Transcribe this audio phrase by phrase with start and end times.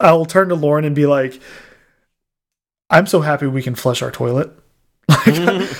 [0.00, 1.40] I will turn to Lauren and be like,
[2.88, 4.52] "I'm so happy we can flush our toilet."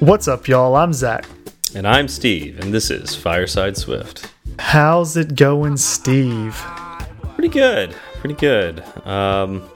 [0.00, 0.76] What's up, y'all?
[0.76, 1.24] I'm Zach.
[1.74, 4.30] And I'm Steve, and this is Fireside Swift.
[4.58, 6.62] How's it going, Steve?
[7.36, 8.80] Pretty good, pretty good.
[9.06, 9.68] Um,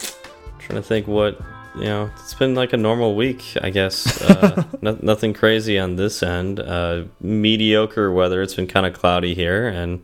[0.58, 1.40] trying to think what
[1.76, 2.10] you know.
[2.20, 4.22] It's been like a normal week, I guess.
[4.22, 6.60] Uh, no, nothing crazy on this end.
[6.60, 8.42] Uh, mediocre weather.
[8.42, 10.02] It's been kind of cloudy here, and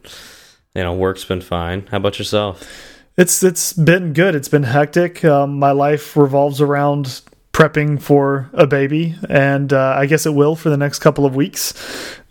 [0.75, 1.87] you know, work's been fine.
[1.89, 2.66] How about yourself?
[3.16, 4.35] It's it's been good.
[4.35, 5.25] It's been hectic.
[5.25, 7.21] Um, my life revolves around
[7.61, 11.37] prepping for a baby, and uh, I guess it will for the next couple of
[11.37, 11.75] weeks.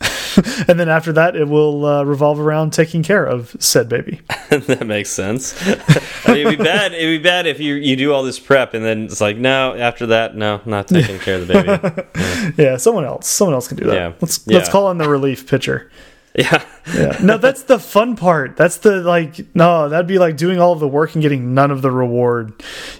[0.67, 4.21] and then after that, it will uh, revolve around taking care of said baby.
[4.49, 5.55] that makes sense.
[6.25, 6.93] I mean, it'd be bad.
[6.93, 9.75] It'd be bad if you you do all this prep and then it's like, no,
[9.75, 12.11] after that, no, not taking care of the baby.
[12.15, 12.71] Yeah.
[12.71, 13.93] yeah, someone else, someone else can do that.
[13.93, 14.13] Yeah.
[14.19, 14.57] Let's Yeah.
[14.57, 15.91] let's call in the relief pitcher.
[16.37, 16.63] Yeah.
[16.95, 17.17] Yeah.
[17.21, 18.55] No, that's the fun part.
[18.55, 21.69] That's the like no, that'd be like doing all of the work and getting none
[21.71, 22.53] of the reward.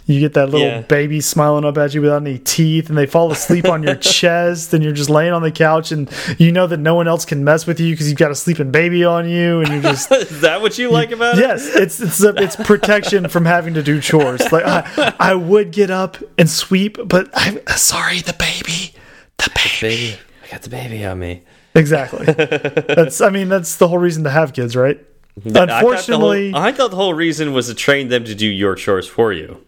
[0.06, 0.82] You get that little Yeah.
[0.82, 4.74] baby smiling up at you without any teeth and they fall asleep on your chest
[4.74, 7.44] and you're just laying on the couch and you know that no one else can
[7.44, 10.42] mess with you because you've got a sleeping baby on you and you're just Is
[10.42, 11.42] that what you like about it?
[11.42, 14.52] Yes, it's it's a, it's protection from having to do chores.
[14.52, 18.94] Like I, I would get up and sweep, but I'm sorry, the baby,
[19.38, 19.70] the baby.
[20.12, 21.44] Baby, I got the baby on me.
[21.76, 22.26] Exactly.
[22.34, 25.00] That's I mean that's the whole reason to have kids, right?
[25.38, 28.48] I thought whole- Unfortunately, I thought the whole reason was to train them to do
[28.48, 29.64] your chores for you.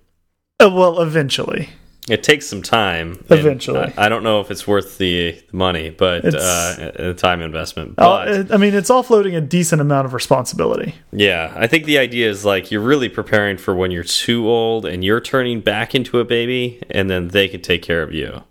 [0.62, 1.70] uh, well, eventually.
[2.10, 3.24] It takes some time.
[3.30, 3.94] Eventually.
[3.96, 7.94] I, I don't know if it's worth the money, but It's- uh, the time investment.
[8.00, 10.96] Uh, But I mean, it's offloading a decent amount of responsibility.
[11.14, 14.86] yeah, I think the idea is like you're really preparing for when you're too old
[14.88, 18.42] and you're turning back into a baby, and then they can take care of you.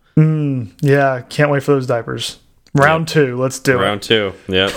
[0.81, 2.39] Yeah, can't wait for those diapers.
[2.75, 3.83] Round two, let's do it.
[3.83, 4.33] Round two.
[4.49, 4.73] Yep.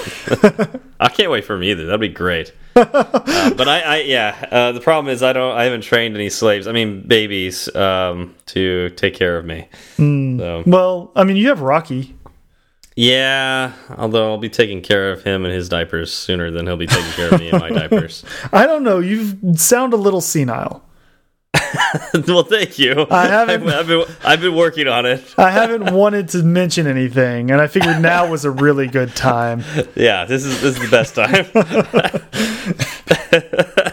[0.99, 1.85] I can't wait for them either.
[1.85, 2.51] That'd be great.
[2.75, 4.47] uh, but I, I yeah.
[4.51, 5.55] Uh, the problem is I don't.
[5.55, 6.65] I haven't trained any slaves.
[6.67, 9.67] I mean babies um, to take care of me.
[9.97, 10.63] So.
[10.65, 12.15] Well, I mean, you have Rocky.
[12.95, 13.73] yeah.
[13.95, 17.11] Although I'll be taking care of him and his diapers sooner than he'll be taking
[17.11, 18.25] care of me and my diapers.
[18.51, 18.97] I don't know.
[18.99, 20.83] You sound a little senile.
[22.27, 23.05] well, thank you.
[23.09, 25.23] I haven't- I've, I've been I've been working on it.
[25.37, 29.63] I haven't wanted to mention anything, and I figured now was a really good time.
[29.95, 30.25] Yeah.
[30.25, 31.45] This is this is the best time.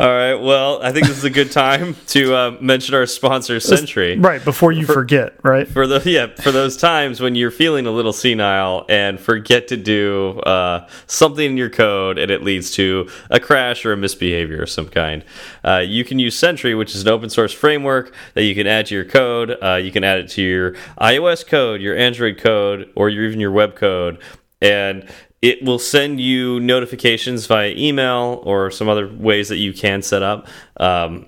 [0.00, 0.34] All right.
[0.34, 4.18] Well, I think this is a good time to uh, mention our sponsor, Sentry.
[4.18, 5.68] Right before you forget, right?
[5.74, 9.76] for the yeah for those times when you're feeling a little senile and forget to
[9.76, 14.62] do uh, something in your code and it leads to a crash or a misbehavior
[14.62, 15.24] of some kind
[15.64, 18.86] uh, you can use sentry which is an open source framework that you can add
[18.86, 22.90] to your code uh, you can add it to your ios code your android code
[22.94, 24.20] or your, even your web code
[24.60, 25.08] and
[25.44, 30.22] it will send you notifications via email or some other ways that you can set
[30.22, 31.26] up um,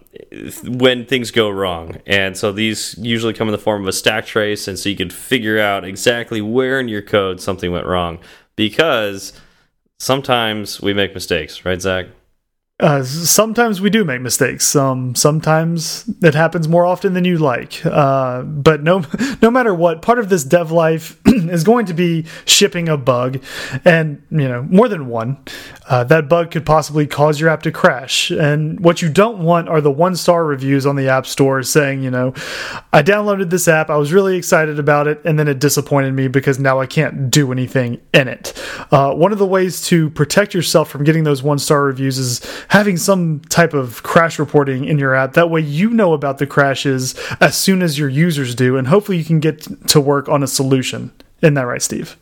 [0.65, 2.01] when things go wrong.
[2.07, 4.97] And so these usually come in the form of a stack trace, and so you
[4.97, 8.19] can figure out exactly where in your code something went wrong.
[8.57, 9.35] Because
[9.99, 12.07] sometimes we make mistakes, right, Zach?
[12.79, 14.77] Uh, sometimes we do make mistakes.
[14.77, 17.81] Um, sometimes it happens more often than you like.
[17.87, 19.03] Uh, but no,
[19.43, 23.43] no matter what, part of this dev life is going to be shipping a bug,
[23.87, 25.39] and you know more than one.
[25.89, 28.31] Uh, that bug could possibly cause your app to crash.
[28.31, 32.03] And what you don't want are the one star reviews on the app store saying,
[32.03, 32.35] you know,
[32.93, 36.27] I downloaded this app, I was really excited about it, and then it disappointed me
[36.27, 38.53] because now I can't do anything in it.
[38.91, 42.45] Uh, one of the ways to protect yourself from getting those one star reviews is
[42.69, 45.35] having some type of crash reporting in your app.
[45.35, 49.19] That way, you know about the crashes as soon as your users do, and hopefully,
[49.19, 51.13] you can get to work on a solution.
[51.43, 52.17] Isn't that right, Steve?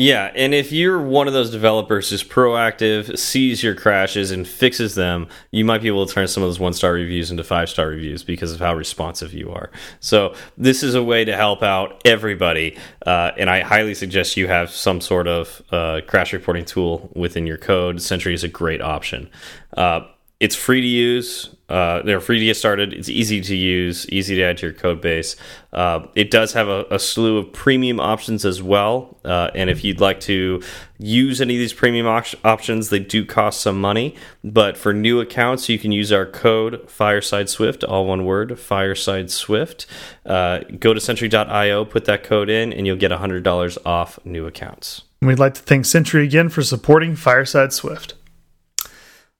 [0.00, 4.94] Yeah, and if you're one of those developers who's proactive, sees your crashes, and fixes
[4.94, 7.68] them, you might be able to turn some of those one star reviews into five
[7.68, 9.70] star reviews because of how responsive you are.
[10.00, 14.46] So, this is a way to help out everybody, uh, and I highly suggest you
[14.46, 18.00] have some sort of uh, crash reporting tool within your code.
[18.00, 19.28] Sentry is a great option.
[19.76, 20.06] Uh,
[20.40, 21.54] it's free to use.
[21.70, 22.92] Uh, they're free to get started.
[22.92, 25.36] It's easy to use, easy to add to your code base.
[25.72, 29.16] Uh, it does have a, a slew of premium options as well.
[29.24, 30.60] Uh, and if you'd like to
[30.98, 34.16] use any of these premium op options, they do cost some money.
[34.42, 39.30] But for new accounts, you can use our code Fireside Swift, all one word, Fireside
[39.30, 39.86] Swift.
[40.26, 45.02] Uh, go to Sentry.io, put that code in, and you'll get $100 off new accounts.
[45.20, 48.14] And we'd like to thank Sentry again for supporting Fireside Swift.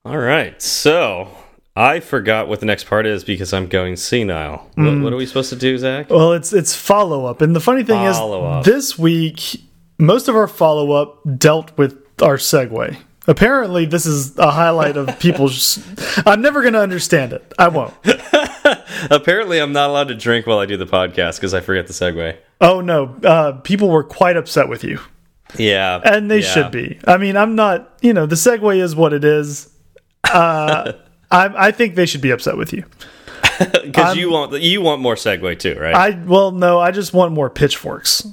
[0.04, 0.60] All right.
[0.62, 1.28] So
[1.80, 4.68] I forgot what the next part is because I'm going senile.
[4.74, 5.02] What, Mm.
[5.02, 6.10] what are we supposed to do, Zach?
[6.10, 8.66] Well, it's it's follow up, and the funny thing Follow-up.
[8.66, 9.60] is, this week
[9.98, 12.96] most of our follow up dealt with our segue.
[13.26, 15.78] Apparently, this is a highlight of people's.
[16.26, 17.52] I'm never going to understand it.
[17.58, 17.94] I won't.
[19.10, 21.92] Apparently, I'm not allowed to drink while I do the podcast because I forget the
[21.92, 22.36] segue.
[22.60, 25.00] Oh no, uh, people were quite upset with you,
[25.56, 26.46] Yeah, and they yeah.
[26.46, 26.98] should be.
[27.06, 27.96] I mean, I'm not.
[28.02, 29.68] You know, the segue is what it is.
[30.24, 30.92] Uh,
[31.30, 32.84] I, I think they should be upset with you.
[33.84, 35.94] because you want you want more segue too, right?
[35.94, 38.26] I well, no, I just want more pitchforks.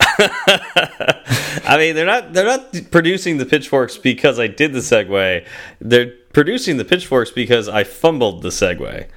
[0.00, 5.46] I mean, they're not they're not producing the pitchforks because I did the segue.
[5.80, 9.08] They're producing the pitchforks because I fumbled the segue.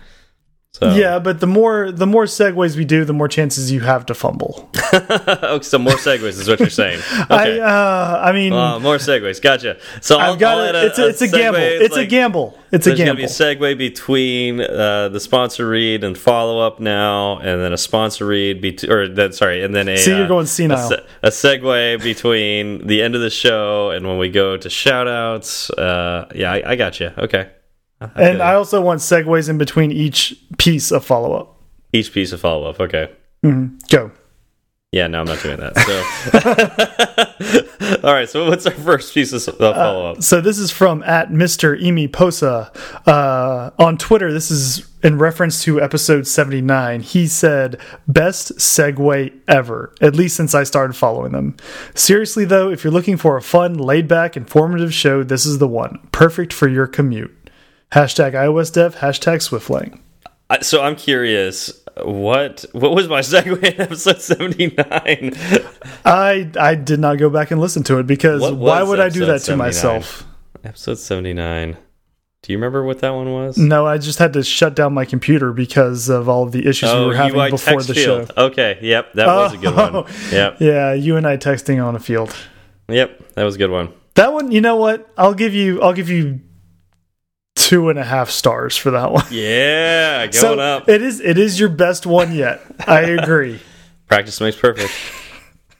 [0.79, 4.05] So Yeah, but the more the more segues we do, the more chances you have
[4.07, 4.69] to fumble.
[4.93, 6.99] oh, so more segues is what you're saying.
[7.31, 7.59] Okay.
[7.59, 9.41] I uh, I mean, Uh, more segues.
[9.41, 9.77] Gotcha.
[10.01, 10.75] So I'll, I've got I'll it.
[10.75, 11.59] add It's a, it's a gamble.
[11.61, 12.57] It's a like- gamble.
[12.69, 13.21] It's a There's going to gamble.
[13.21, 13.27] be a
[13.73, 18.59] segue between uh, the sponsor read and follow up now, and then a sponsor read,
[18.61, 20.89] be or then sorry, and then a See, you're uh, going a, senile.
[20.89, 25.07] se- a segue between the end of the show and when we go to shout
[25.07, 25.69] outs.
[25.71, 27.11] Uh, yeah, I, I got you.
[27.17, 27.47] Okay.
[27.99, 28.41] And.
[28.41, 31.59] I also want segues in between each piece of follow up.
[31.93, 32.79] each piece of follow up.
[32.79, 33.09] Okay.
[33.89, 34.11] Go.
[34.91, 35.75] Yeah, no, I'm not doing that.
[37.91, 38.29] So, all right.
[38.29, 40.23] So, what's our first piece of Uh, follow up?
[40.23, 41.79] So this is from at Mr.
[41.81, 42.71] Emi Posa
[43.05, 44.31] uh, on Twitter.
[44.31, 47.01] This is in reference to episode 79.
[47.01, 51.57] He said, "Best segue ever, at least since I started following them."
[51.93, 55.99] Seriously though, if you're looking for a fun, laid-back, informative show, this is the one.
[56.13, 57.36] Perfect for your commute.
[57.91, 58.95] Hashtag iOS Dev.
[58.97, 59.99] Hashtag Swiftlang.
[60.61, 61.83] So I'm curious.
[62.03, 65.33] What what was my segue in episode 79?
[66.05, 69.21] I I did not go back and listen to it because why would I do
[69.21, 69.67] that episode to 79?
[69.67, 70.25] myself?
[70.63, 71.77] episode 79.
[72.43, 73.57] Do you remember what that one was?
[73.57, 76.93] No, I just had to shut down my computer because of all of the issues
[76.93, 78.27] we were oh, having UI before the field.
[78.35, 78.43] show.
[78.45, 80.01] Okay, yep, that was a good Oh.
[80.03, 80.13] one.
[80.31, 82.33] Yep, Yeah, you and I texting on a field.
[82.89, 83.91] yep, that was a good one.
[84.15, 85.09] That one, you know what?
[85.17, 85.81] I'll give you.
[85.81, 86.39] I'll give you
[87.57, 89.25] two and a half stars for that one.
[89.31, 90.87] Yeah, going so up.
[90.87, 91.19] it is.
[91.19, 92.61] It is your best one yet.
[92.87, 93.59] I agree.
[94.07, 94.93] Practice makes perfect.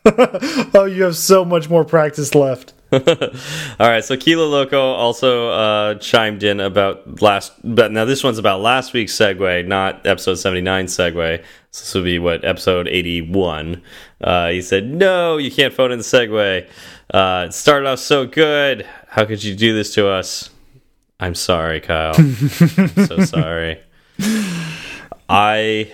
[0.76, 2.74] oh, you have so much more practice left.
[2.92, 3.00] All
[3.80, 8.62] right, so Kilo Loco also uh, chimed in about last, but now this one's about
[8.62, 11.44] last week's segue, not episode 79 segue.
[11.72, 13.82] So this will be what episode 81.
[14.22, 16.68] Uh, he said, "No, you can't phone in the segue.
[17.14, 18.88] Uh, it started off so good.
[19.10, 20.50] How could you do this to us?"
[21.20, 22.14] I'm sorry, Kyle.
[22.18, 22.28] I'm
[23.08, 23.80] so sorry.
[25.30, 25.92] I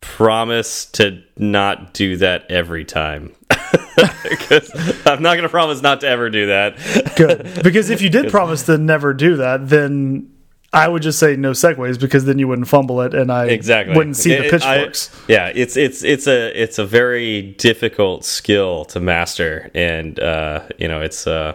[0.00, 3.34] promise to not do that every time.
[3.50, 6.76] I'm not going to promise not to ever do that.
[7.16, 10.30] Good, because if you did promise to never do that, then
[10.72, 13.96] I would just say no segues because then you wouldn't fumble it, and I exactly
[13.96, 15.10] wouldn't see the It- I- pitchforks.
[15.28, 20.88] yeah it's it's it's a it's a very difficult skill to master and uh you
[20.88, 21.54] know it's uh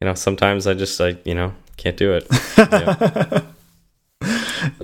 [0.00, 2.26] you know sometimes i just i you know can't do it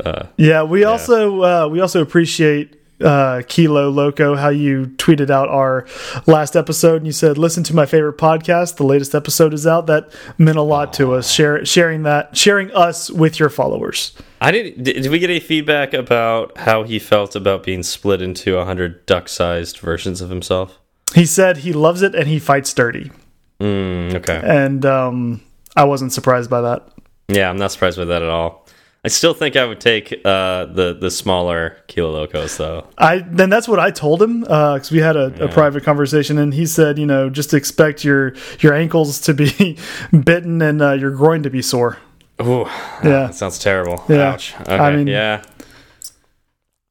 [0.04, 0.26] Yeah.
[0.36, 5.86] Yeah, we also uh, we also appreciate uh, Kilo Loco how you tweeted out our
[6.26, 8.76] last episode and you said listen to my favorite podcast.
[8.76, 9.86] The latest episode is out.
[9.86, 11.30] That meant a lot to us.
[11.32, 14.12] Share, sharing that, sharing us with your followers.
[14.42, 18.20] i didn't did, did we get any feedback about how he felt about being split
[18.20, 20.78] into a hundred duck-sized versions of himself
[21.14, 23.10] He said he loves it and he fights dirty,
[23.58, 25.40] mm, okay and um,
[25.76, 26.88] I wasn't surprised by that.
[27.28, 28.66] yeah i'm not surprised by that at all
[29.04, 33.48] i still think i would take uh the the smaller kilo locos though I then
[33.50, 36.98] that's what I told him because we had a, a private conversation, and he said,
[36.98, 39.78] you know, just expect your your ankles to be
[40.24, 41.96] bitten and uh, your groin to be sore.
[42.42, 42.66] Ooh,
[43.02, 43.28] Yeah.
[43.28, 44.04] that sounds terrible.
[44.08, 44.32] Yeah.
[44.32, 44.54] Ouch.
[44.60, 44.76] Okay.
[44.76, 45.42] I mean- yeah.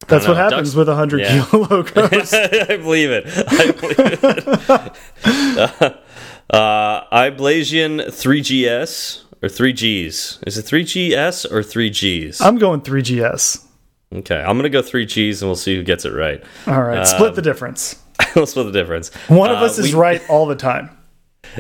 [0.07, 1.45] That's what happens Ducks- with a hundred yeah.
[1.45, 2.33] kilo locos.
[2.71, 3.25] I believe it.
[3.27, 4.00] I believe
[5.27, 5.98] it.
[6.50, 10.44] uh, Iblasian 3GS or 3Gs.
[10.48, 12.41] Is it 3GS or 3Gs?
[12.41, 13.65] I'm going 3GS.
[14.15, 16.44] okay, I'm going to go 3Gs and we'll see who gets it right.
[16.68, 18.01] All right, split the difference.
[18.36, 19.13] we'll split the difference.
[19.27, 20.89] One of Uh, us is right all the time.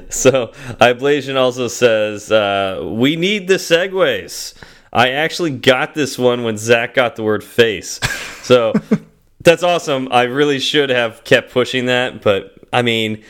[0.09, 0.47] So
[0.79, 4.53] Iblasian also says, uh, we need the segues.
[4.93, 7.99] I actually got this one when Zach got the word face.
[8.43, 8.73] So
[9.41, 10.07] that's awesome.
[10.11, 13.23] I really should have kept pushing that, but I mean,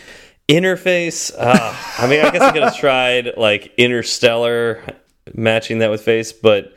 [0.50, 1.32] interface.
[1.38, 4.84] Uh, I mean, I guess I could have tried like interstellar
[5.34, 6.76] matching that with face, but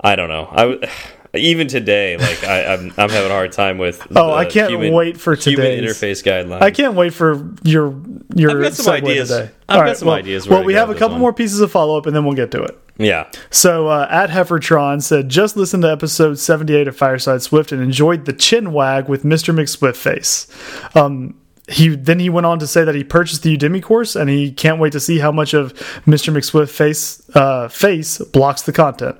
[0.00, 0.48] I don't know.
[0.50, 0.88] I
[1.34, 4.06] even today, like I, I'm, I'm having a hard time with.
[4.16, 5.82] Oh, I can't human- wait for today's.
[5.82, 6.62] interface guideline.
[6.62, 8.00] I can't wait for your
[8.34, 9.28] your I've got some ideas.
[9.28, 9.50] today.
[9.68, 11.20] I've All got some well, ideas Well, we have a couple one.
[11.20, 12.78] more pieces of follow up, and then we'll get to it.
[12.96, 13.30] Yeah.
[13.50, 18.24] So uh, at Heifertron said, just listened to episode 78 of Fireside Swift and enjoyed
[18.24, 19.54] the chin wag with Mr.
[19.54, 20.48] McSwift face.
[20.96, 21.36] Um,
[21.68, 24.50] he then he went on to say that he purchased the Udemy course and he
[24.50, 25.74] can't wait to see how much of
[26.06, 26.32] Mr.
[26.32, 29.16] McSwift face uh, face blocks the content.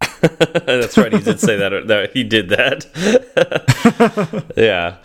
[0.20, 1.12] That's right.
[1.12, 1.88] He did say that.
[1.88, 2.86] that he did that.
[4.56, 4.98] yeah.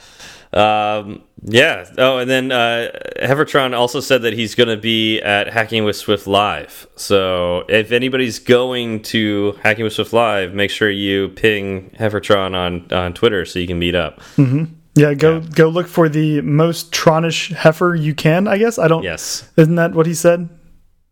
[0.54, 1.90] Um, yeah.
[1.98, 5.96] Oh, and then uh, Heifertron also said that he's going to be at Hacking with
[5.96, 6.88] Swift Live.
[6.96, 12.92] So if anybody's going to Hacking with Swift Live, make sure you ping Heifertron on
[12.94, 14.22] on Twitter so you can meet up.
[14.38, 14.83] Mm -hmm.
[14.96, 15.48] Yeah, go yeah.
[15.56, 18.48] go look for the most Tronish heifer you can.
[18.48, 19.04] I guess I don't.
[19.04, 20.50] Yes, isn't that what he said?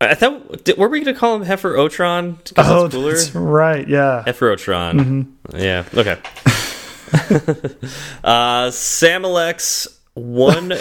[0.00, 2.36] I thought were we going to call him Heifer Otron?
[2.56, 3.86] Oh, that's, that's right.
[3.88, 4.92] Yeah, Heifer Otron.
[4.92, 5.60] Mm -hmm.
[5.60, 5.84] Yeah.
[5.94, 6.16] Okay.
[8.24, 10.76] uh, Samalex one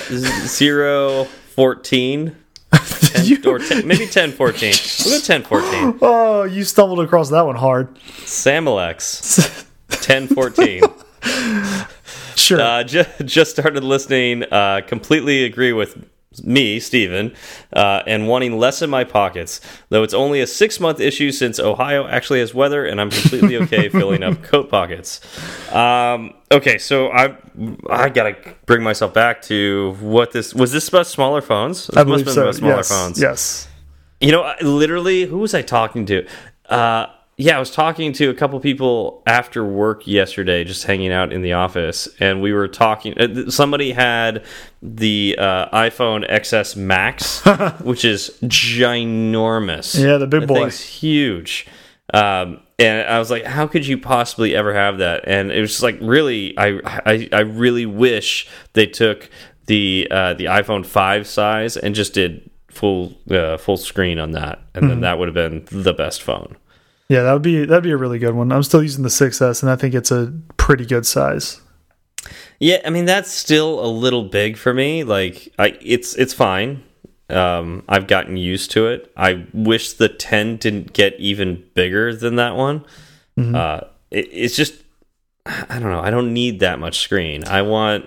[0.45, 2.35] zero fourteen.
[2.71, 4.73] 10, or 10, maybe 10 14.
[5.05, 5.99] We'll go 10 14.
[6.01, 7.93] Oh, you stumbled across that one hard.
[8.25, 10.83] Samalex 10 14.
[12.51, 12.61] Sure.
[12.61, 14.43] Uh, just, just started listening.
[14.43, 16.07] Uh, completely agree with
[16.43, 17.35] me, Steven,
[17.73, 19.59] uh, and wanting less in my pockets.
[19.89, 23.57] Though it's only a six month issue since Ohio actually has weather, and I'm completely
[23.63, 25.19] okay filling up coat pockets.
[25.73, 27.35] Um, okay, so I
[27.89, 30.71] I gotta bring myself back to what this was.
[30.71, 31.87] This about smaller phones?
[31.87, 32.51] This I believe so.
[32.51, 32.89] smaller yes.
[32.89, 33.21] phones.
[33.21, 33.67] Yes.
[34.21, 36.27] You know, literally, who was I talking to?
[36.69, 37.07] Uh,
[37.41, 41.41] yeah, I was talking to a couple people after work yesterday, just hanging out in
[41.41, 43.17] the office, and we were talking.
[43.17, 44.45] Uh, somebody had
[44.83, 47.43] the uh, iPhone XS Max,
[47.81, 49.99] which is ginormous.
[49.99, 50.59] Yeah, the big that boy.
[50.59, 51.65] Thing's huge.
[52.13, 55.71] Um, and I was like, "How could you possibly ever have that?" And it was
[55.71, 59.31] just like, really, I, I, I really wish they took
[59.65, 64.59] the uh, the iPhone five size and just did full uh, full screen on that,
[64.75, 64.89] and mm -hmm.
[64.89, 66.55] then that would have been the best phone.
[67.11, 68.53] Yeah, that would be that'd be a really good one.
[68.53, 71.59] I'm still using the 6S, and I think it's a pretty good size.
[72.57, 75.03] Yeah, I mean that's still a little big for me.
[75.03, 76.83] Like, I it's it's fine.
[77.29, 79.11] Um, I've gotten used to it.
[79.17, 82.85] I wish the 10 didn't get even bigger than that one.
[83.37, 83.55] Mm -hmm.
[83.55, 84.73] uh, it, it's just
[85.45, 86.07] I don't know.
[86.07, 87.43] I don't need that much screen.
[87.43, 88.05] I want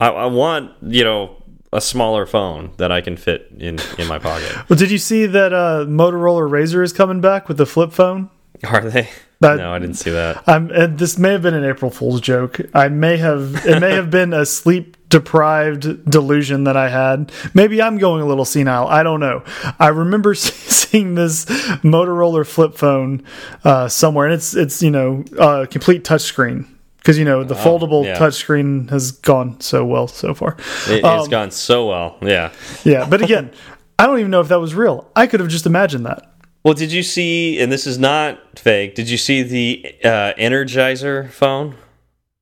[0.00, 4.18] I, I want you know a smaller phone that I can fit in in my
[4.18, 4.52] pocket.
[4.68, 8.28] well, did you see that uh, Motorola Razr is coming back with the flip phone?
[8.64, 9.08] Are they?
[9.40, 10.42] That, no, I didn't see that.
[10.48, 12.60] I'm, this may have been an April Fool's joke.
[12.72, 13.66] I may have.
[13.66, 17.30] It may have been a sleep deprived delusion that I had.
[17.52, 18.88] Maybe I'm going a little senile.
[18.88, 19.44] I don't know.
[19.78, 23.24] I remember seeing this Motorola flip phone
[23.64, 26.66] uh, somewhere, and it's it's you know a complete touchscreen
[26.98, 28.18] because you know the foldable yeah.
[28.18, 30.56] touchscreen has gone so well so far.
[30.88, 32.16] It, has um, gone so well.
[32.22, 32.52] Yeah.
[32.84, 33.52] Yeah, but again,
[33.98, 35.10] I don't even know if that was real.
[35.14, 36.33] I could have just imagined that.
[36.64, 37.60] Well, did you see?
[37.60, 38.94] And this is not fake.
[38.94, 41.76] Did you see the uh, Energizer phone?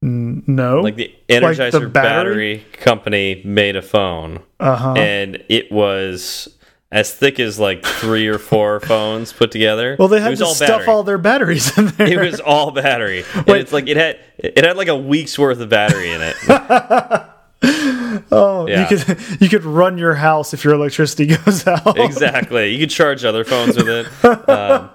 [0.01, 2.57] No, like the Energizer like the battery?
[2.57, 2.67] battery?
[2.73, 4.99] company made a phone, uh -huh.
[4.99, 6.49] and it was
[6.93, 9.97] as thick as like three or four phones put together.
[9.99, 10.87] Well, they had to all stuff battery.
[10.87, 12.13] all their batteries in there.
[12.13, 13.25] It was all battery.
[13.35, 16.37] And it's like it had it had like a week's worth of battery in it.
[18.33, 18.89] oh, yeah.
[18.89, 21.99] you could you could run your house if your electricity goes out.
[21.99, 22.73] exactly.
[22.73, 24.07] You could charge other phones with it.
[24.53, 24.91] Um,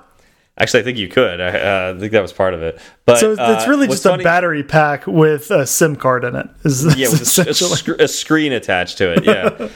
[0.57, 1.39] actually, I think you could.
[1.39, 2.79] I, uh, I, think that was part of it.
[3.05, 6.35] But so it's uh, really just funny, a battery pack with a SIM card in
[6.35, 6.47] it.
[6.63, 9.25] Is yeah, with a, a, screen attached to it.
[9.25, 9.69] Yeah.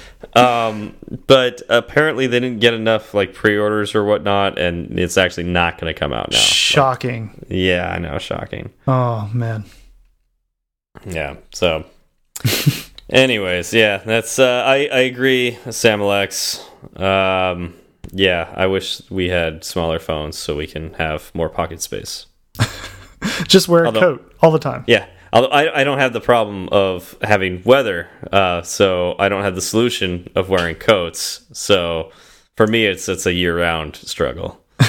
[0.68, 0.96] um,
[1.28, 5.94] but apparently they didn't get enough like pre-orders or whatnot, and it's actually not going
[5.94, 6.38] to come out now.
[6.38, 7.32] Shocking.
[7.40, 8.18] But, yeah, I know.
[8.18, 8.72] Shocking.
[8.88, 9.66] Oh man.
[11.06, 11.36] Yeah.
[11.54, 11.86] So.
[13.10, 16.62] Anyways, yeah, that's uh, I I agree, Samalex.
[17.00, 17.74] Um,
[18.12, 22.28] yeah, I wish we had smaller phones so we can have more pocket space.
[23.48, 24.84] Just wear Although, a coat all the time.
[24.88, 25.08] Yeah.
[25.34, 29.56] Although I, I don't have the problem of having weather, uh, so I don't have
[29.56, 31.46] the solution of wearing coats.
[31.54, 32.12] So
[32.58, 34.62] for me, it's it's a year round struggle.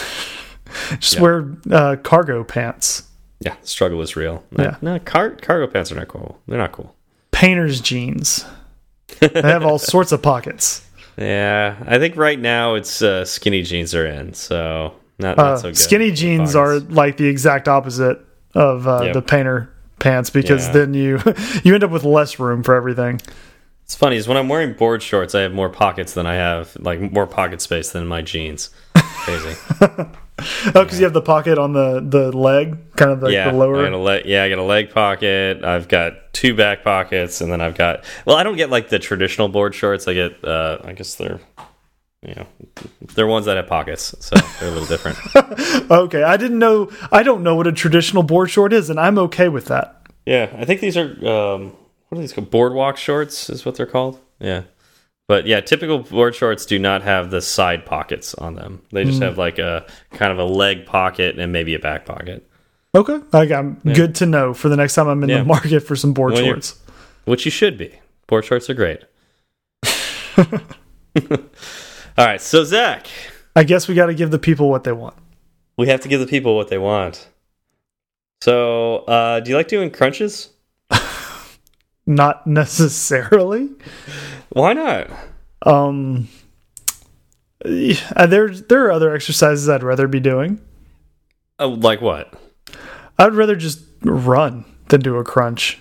[0.98, 1.20] Just yeah.
[1.20, 3.04] wear uh, cargo pants.
[3.40, 4.44] Yeah, struggle is real.
[4.56, 6.40] Yeah, no, car cargo pants are not cool.
[6.46, 6.94] They're not cool
[7.42, 8.44] painter's jeans.
[9.18, 10.86] they have all sorts of pockets.
[11.18, 15.56] Yeah, I think right now it's uh, skinny jeans are in, so not, not uh,
[15.56, 15.76] so good.
[15.76, 19.14] Skinny jeans are like the exact opposite of uh, yep.
[19.14, 20.72] the painter pants because yeah.
[20.72, 21.20] then you
[21.64, 23.20] you end up with less room for everything.
[23.84, 26.76] It's funny is when I'm wearing board shorts, I have more pockets than I have
[26.78, 28.70] like more pocket space than my jeans.
[28.94, 29.56] Crazy.
[30.38, 33.56] oh, because you have the pocket on the the leg, kind of like yeah, the
[33.56, 33.80] lower.
[33.80, 35.64] I got a leg, yeah, I got a leg pocket.
[35.64, 38.04] I've got two back pockets, and then I've got.
[38.24, 40.08] Well, I don't get like the traditional board shorts.
[40.08, 40.44] I get.
[40.44, 41.40] uh I guess they're.
[42.22, 42.46] you know,
[43.14, 45.18] they're ones that have pockets, so they're a little different.
[45.90, 46.90] okay, I didn't know.
[47.10, 50.06] I don't know what a traditional board short is, and I'm okay with that.
[50.24, 51.76] Yeah, I think these are um,
[52.08, 52.50] what are these called?
[52.50, 54.20] Boardwalk shorts is what they're called.
[54.38, 54.62] Yeah,
[55.28, 58.82] but yeah, typical board shorts do not have the side pockets on them.
[58.90, 59.24] They just mm.
[59.24, 62.48] have like a kind of a leg pocket and maybe a back pocket.
[62.94, 63.94] Okay, like I'm yeah.
[63.94, 65.38] good to know for the next time I'm in yeah.
[65.38, 66.78] the market for some board when shorts.
[67.24, 67.98] Which you should be.
[68.26, 69.04] Board shorts are great.
[70.36, 73.06] All right, so Zach.
[73.54, 75.16] I guess we got to give the people what they want.
[75.76, 77.28] We have to give the people what they want.
[78.42, 80.50] So, uh, do you like doing crunches?
[82.06, 83.70] Not necessarily.
[84.50, 85.10] Why not?
[85.64, 86.28] Um,
[87.64, 90.60] there there are other exercises I'd rather be doing.
[91.58, 92.34] Uh, like what?
[93.18, 95.78] I'd rather just run than do a crunch.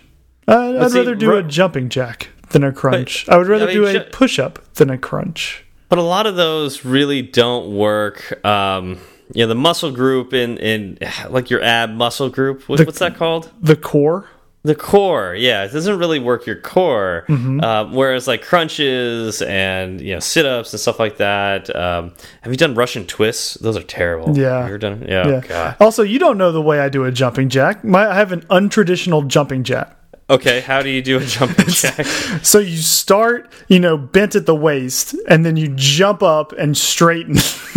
[0.47, 3.25] I'd, I'd see, rather do a jumping jack than a crunch.
[3.25, 5.65] But, I would rather I mean, do a push up than a crunch.
[5.89, 8.45] But a lot of those really don't work.
[8.45, 8.99] Um,
[9.33, 10.97] you know, the muscle group in in
[11.29, 12.67] like your ab muscle group.
[12.69, 13.51] What, the, what's that called?
[13.61, 14.29] The core.
[14.63, 17.25] The core, yeah, it doesn't really work your core.
[17.27, 17.63] Mm -hmm.
[17.63, 21.75] uh, whereas like crunches and you know sit ups and stuff like that.
[21.75, 23.57] Um, have you done Russian twists?
[23.61, 24.37] Those are terrible.
[24.37, 25.05] Yeah, you ever done?
[25.07, 25.41] Yeah.
[25.49, 25.73] yeah.
[25.79, 27.83] Also, you don't know the way I do a jumping jack.
[27.83, 30.00] My, I have an untraditional jumping jack.
[30.31, 32.05] Okay, how do you do a jumping jack?
[32.41, 36.77] so you start, you know, bent at the waist, and then you jump up and
[36.77, 37.35] straighten,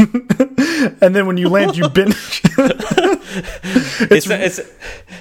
[1.00, 2.10] and then when you land, you bend.
[4.08, 4.60] it's, it's,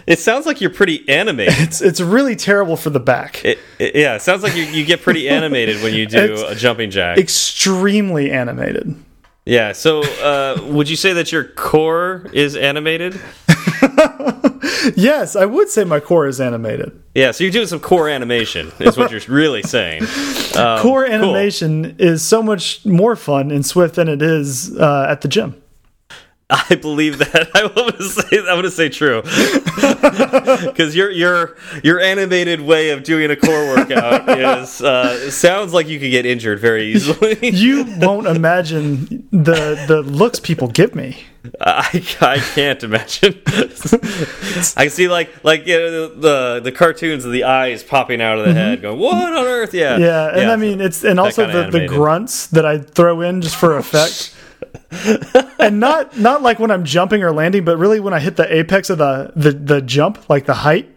[0.05, 1.55] it sounds like you're pretty animated.
[1.57, 3.43] It's it's really terrible for the back.
[3.43, 6.41] It, it, yeah, it sounds like you, you get pretty animated when you do it's
[6.43, 7.17] a jumping jack.
[7.17, 8.95] Extremely animated.
[9.43, 9.71] Yeah.
[9.71, 13.19] So, uh, would you say that your core is animated?
[14.95, 17.01] yes, I would say my core is animated.
[17.15, 20.03] Yeah, so you're doing some core animation, is what you're really saying.
[20.53, 22.07] Um, core animation cool.
[22.07, 25.59] is so much more fun in Swift than it is uh, at the gym.
[26.69, 27.49] I believe that.
[27.55, 29.21] I want to say I want to say true
[30.67, 35.87] because your your your animated way of doing a core workout is uh, sounds like
[35.87, 37.37] you could get injured very easily.
[37.41, 41.25] you won't imagine the the looks people give me.
[41.59, 43.41] I, I can't imagine.
[44.77, 48.45] I see like like you know, the the cartoons of the eyes popping out of
[48.45, 48.69] the mm -hmm.
[48.69, 49.73] head, going what on earth?
[49.73, 50.53] Yeah, yeah, and yeah.
[50.53, 54.33] I mean it's and also the the grunts that I throw in just for effect
[55.59, 58.53] and not not like when I'm jumping or landing, but really when I hit the
[58.53, 60.89] apex of the the the jump, like the height,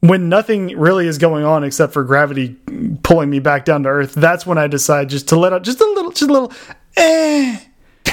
[0.00, 2.56] when nothing really is going on except for gravity
[3.02, 4.12] pulling me back down to earth.
[4.14, 6.52] That's when I decide just to let out just a little, just a little,
[6.96, 7.58] eh.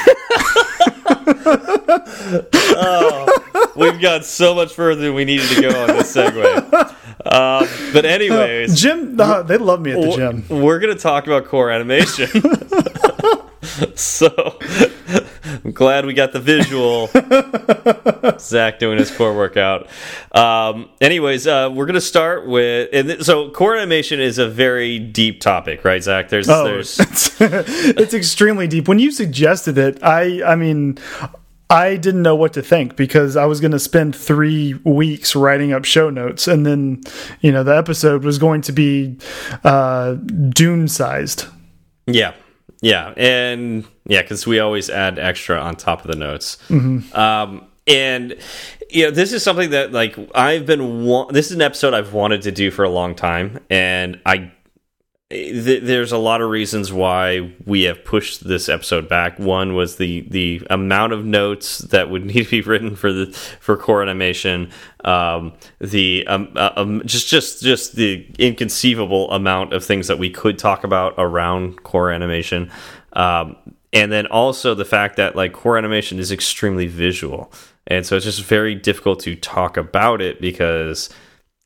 [2.77, 6.95] oh, we've got so much further than we needed to go on this segue.
[7.25, 10.45] Uh, but anyways, uh, Jim, uh, they love me at the gym.
[10.49, 12.29] We're gonna talk about core animation.
[13.95, 14.57] so
[15.63, 17.07] I'm glad we got the visual.
[18.39, 19.87] Zach doing his core workout.
[20.31, 25.41] Um, anyways, uh, we're gonna start with and so core animation is a very deep
[25.41, 26.29] topic, right, Zach?
[26.29, 28.87] There's, oh, there's it's, it's extremely deep.
[28.87, 30.97] When you suggested it, I, I mean.
[31.69, 35.71] I didn't know what to think because I was going to spend three weeks writing
[35.71, 37.01] up show notes, and then,
[37.39, 39.17] you know, the episode was going to be
[39.63, 41.45] uh, Dune sized.
[42.07, 42.33] Yeah,
[42.81, 46.57] yeah, and yeah, because we always add extra on top of the notes.
[46.69, 47.17] Mm -hmm.
[47.17, 48.35] um, and
[48.89, 51.27] you know, this is something that like I've been.
[51.31, 54.51] This is an episode I've wanted to do for a long time, and I
[55.31, 59.39] th there's a lot of reasons why we have pushed this episode back.
[59.39, 63.31] One was the the amount of notes that would need to be written for the
[63.59, 64.69] for core animation.
[65.05, 70.29] Um, the um, uh, um, just just just the inconceivable amount of things that we
[70.29, 72.71] could talk about around core animation.
[73.13, 73.55] Um,
[73.93, 77.51] and then also the fact that like core animation is extremely visual,
[77.87, 81.09] and so it's just very difficult to talk about it because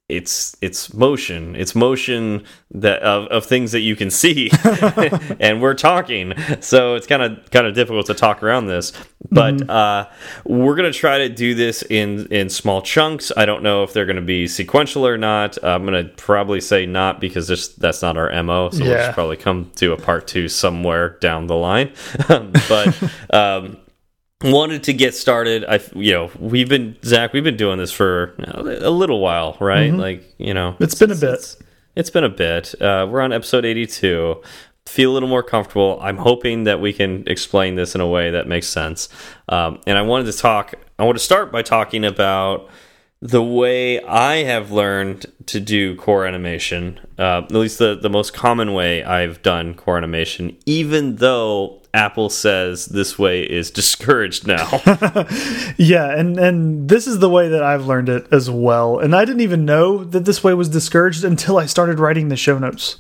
[0.08, 1.56] it's it's motion.
[1.56, 4.52] It's motion that of, of things that you can see
[5.40, 6.34] and we're talking.
[6.62, 8.94] So it's kind of kind of difficult to talk around this
[9.32, 9.70] but mm -hmm.
[9.70, 10.06] uh,
[10.46, 13.32] we're gonna try to do this in in small chunks.
[13.38, 15.58] I don't know if they're gonna be sequential or not.
[15.64, 18.90] I'm gonna probably say not because this, that's not our mo so yeah.
[18.90, 21.90] we'll probably come to a part two somewhere down the line.
[22.70, 22.88] But
[23.30, 23.78] um,
[24.44, 28.36] wanted to get started i you know we've been zach we've been doing this for
[28.40, 29.92] a little while right?
[29.92, 30.02] Mm -hmm.
[30.02, 31.34] like you know it's been a bit.
[31.34, 31.58] it's,
[31.96, 32.76] it's been a bit.
[32.82, 34.42] Uh, we're on episode 82
[34.86, 36.00] feel a little more comfortable.
[36.02, 39.10] I'm hoping that we can explain this in a way that makes sense.
[39.50, 42.70] Um, and i wanted to talk i want to start by talking about
[43.22, 48.34] the way i have learned to do core animation uh, at least the, the most
[48.34, 54.68] common way i've done core animation even though Apple says this way is discouraged now.
[55.78, 59.00] yeah, and and this is the way that I've learned it as well.
[59.00, 62.36] And I didn't even know that this way was discouraged until I started writing the
[62.36, 62.98] show notes.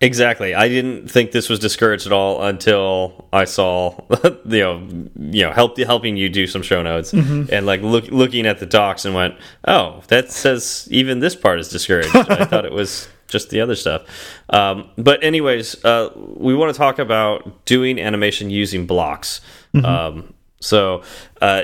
[0.00, 0.52] Exactly.
[0.52, 4.00] I didn't think this was discouraged at all until I saw,
[4.44, 7.52] you know, you know, help helping you do some show notes mm -hmm.
[7.52, 9.34] and like look looking at the docs and went,
[9.68, 12.16] oh, that says even this part is discouraged.
[12.16, 14.02] I thought it was just the other stuff.
[14.50, 19.40] Um, but anyways, uh, we want to talk about doing animation using blocks.
[19.74, 19.86] Mm -hmm.
[19.86, 21.02] um, so
[21.40, 21.62] uh,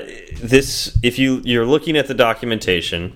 [0.49, 3.13] this, if you you're looking at the documentation,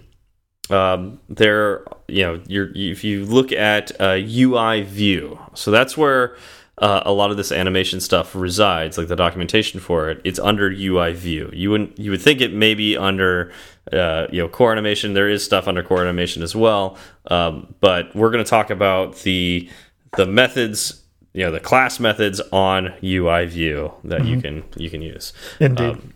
[0.70, 6.36] um, there, you know, you're if you look at uh, UI view, so that's where
[6.80, 10.20] uh, a lot of this animation stuff resides, like the documentation for it.
[10.24, 11.50] It's under UI view.
[11.54, 13.52] You wouldn't you would think it may be under
[13.92, 15.14] uh, you know core animation.
[15.14, 19.18] There is stuff under core animation as well, um, but we're going to talk about
[19.18, 19.70] the
[20.18, 24.30] the methods, you know, the class methods on UI view that mm -hmm.
[24.30, 24.62] you mm-hmm.
[24.62, 25.34] can you can use.
[25.60, 25.90] Indeed.
[25.90, 26.14] Um,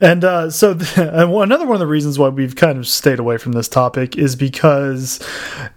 [0.00, 3.52] and uh, so, another one of the reasons why we've kind of stayed away from
[3.52, 5.26] this topic is because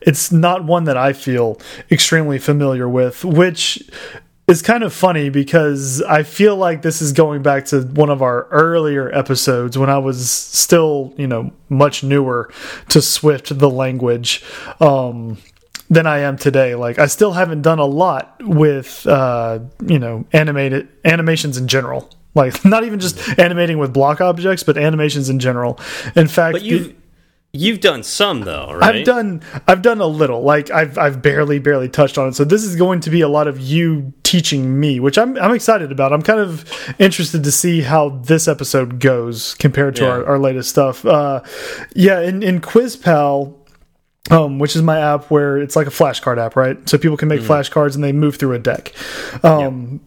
[0.01, 1.59] it's not one that I feel
[1.91, 3.83] extremely familiar with, which
[4.47, 8.21] is kind of funny because I feel like this is going back to one of
[8.21, 12.51] our earlier episodes when I was still, you know, much newer
[12.89, 14.43] to Swift, the language.
[14.79, 15.37] Um,
[15.89, 16.75] than I am today.
[16.75, 22.11] Like I still haven't done a lot with uh, you know animated animations in general.
[22.35, 25.79] Like not even just animating with block objects, but animations in general.
[26.15, 26.93] In fact, but you've
[27.53, 28.97] you've done some though, right?
[28.97, 30.41] I've done I've done a little.
[30.41, 32.35] Like I've I've barely barely touched on it.
[32.35, 35.53] So this is going to be a lot of you teaching me, which I'm I'm
[35.53, 36.13] excited about.
[36.13, 36.65] I'm kind of
[36.99, 40.09] interested to see how this episode goes compared to yeah.
[40.09, 41.05] our, our latest stuff.
[41.05, 41.41] Uh,
[41.95, 43.55] yeah, in in QuizPal
[44.31, 46.89] um, which is my app where it's like a flashcard app, right?
[46.89, 47.61] So people can make mm -hmm.
[47.61, 48.93] flashcards and they move through a deck.
[49.43, 50.01] Um,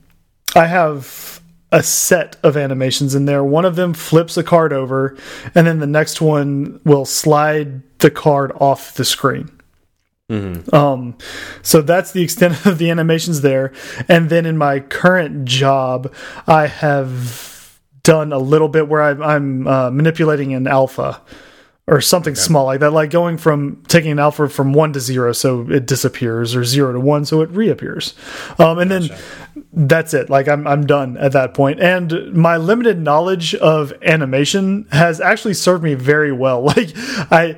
[0.55, 0.65] yep.
[0.65, 3.45] I have a set of animations in there.
[3.45, 5.17] One of them flips a card over,
[5.55, 9.51] and then the next one will slide the card off the screen.
[10.31, 10.75] Mm -hmm.
[10.75, 11.17] Um,
[11.63, 13.73] so that's the extent of the animations there.
[14.09, 16.13] And then in my current job,
[16.47, 17.11] I have
[18.03, 21.21] done a little bit where I'm, I'm uh, manipulating an alpha
[21.89, 22.41] or something okay.
[22.41, 25.87] small like that, like going from taking an alpha from one to zero, so it
[25.87, 28.15] disappears, or zero to one, so it reappears.
[28.59, 29.09] Um, and gotcha.
[29.55, 30.29] then that's it.
[30.29, 31.81] Like I'm I'm done at that point.
[31.81, 36.63] And my limited knowledge of animation has actually served me very well.
[36.79, 36.93] Like
[37.33, 37.57] I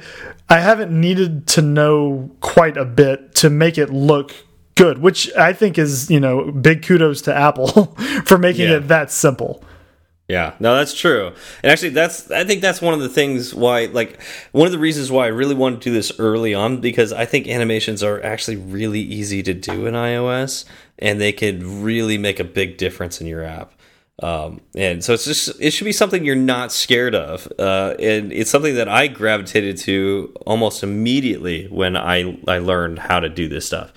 [0.49, 4.33] I haven't needed to know quite a bit to make it look
[4.77, 7.69] good, which I think is you know big kudos to Apple
[8.25, 8.77] for making yeah.
[8.77, 9.65] it that simple.
[10.31, 11.33] Yeah, no, that's true.
[11.65, 14.79] And actually, that's I think that's one of the things why, like, one of the
[14.79, 18.23] reasons why I really wanted to do this early on because I think animations are
[18.23, 20.67] actually really easy to do in iOS,
[21.01, 23.73] and they could really make a big difference in your app.
[24.23, 28.33] Um, and so it's just it should be something you're not scared of, uh, and
[28.33, 33.49] it's something that I gravitated to almost immediately when I I learned how to do
[33.49, 33.93] this stuff.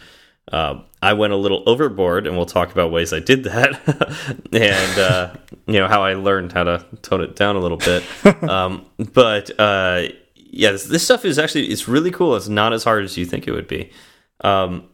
[0.52, 5.00] Uh, I went a little overboard, and we'll talk about ways I did that, and
[5.00, 5.34] uh,
[5.68, 8.04] you know how I learned how to tone it down a little bit.
[8.44, 10.04] um, but uh,
[10.36, 12.38] yeah, this, this, stuff is actually it's really cool.
[12.38, 13.92] It's not as hard as you think it would be.
[14.46, 14.88] Um,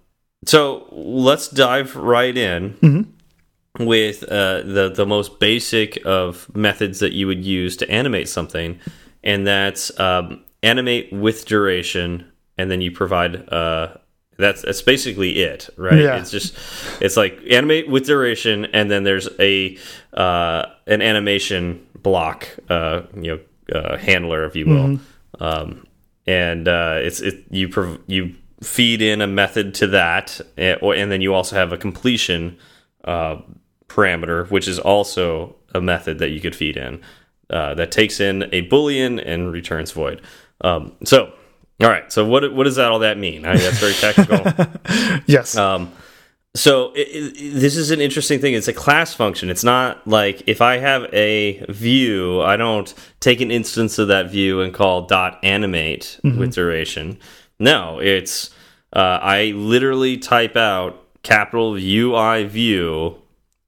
[0.46, 3.86] so let's dive right in mm -hmm.
[3.86, 8.80] with uh, the the most basic of methods that you would use to animate something,
[9.24, 12.26] and that's um, animate with duration,
[12.58, 13.88] and then you provide uh,
[14.40, 16.00] that's that's basically it, right?
[16.00, 16.18] Yeah.
[16.20, 16.56] It's just
[17.02, 19.78] it's like animate with duration, and then there's a
[20.14, 23.40] uh, an animation block, uh, you
[23.72, 25.62] know, uh, handler, if you will, mm -hmm.
[25.62, 25.88] um,
[26.26, 27.70] and uh, it's it you
[28.08, 28.32] you
[28.64, 32.58] feed in a method to that, and, eh, and then you also have a completion
[33.04, 33.36] uh,
[33.88, 37.02] parameter, which is also a method that you could feed in
[37.50, 40.22] uh, that takes in a boolean and returns void.
[40.62, 41.34] Um, so
[41.82, 42.12] all right.
[42.12, 43.46] So what what does that all that mean?
[43.46, 44.42] I mean that's very technical.
[45.26, 45.56] yes.
[45.56, 45.92] Um,
[46.56, 48.54] so it, it, this is an interesting thing.
[48.54, 49.50] It's a class function.
[49.50, 54.30] It's not like if I have a view, I don't take an instance of that
[54.30, 56.40] view and call dot animate mm -hmm.
[56.40, 57.18] with duration.
[57.60, 58.50] No, it's
[58.94, 63.16] uh, I literally type out capital UI view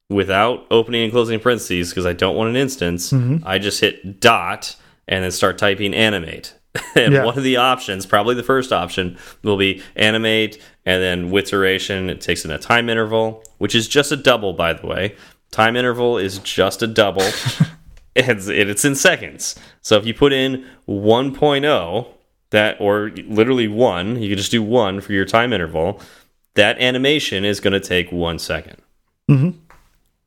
[0.09, 3.15] without opening and closing parentheses because I don't want an instance.
[3.15, 3.55] Mm -hmm.
[3.55, 4.75] I just hit dot
[5.07, 6.60] and then start typing animate
[6.95, 7.25] and yeah.
[7.25, 12.09] one of the options, probably the first option, will be animate and then with duration.
[12.09, 15.15] It takes in a time interval, which is just a double, by the way.
[15.51, 17.23] Time interval is just a double,
[18.15, 19.59] and it's in seconds.
[19.81, 22.07] So if you put in 1.0,
[22.51, 25.99] that or literally one, you can just do one for your time interval.
[26.55, 28.81] That animation is going to take one second.
[29.29, 29.53] Mm -hmm.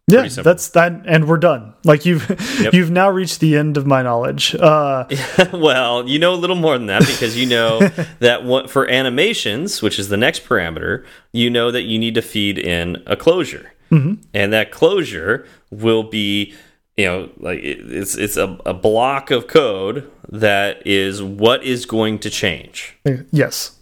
[0.07, 1.73] Yeah, that's that, and we're done.
[1.83, 2.29] Like you've
[2.61, 2.75] yep.
[2.75, 4.55] you've now reached the end of my knowledge.
[4.55, 5.07] Uh,
[5.53, 7.79] well, you know a little more than that because you know
[8.19, 12.23] that what, for animations, which is the next parameter, you know that you need to
[12.23, 14.19] feed in a closure, mm -hmm.
[14.35, 16.53] and that closure will be,
[16.97, 22.21] you know, like it's it's a, a block of code that is what is going
[22.21, 22.97] to change.
[23.31, 23.79] Yes.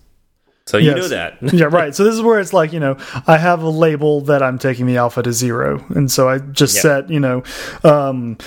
[0.66, 0.96] So you yes.
[0.96, 1.38] know that.
[1.52, 1.94] yeah, right.
[1.94, 2.96] So this is where it's like, you know,
[3.26, 5.84] I have a label that I'm taking the alpha to zero.
[5.90, 6.82] And so I just yep.
[6.82, 7.42] set, you know,
[7.84, 8.38] um,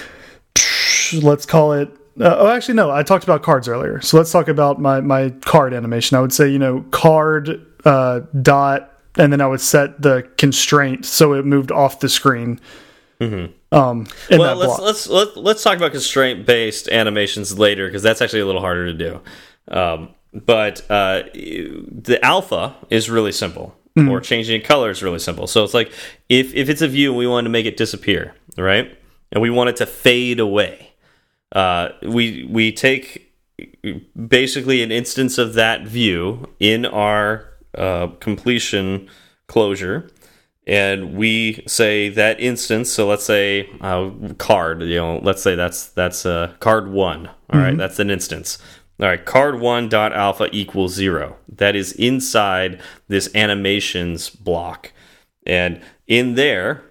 [1.22, 2.92] let's call it uh, oh, actually, no.
[2.92, 6.18] I talked about cards earlier, so let's talk about my my card animation.
[6.18, 11.06] I would say, you know, card uh, dot, and then I would set the constraint
[11.06, 12.60] so it moved off the screen.
[13.20, 13.50] Mm -hmm.
[13.72, 18.44] Um, well, let's, let's let's let's talk about constraint based animations later because that's actually
[18.44, 19.22] a little harder to do.
[19.68, 24.10] Um, but uh, the alpha is really simple, mm.
[24.10, 25.48] or changing color is really simple.
[25.48, 25.92] So it's like
[26.30, 28.98] if if it's a view and we want to make it disappear, right,
[29.32, 30.94] and we want it to fade away,
[31.54, 33.32] uh, we we take
[34.28, 39.10] basically an instance of that view in our uh, completion
[39.48, 40.10] closure
[40.68, 45.90] and we say that instance so let's say uh, card you know let's say that's
[45.90, 47.58] that's uh, card one All mm -hmm.
[47.60, 47.78] right, mm-hmm.
[47.78, 48.58] that's an instance
[49.00, 51.36] all right, card1 dot alpha equals zero.
[51.50, 54.94] That is inside this animations block.
[55.46, 56.84] And in there,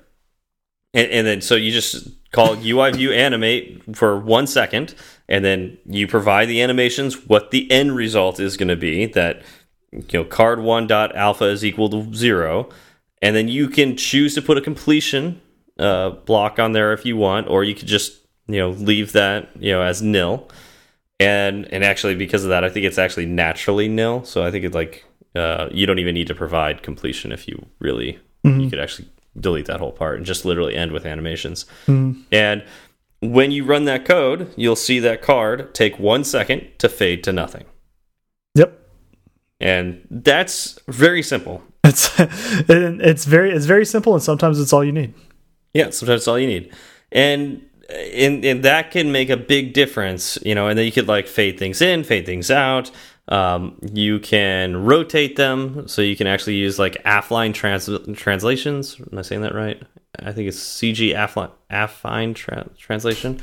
[0.92, 4.94] and, and then so you just call UI view animate for one second,
[5.28, 9.06] and then you provide the animations what the end result is going to be.
[9.06, 9.42] That
[9.90, 12.68] you know, card1 dot alpha is equal to zero,
[13.22, 15.40] and then you can choose to put a completion
[15.78, 19.48] uh, block on there if you want, or you could just you know leave that
[19.58, 20.50] you know as nil
[21.20, 24.24] and and actually because of that, I think it's actually naturally nil.
[24.24, 27.66] So I think it's like uh, you don't even need to provide completion if you
[27.78, 28.44] really mm -hmm.
[28.44, 28.70] you mm-hmm.
[28.70, 29.08] could actually
[29.40, 31.66] delete that whole part and just literally end with animations.
[31.86, 32.42] Mm -hmm.
[32.50, 32.62] And
[33.20, 37.32] when you run that code, you'll see that card take one second to fade to
[37.32, 37.64] nothing.
[38.54, 38.78] Yep.
[39.60, 41.62] And that's very simple.
[41.84, 42.10] It's
[42.68, 45.14] it's very it's very simple, and sometimes it's all you need.
[45.72, 46.72] Yeah, sometimes it's all you need.
[47.12, 51.08] And and, and that can make a big difference, you know, and then you could
[51.08, 52.90] like fade things in, fade things out.
[53.28, 59.00] Um, you can rotate them, so you can actually use like affine trans translations.
[59.00, 59.82] Am I saying that right?
[60.18, 63.40] I think it's CG affine, affine tra translation.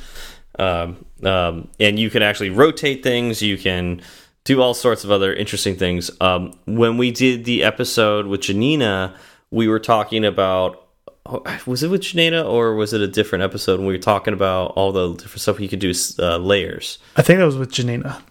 [0.59, 3.41] Um, um, and you can actually rotate things.
[3.41, 4.01] You can
[4.43, 6.11] do all sorts of other interesting things.
[6.21, 9.15] Um, when we did the episode with Janina,
[9.49, 10.80] we were talking about
[11.65, 14.73] was it with Janina or was it a different episode when we were talking about
[14.75, 16.99] all the different stuff you could do uh, layers?
[17.15, 18.21] I think that was with Janina.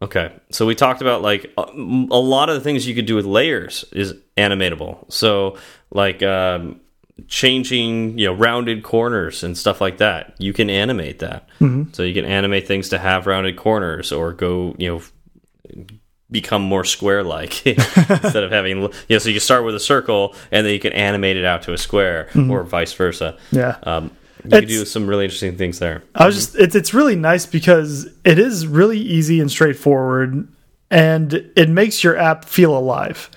[0.00, 3.16] Okay, so we talked about like a, a, lot of the things you could do
[3.16, 5.10] with layers is animatable.
[5.10, 5.58] So
[5.90, 6.80] like um,
[7.26, 11.48] changing you know rounded corners and stuff like that, you can animate that.
[11.60, 11.94] Mm -hmm.
[11.96, 15.02] So you can animate things to have rounded corners or go you know
[16.30, 20.34] become more square like instead of having you know so you start with a circle
[20.50, 22.50] and then you can animate it out to a square mm -hmm.
[22.50, 23.36] or vice versa.
[23.50, 23.76] Yeah.
[23.82, 24.10] Um,
[24.44, 26.02] you can do some really interesting things there.
[26.14, 30.48] I was just it's, it's really nice because it is really easy and straightforward
[30.90, 33.30] and it makes your app feel alive.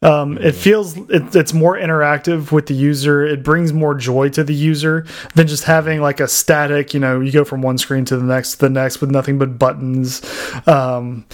[0.00, 0.46] Um, mm -hmm.
[0.46, 3.26] it feels it, it's more interactive with the user.
[3.26, 7.20] It brings more joy to the user than just having like a static you know
[7.20, 10.22] you go from one screen to the next to the next with nothing but buttons.
[10.66, 11.24] Um,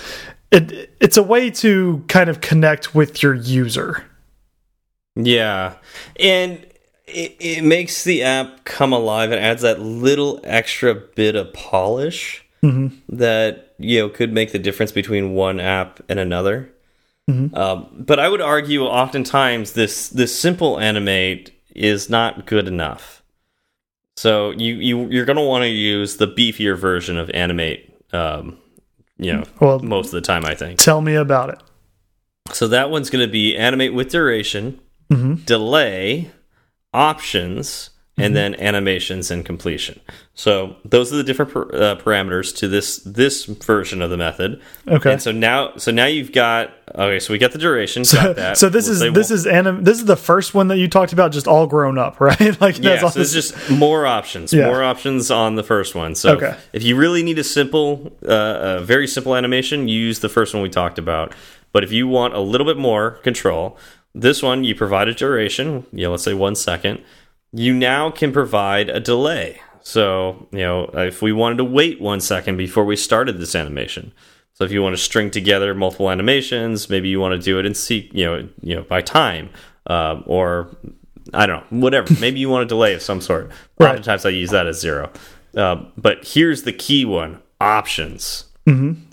[0.55, 4.05] it it's a way to kind of connect with your user.
[5.17, 5.75] Yeah.
[6.19, 6.67] And
[7.07, 12.45] it, it makes the app come alive and adds that little extra bit of polish
[12.63, 13.19] mm -hmm.
[13.19, 16.71] that you know could make the difference between one app and another.
[17.31, 17.59] Mm -hmm.
[17.59, 23.23] um, but I would argue oftentimes this this simple animate is not good enough.
[24.17, 27.81] So you you you're going to want to use the beefier version of animate
[28.13, 28.57] um,
[29.19, 30.79] you know, well, most of the time, I think.
[30.79, 31.63] Tell me about it.
[32.53, 35.45] So that one's going to be animate with duration, mm -hmm.
[35.45, 36.31] delay,
[36.93, 38.57] options, and mm -hmm.
[38.57, 40.01] then animations and completion.
[40.35, 44.61] So those are the different per, uh, parameters to this this version of the method.
[44.87, 45.13] Okay.
[45.13, 47.21] And so now, so now you've got okay.
[47.21, 48.05] So we got the duration.
[48.05, 48.19] So,
[48.55, 51.13] so this we'll is this is anim this is the first one that you talked
[51.13, 52.61] about, just all grown up, right?
[52.61, 53.09] like yeah.
[53.09, 54.67] so it's just more options, yeah.
[54.67, 56.15] more options on the first one.
[56.15, 56.55] So okay.
[56.73, 60.63] if you really need a simple, uh, a very simple animation, use the first one
[60.63, 61.35] we talked about.
[61.73, 63.77] But if you want a little bit more control,
[64.15, 65.87] this one you provide a duration.
[65.93, 67.03] Yeah, let's say one second.
[67.55, 69.61] You now can provide a delay.
[69.83, 74.13] So, you know, if we wanted to wait one second before we started this animation.
[74.55, 77.67] So if you want to string together multiple animations, maybe you want to do it
[77.67, 79.51] in see, you know, you know, by time,
[79.87, 80.75] uh, or
[81.33, 82.13] I don't know, whatever.
[82.21, 83.51] Maybe you want a delay of some sort.
[83.79, 83.91] Right.
[83.91, 85.11] Oftentimes I use that as zero.
[85.57, 88.45] Uh, but here's the key one: options.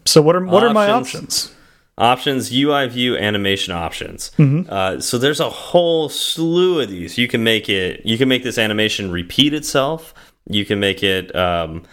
[0.05, 1.53] So what are what are my Options.
[1.97, 2.51] Options?
[2.51, 4.31] UI view, animation options.
[4.37, 4.71] Mm-hmm.
[4.71, 7.17] Uh, so there's a whole slew of these.
[7.17, 8.05] You can make it.
[8.05, 10.13] You can make this animation repeat itself.
[10.49, 11.35] You can make it.
[11.35, 11.83] Um,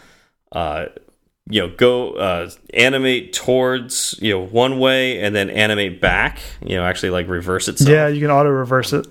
[0.52, 0.86] uh,
[1.50, 6.40] you know, go uh, animate towards you know one way and then animate back.
[6.62, 7.88] You know, actually like reverse itself.
[7.88, 9.06] Yeah, you can auto reverse it.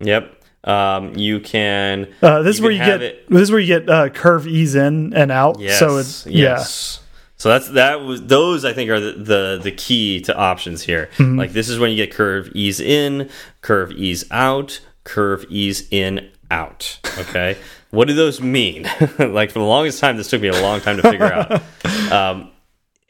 [0.00, 0.32] Yep.
[0.64, 2.12] Um, you can.
[2.20, 4.48] Uh, this is where you can get it- this is where you get uh, curve
[4.48, 5.60] ease in and out.
[5.60, 5.78] Yes.
[5.78, 7.00] So it's yes.
[7.36, 11.10] So that's that was those I think are the the, the key to options here.
[11.16, 11.38] Mm-hmm.
[11.38, 13.28] Like this is when you get curve ease in,
[13.60, 16.98] curve ease out, curve ease in out.
[17.18, 17.58] Okay,
[17.90, 18.84] what do those mean?
[19.18, 21.62] like for the longest time, this took me a long time to figure out.
[22.06, 22.50] Um,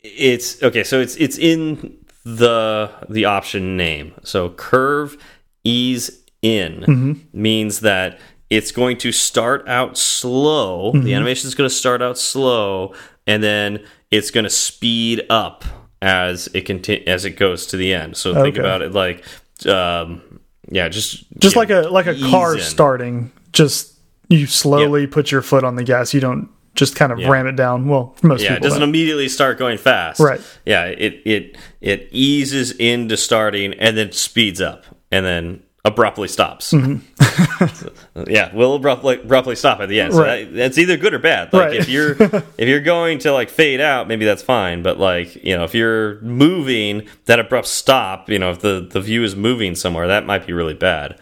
[0.03, 0.83] it's okay.
[0.83, 4.15] So it's it's in the the option name.
[4.25, 5.23] So curve
[5.65, 10.93] ease in means that it's going to start out slow.
[10.93, 12.95] The animation is going to start out slow,
[13.27, 15.64] and then it's going to speed up
[16.03, 18.16] as it conti as it goes to the end.
[18.16, 18.61] So think Okay.
[18.61, 19.25] about it like,
[19.66, 20.40] um,
[20.71, 22.61] yeah, just just like a like a car in.
[22.61, 23.33] starting.
[23.53, 23.95] Just
[24.29, 26.12] you slowly put your foot on the gas.
[26.12, 27.88] You don't just kind of ram it down.
[27.88, 28.88] Well, most Yeah, it doesn't don't.
[28.88, 30.21] immediately start going fast.
[30.21, 30.40] Right.
[30.66, 36.72] Yeah, it it it eases into starting and then speeds up and then abruptly stops.
[36.72, 38.25] Mm-hmm.
[38.31, 40.12] yeah, will abruptly abruptly stop at the end.
[40.12, 40.44] So Right.
[40.51, 41.53] that, that's either good or bad.
[41.53, 41.77] Like Right.
[41.77, 42.12] if you're
[42.59, 44.83] if you're going to like fade out, maybe that's fine.
[44.83, 49.01] But like you know, if you're moving, that abrupt stop, you know, if the the
[49.01, 51.18] view is moving somewhere, that might be really bad.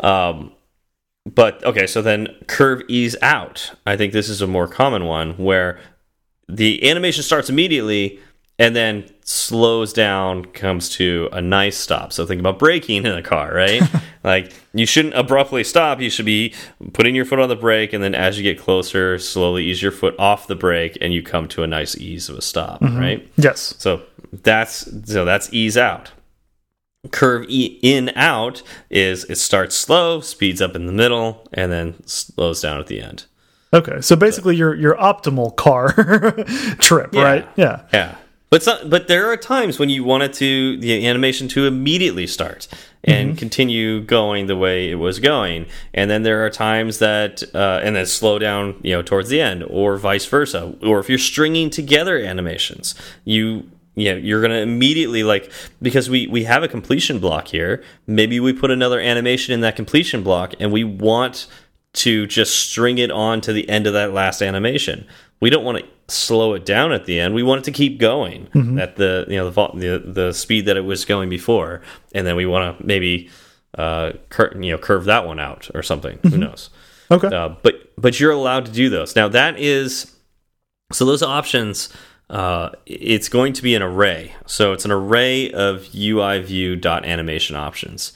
[0.00, 0.52] Um,
[1.26, 3.72] but okay, so then curve ease out.
[3.84, 5.78] I think this is a more common one where
[6.48, 8.20] the animation starts immediately
[8.58, 12.12] and then slows down, comes to a nice stop.
[12.12, 13.82] So think about braking in a car, right?
[14.24, 16.00] like you shouldn't abruptly stop.
[16.00, 16.54] You should be
[16.92, 19.92] putting your foot on the brake, and then as you get closer, slowly ease your
[19.92, 22.98] foot off the brake, and you come to a nice ease of a stop, mm-hmm.
[22.98, 23.28] right?
[23.36, 23.74] Yes.
[23.78, 26.12] So that's so that's ease out.
[27.12, 32.06] Curve e in out is it starts slow, speeds up in the middle, and then
[32.06, 33.26] slows down at the end.
[33.72, 34.00] Okay.
[34.00, 35.92] So basically, your your optimal car
[36.78, 37.22] trip, Yeah.
[37.22, 37.48] right?
[37.56, 37.82] Yeah.
[37.92, 38.16] Yeah.
[38.48, 42.26] But some, but there are times when you want it to the animation to immediately
[42.26, 42.68] start
[43.02, 47.80] and continue going the way it was going, and then there are times that uh,
[47.82, 50.74] and then slow down, you know, towards the end, or vice versa.
[50.82, 55.50] Or if you're stringing together animations, you you know, you're gonna immediately like
[55.82, 57.82] because we we have a completion block here.
[58.06, 61.46] Maybe we put another animation in that completion block, and we want
[61.94, 65.06] to just string it on to the end of that last animation.
[65.40, 67.34] We don't want to slow it down at the end.
[67.34, 70.76] We want it to keep going at the you know the, the the speed that
[70.76, 71.82] it was going before,
[72.14, 73.28] and then we want to maybe
[73.76, 76.18] uh, cur you know curve that one out or something.
[76.22, 76.70] Who knows?
[77.10, 77.28] Okay.
[77.28, 79.16] Uh, but but you're allowed to do those.
[79.16, 80.14] Now that is
[80.92, 81.88] so those options.
[82.28, 84.34] Uh, it's going to be an array.
[84.46, 88.14] So it's an array of UI view dot animation options.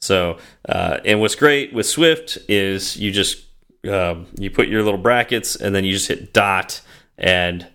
[0.00, 3.44] So uh, and what's great with Swift is you just
[3.88, 6.80] uh, you put your little brackets and then you just hit dot
[7.18, 7.66] and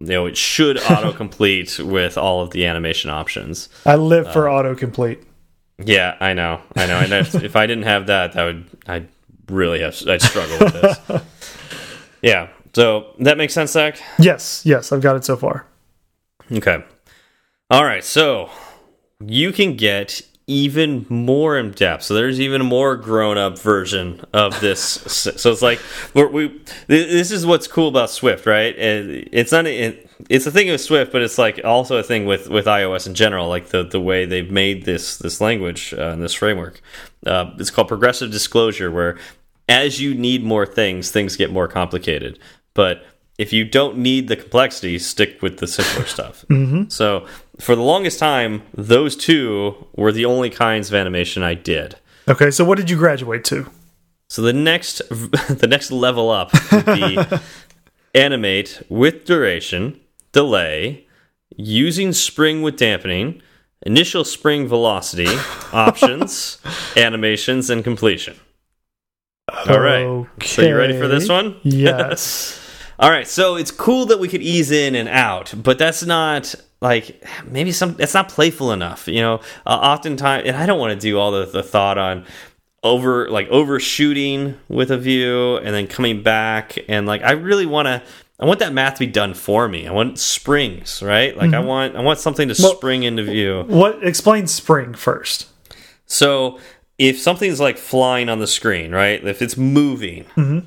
[0.00, 3.68] you know it should autocomplete with all of the animation options.
[3.86, 5.24] I live for uh, autocomplete.
[5.84, 6.98] Yeah, I know, I know.
[6.98, 9.08] And if, if I didn't have that, that would I'd
[9.48, 11.22] really have I'd struggle with this.
[12.22, 12.48] Yeah.
[12.74, 14.00] So that makes sense, Zach.
[14.18, 14.62] Yes.
[14.64, 14.92] Yes.
[14.92, 15.66] I've got it so far.
[16.50, 16.84] Okay.
[17.70, 18.04] All right.
[18.04, 18.50] So
[19.24, 22.02] you can get even more in depth.
[22.04, 24.80] So there's even a more grown up version of this.
[24.82, 25.80] so it's like
[26.14, 26.60] we're, we.
[26.88, 28.74] This is what's cool about Swift, right?
[28.76, 29.66] It's not.
[29.66, 33.06] It, it's a thing with Swift, but it's like also a thing with with iOS
[33.06, 33.48] in general.
[33.48, 36.80] Like the the way they've made this this language uh, and this framework.
[37.24, 39.18] Uh, it's called progressive disclosure, where
[39.68, 42.38] as you need more things, things get more complicated.
[42.72, 43.04] But
[43.38, 46.44] if you don't need the complexity, stick with the simpler stuff.
[46.50, 46.88] Mm-hmm.
[46.88, 47.26] So
[47.58, 51.96] for the longest time, those two were the only kinds of animation I did.
[52.26, 52.50] Okay.
[52.50, 53.70] So what did you graduate to?
[54.28, 57.18] So the next the next level up would be
[58.14, 59.98] animate with duration,
[60.32, 61.06] delay,
[61.56, 63.40] using spring with dampening,
[63.86, 65.28] initial spring velocity,
[65.72, 66.58] options,
[66.96, 68.36] animations, and completion.
[69.66, 70.26] All right.
[70.42, 71.56] So you ready for this one?
[71.62, 72.67] Yes.
[72.98, 76.54] All right, so it's cool that we could ease in and out, but that's not
[76.80, 77.94] like maybe some.
[77.94, 79.36] That's not playful enough, you know.
[79.66, 82.24] Uh, oftentimes, and I don't want to do all the, the thought on
[82.82, 87.86] over like overshooting with a view and then coming back and like I really want
[87.86, 88.02] to.
[88.40, 89.88] I want that math to be done for me.
[89.88, 91.36] I want springs, right?
[91.36, 93.64] Like I want I want something to Well- spring into view.
[93.66, 94.04] what?
[94.04, 95.48] Explain spring first.
[96.06, 96.58] So
[96.98, 99.24] if something's like flying on the screen, right?
[99.24, 100.24] If it's moving,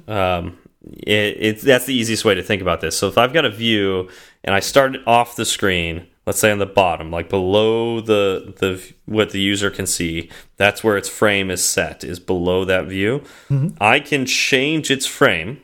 [0.07, 2.97] um, it, it, that's the easiest way to think about this.
[2.97, 4.09] So if I've got a view
[4.43, 8.53] and I start it off the screen, let's say on the bottom, like below the
[8.57, 12.86] the what the user can see, that's where its frame is set, is below that
[12.86, 13.23] view.
[13.79, 15.61] I can change its frame.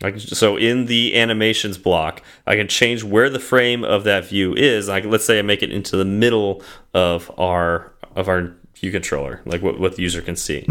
[0.00, 4.54] Can, so in the animations block, I can change where the frame of that view
[4.54, 4.88] is.
[4.88, 6.62] Like let's say I make it into the middle
[6.94, 10.64] of our of our view controller, like what what the user can see.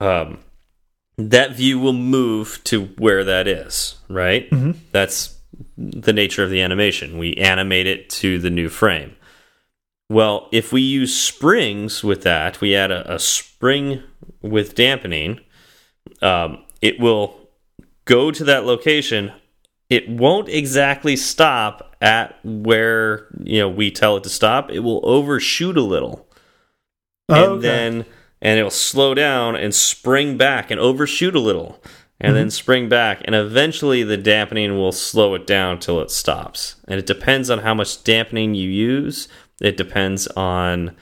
[0.00, 0.38] Um,
[1.18, 4.48] that view will move to where that is, right?
[4.92, 5.38] That's
[5.76, 7.18] the nature of the animation.
[7.18, 9.16] We animate it to the new frame.
[10.08, 14.02] Well, if we use springs with that, we add a, a spring
[14.42, 15.40] with dampening,
[16.22, 17.40] um, it will
[18.04, 19.32] go to that location.
[19.90, 24.70] It won't exactly stop at where you know we tell it to stop.
[24.70, 26.28] It will overshoot a little,
[27.28, 27.62] and Oh, okay.
[27.62, 28.04] then
[28.46, 31.82] and it'll slow down and spring back and overshoot a little,
[32.20, 36.76] and then spring back, and eventually the dampening will slow it down till it stops.
[36.86, 39.26] And it depends on how much dampening you use.
[39.60, 40.94] It depends on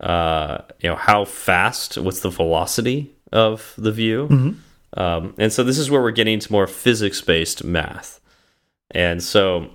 [0.00, 4.26] uh, you know how fast, what's the velocity of the view.
[4.96, 8.20] Um, and so this is where we're getting to more physics based math.
[8.90, 9.70] And so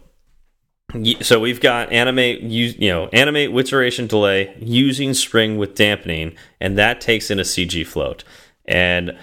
[1.22, 6.36] so we've got animate use you know animate with duration delay using spring with dampening
[6.60, 8.24] and that takes in a CG float.
[8.66, 9.18] And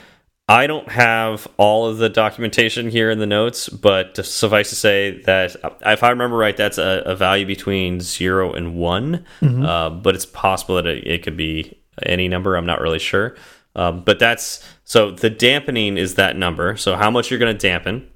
[0.50, 4.74] I don't have all of the documentation here in the notes, but to suffice to
[4.74, 9.24] say that uh, if I remember right, that's a, a value between zero and one.
[9.64, 12.56] Uh, but it's possible that it, it could be any number.
[12.56, 13.36] I'm not really sure.
[13.76, 16.76] Um, but that's so the dampening is that number.
[16.76, 18.10] So how much you're going to dampen,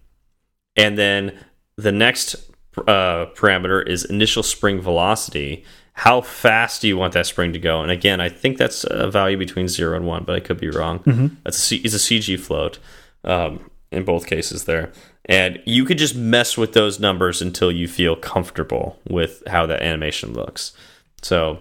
[0.75, 1.39] and then
[1.77, 5.65] the next uh, parameter is initial spring velocity.
[5.95, 7.81] How fast do you want that spring to go?
[7.83, 10.71] And again, I think that's a value between zero and one, but I could be
[10.71, 11.01] wrong.
[11.45, 12.79] That's a C is a CG float
[13.23, 14.93] um, in both cases there,
[15.27, 19.83] and you could just mess with those numbers until you feel comfortable with how that
[19.83, 20.73] animation looks.
[21.23, 21.61] So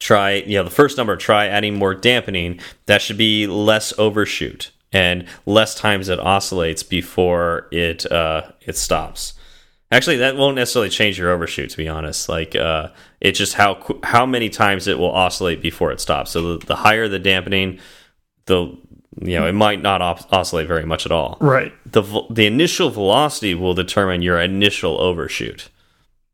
[0.00, 4.70] try you know the first number try adding more dampening that should be less overshoot
[4.92, 9.34] and less times it oscillates before it uh it stops
[9.90, 12.88] actually that won't necessarily change your overshoot to be honest like uh
[13.20, 16.76] it's just how how many times it will oscillate before it stops so the, the
[16.76, 17.78] higher the dampening
[18.46, 18.76] the
[19.20, 21.72] you know it might not os oscillate very much at all Right.
[21.90, 25.68] the the initial velocity will determine your initial overshoot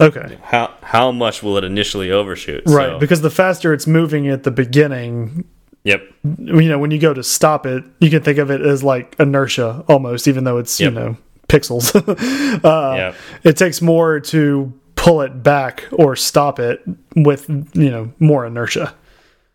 [0.00, 0.38] Okay.
[0.42, 2.88] how how much will it initially overshoot Right.
[2.90, 5.44] So- Because the faster it's moving at the beginning,
[5.84, 8.82] yep you know, when you go to stop it, you can think of it as
[8.82, 10.92] like inertia almost, even though it's, Yep.
[10.92, 11.16] you know,
[11.48, 11.94] pixels.
[12.64, 13.14] uh, Yep.
[13.44, 16.82] It takes more to pull it back or stop it
[17.16, 18.94] with, you know, more inertia.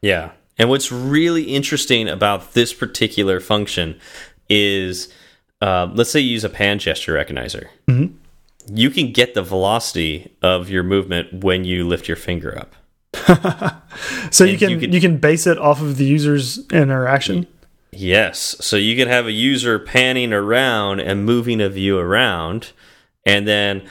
[0.02, 0.32] Yeah.
[0.58, 4.00] And what's really interesting about this particular function
[4.50, 5.12] is
[5.62, 7.68] uh, let's say you use a pan gesture recognizer.
[8.72, 12.76] You can get the velocity of your movement when you lift your finger up.
[14.32, 17.48] So you can you you, can base it off of the user's interaction.
[18.00, 18.56] Yes.
[18.62, 22.72] So you can have a user panning around and moving a view around.
[23.26, 23.90] And then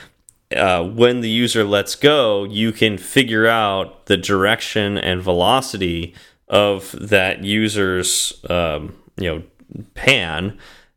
[0.56, 6.14] uh, when the user lets go, you can figure out the direction and velocity
[6.48, 9.42] of that user's um, you know
[9.92, 10.56] pan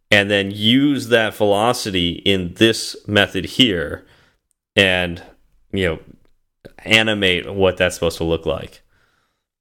[0.10, 4.06] and then use that velocity in this method here
[4.78, 5.22] and
[5.74, 6.00] you know
[6.86, 8.82] animate what that's supposed to look like.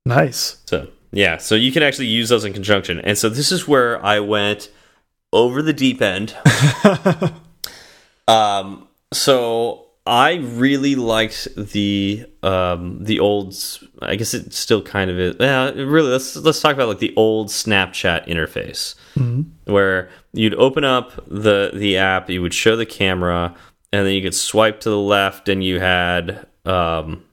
[0.06, 0.62] Nice.
[0.66, 3.00] So yeah, so you can actually use those in conjunction.
[3.00, 4.70] And so this is where I went
[5.32, 6.34] over the deep end.
[8.28, 13.54] um, so I really liked the um the old.
[14.00, 15.36] I guess it still kind of is.
[15.38, 16.10] Yeah, really.
[16.10, 18.94] Let's let's talk about like the old Snapchat interface,
[19.64, 23.54] where you'd open up the the app, you would show the camera,
[23.92, 27.24] and then you could swipe to the left, and you had um.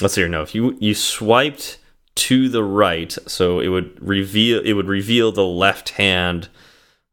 [0.00, 0.28] Let's see here.
[0.28, 1.77] No, if you you swiped
[2.18, 6.48] to the right, so it would reveal it would reveal the left hand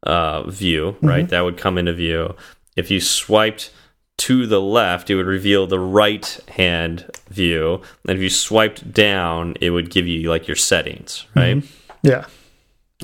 [0.02, 1.28] uh, view, right?
[1.28, 2.34] That would come into view.
[2.76, 3.70] If you swiped
[4.18, 7.82] to the left, it would reveal the right hand view.
[8.08, 11.62] And if you swiped down, it would give you like your settings, right?
[12.02, 12.24] Yeah.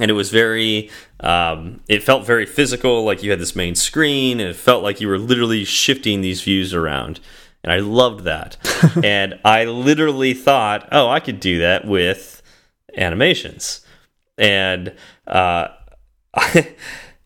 [0.00, 0.90] and it was very
[1.20, 5.00] um, it felt very physical like you had this main screen and it felt like
[5.00, 7.20] you were literally shifting these views around
[7.62, 8.56] and i loved that
[9.04, 12.42] and i literally thought oh i could do that with
[12.96, 13.84] animations
[14.38, 14.94] and
[15.26, 15.68] uh,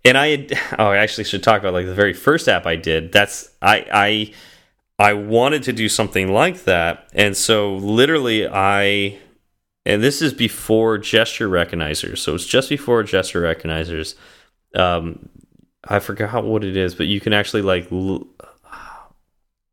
[0.04, 2.76] and i had, oh i actually should talk about like the very first app i
[2.76, 9.18] did that's i i i wanted to do something like that and so literally i
[9.86, 12.18] and this is before gesture recognizers.
[12.18, 14.16] So it's just before gesture recognizers.
[14.74, 15.28] Um,
[15.88, 17.86] I forgot what it is, but you can actually like,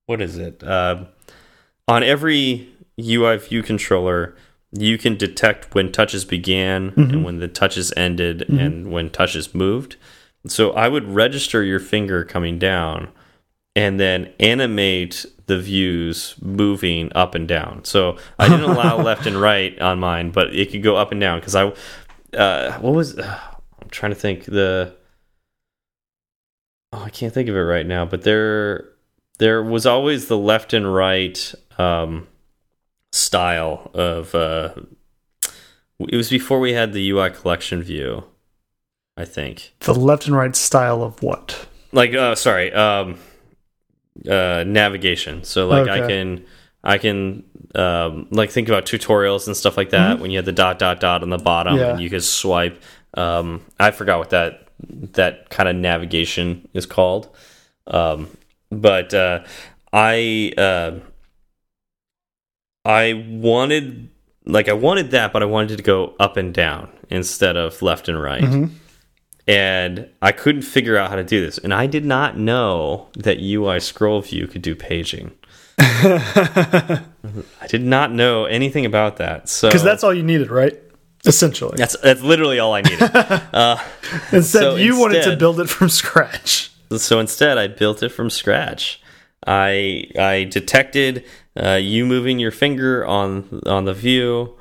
[0.06, 0.64] what is it?
[0.64, 1.06] Uh,
[1.88, 4.36] on every UI view controller,
[4.72, 7.01] you can detect when touches began mm -hmm.
[7.01, 7.24] and mm-hmm.
[7.24, 8.66] when the touches ended mm -hmm.
[8.66, 9.95] and when touches moved.
[10.47, 13.08] So I would register your finger coming down
[13.76, 17.84] and then animate the views moving up and down.
[17.84, 21.22] So I didn't allow left and right on mine, but it could go up and
[21.22, 21.74] down because I,
[22.38, 23.39] uh, what was, uh,
[23.82, 24.93] I'm trying to think the,
[26.91, 28.92] oh, I can't think of it right now, but there,
[29.43, 32.27] there was always the left and right um,
[33.11, 34.73] style of, uh,
[35.99, 38.23] it was before we had the UI collection view,
[39.17, 39.73] I think.
[39.81, 41.67] The left and right style of what?
[41.91, 43.19] Like, uh, sorry, um,
[44.29, 45.43] uh, navigation.
[45.43, 46.03] So like okay.
[46.03, 46.45] I can
[46.85, 47.43] I can
[47.75, 50.21] um, like think about tutorials and stuff like that mm -hmm.
[50.21, 51.89] when you had the dot dot dot on the bottom yeah.
[51.91, 52.77] and you could swipe.
[53.13, 54.69] Um, I forgot what that
[55.13, 57.27] that kind of navigation is called,
[57.87, 58.27] um,
[58.82, 59.43] but uh,
[59.91, 60.99] I uh,
[62.86, 64.09] I wanted
[64.45, 68.09] like I wanted that, but I wanted to go up and down instead of left
[68.09, 68.43] and right.
[68.43, 68.69] Mm -hmm
[69.47, 71.57] and I couldn't figure out how to do this.
[71.57, 75.32] And I did not know that UI scroll view could do paging.
[75.78, 77.01] I
[77.67, 79.49] did not know anything about that.
[79.49, 80.80] So because that's all you needed, right?
[81.26, 83.09] Essentially, that's that's literally all I needed.
[83.53, 83.78] Uh,
[84.32, 86.71] instead, so you instead, wanted to build it from scratch.
[86.97, 89.01] So instead, I built it from scratch.
[89.45, 91.25] I I detected
[91.61, 94.55] uh, you moving your finger on on the view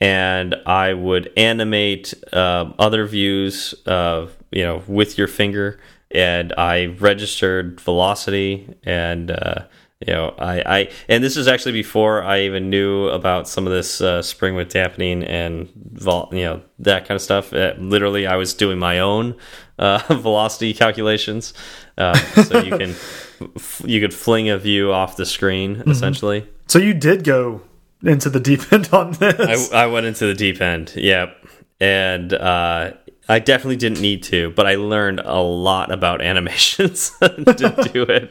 [0.00, 5.80] and I would animate uh, other views, uh, you know, with your finger,
[6.10, 9.64] and I registered velocity, and uh,
[10.00, 13.72] you know, I, I, and this is actually before I even knew about some of
[13.72, 17.52] this uh, spring with dampening and vol you know that kind of stuff.
[17.52, 19.36] Uh, literally, I was doing my own
[19.78, 21.54] uh, velocity calculations,
[21.96, 22.94] so you can
[23.84, 25.90] you could fling a view off the screen mm -hmm.
[25.90, 26.44] essentially.
[26.66, 27.62] So you did go
[28.04, 29.72] into the deep end on this.
[29.72, 30.92] I, I went into the deep end.
[30.94, 31.36] Yep.
[31.80, 32.92] And uh,
[33.28, 38.30] I definitely didn't need to, but I learned a lot about animations to do it.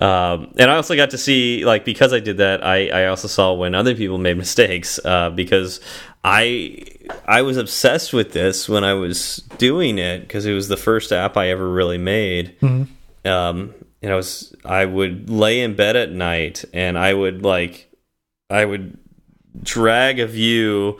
[0.00, 3.26] Um, and I also got to see, like, because I did that, I, I also
[3.26, 5.80] saw when other people made mistakes uh, because
[6.24, 6.84] I
[7.26, 11.12] I was obsessed with this when I was doing it because it was the first
[11.12, 12.54] app I ever really made.
[12.60, 13.30] Mm -hmm.
[13.30, 17.88] um, and I was I would lay in bed at night and I would like
[18.50, 18.98] I would
[19.62, 20.98] drag a view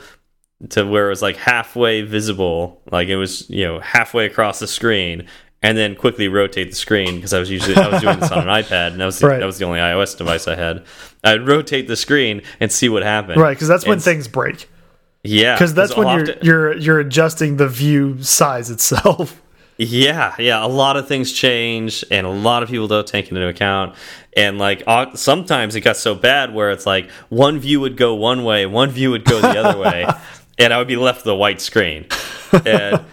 [0.70, 4.66] to where it was like halfway visible, like it was you know halfway across the
[4.66, 5.26] screen,
[5.62, 8.48] and then quickly rotate the screen because I was usually I was doing this on
[8.48, 9.40] an iPad, and that was the, right.
[9.40, 10.84] that was the only iOS device I had.
[11.24, 13.40] I'd rotate the screen and see what happened.
[13.40, 14.68] Right, because that's when things break.
[15.24, 19.42] Yeah, because that's when you're you're you're adjusting the view size itself.
[19.80, 23.28] Yeah, yeah, a lot of things change, and a lot of people don't take it
[23.28, 23.94] into account.
[24.36, 24.82] And like
[25.14, 28.90] sometimes it got so bad where it's like one view would go one way, one
[28.90, 30.04] view would go the other way,
[30.58, 32.06] and I would be left with a white screen.
[32.66, 33.04] And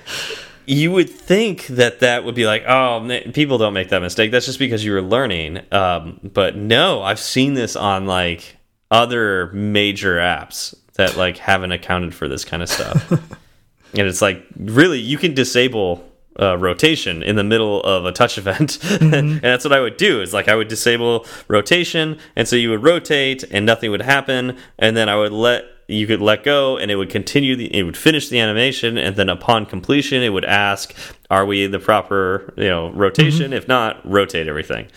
[0.68, 4.32] you would think that that would be like, oh, people don't make that mistake.
[4.32, 5.62] That's just because you were learning.
[5.72, 8.58] Um, but no, I've seen this on like
[8.92, 13.12] other major apps that like haven't accounted for this kind of stuff.
[13.12, 16.10] and it's like really you can disable
[16.40, 19.14] uh, rotation in the middle of a touch event, mm -hmm.
[19.14, 20.22] and that's what I would do.
[20.22, 24.58] Is like I would disable rotation, and so you would rotate, and nothing would happen,
[24.78, 27.56] and then I would let you could let go, and it would continue.
[27.56, 30.94] The, it would finish the animation, and then upon completion, it would ask,
[31.30, 33.48] "Are we in the proper you know rotation?
[33.48, 33.58] Mm -hmm.
[33.58, 34.88] If not, rotate everything."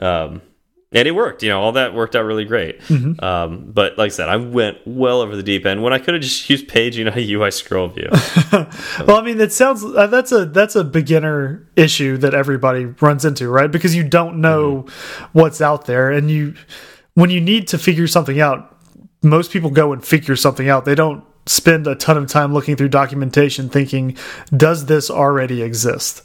[0.00, 0.42] Um,
[0.90, 1.42] and it worked.
[1.42, 2.80] You know, all that worked out really great.
[2.88, 3.24] Mm -hmm.
[3.24, 6.14] um, but like I said, I went well over the deep end when I could
[6.14, 8.08] have just used page, you know, UI scroll view.
[9.06, 13.24] well, I mean, that sounds uh, that's a that's a beginner issue that everybody runs
[13.24, 13.72] into, right?
[13.72, 15.28] Because you don't know mm -hmm.
[15.32, 16.52] what's out there, and you
[17.14, 18.58] when you need to figure something out,
[19.22, 20.84] most people go and figure something out.
[20.84, 24.16] They don't spend a ton of time looking through documentation thinking,
[24.56, 26.22] does this already exist?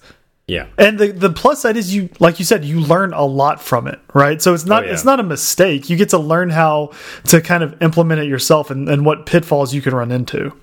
[0.48, 0.68] Yeah.
[0.78, 3.88] And the the plus side is you like you said you learn a lot from
[3.88, 4.42] it, right?
[4.42, 4.94] So it's not oh, yeah.
[4.94, 5.90] it's not a mistake.
[5.90, 6.92] You get to learn how
[7.26, 10.54] to kind of implement it yourself and, and what pitfalls you can run into.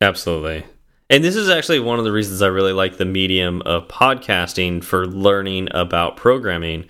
[0.00, 0.64] Absolutely.
[1.10, 4.84] And this is actually one of the reasons I really like the medium of podcasting
[4.84, 6.84] for learning about programming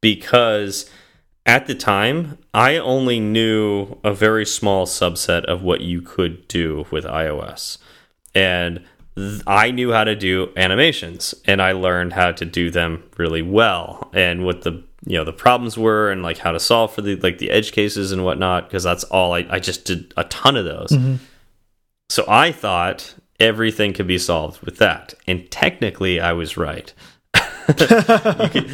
[0.00, 0.90] because
[1.48, 6.86] at the time I only knew a very small subset of what you could do
[6.92, 7.78] with iOS.
[8.34, 8.84] And
[9.48, 14.08] I knew how to do animations and I learned how to do them really well.
[14.12, 17.16] And what the you know the problems were and like how to solve for the
[17.16, 20.56] like the edge cases and whatnot because that's all I, I just did a ton
[20.56, 21.14] of those Mm-hmm.
[22.10, 26.92] so i thought everything could be solved with that and technically i was right
[27.76, 28.70] could-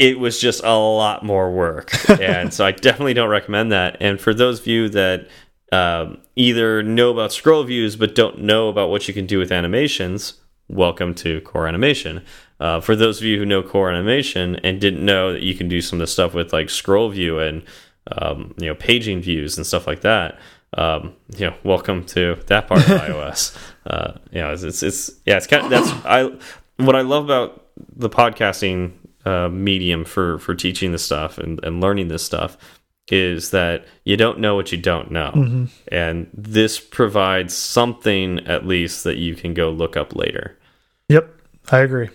[0.00, 1.92] it was just a lot more work.
[2.20, 3.96] And so i definitely don't recommend that.
[4.00, 5.28] And for those of you that
[5.72, 9.52] um, either know about scroll views but don't know about what you can do with
[9.52, 12.24] animations welcome to core animation.
[12.58, 15.68] Uh, for those of you who know core animation and didn't know that you can
[15.68, 17.62] do some of the stuff with like scroll view and
[18.12, 20.38] um, you know paging views and stuff like that
[20.74, 23.56] um, you know welcome to that part of ios.
[23.86, 26.24] Uh, you know it's, it's it's yeah it's kind of that's i
[26.76, 28.92] what i love about the podcasting
[29.24, 32.56] uh, medium for for teaching this stuff and, and learning this stuff
[33.12, 39.04] is that you don't know what you don't know and this provides something at least
[39.04, 40.56] that you can go look up later
[41.08, 41.28] Yep,
[41.72, 42.08] I agree.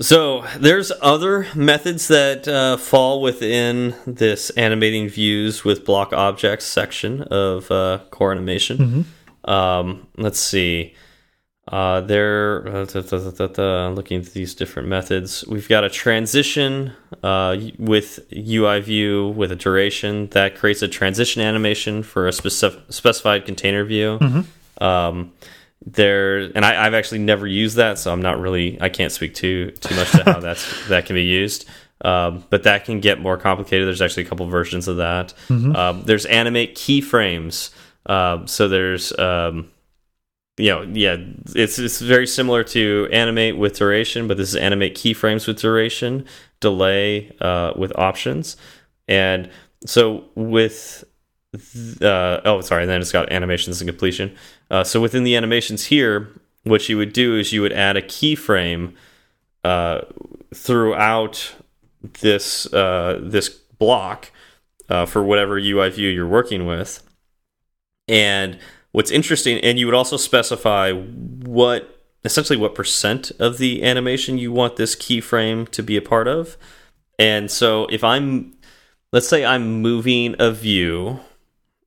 [0.00, 7.22] so there's other methods that uh, fall within this animating views with block objects section
[7.22, 9.06] of uh, core animation.
[9.44, 10.94] Um, let's see.
[11.70, 16.92] Uh, there, uh, da, da, da, looking at these different methods, we've got a transition
[17.22, 22.80] uh, with UI view with a duration that creates a transition animation for a specific
[22.90, 24.18] specified container view.
[24.80, 25.32] Um,
[25.84, 29.34] there, and I, I've actually never used that, so I'm not really, I can't speak
[29.34, 31.66] too too much to how that's that can be used.
[32.00, 33.86] Um, but that can get more complicated.
[33.86, 35.34] There's actually a couple versions of that.
[35.76, 37.70] Um, there's animate keyframes.
[38.06, 39.68] Um, so there's um,
[40.58, 41.16] you know, yeah,
[41.54, 46.26] it's it's very similar to animate with duration, but this is animate keyframes with duration,
[46.60, 48.56] delay uh, with options,
[49.06, 49.48] and
[49.86, 51.04] so with
[52.02, 54.36] uh, oh sorry, then it's got animations and completion.
[54.70, 56.28] Uh, so within the animations here,
[56.64, 58.94] what you would do is you would add a keyframe
[59.64, 60.02] uh,
[60.54, 61.54] throughout
[62.20, 64.30] this uh, this block
[64.88, 67.02] uh, for whatever UI view you're working with,
[68.06, 68.58] and
[68.92, 74.52] what's interesting, and you would also specify what essentially what percent of the animation you
[74.52, 76.56] want this keyframe to be a part of.
[77.18, 78.56] And so if I'm,
[79.12, 81.20] let's say I'm moving a view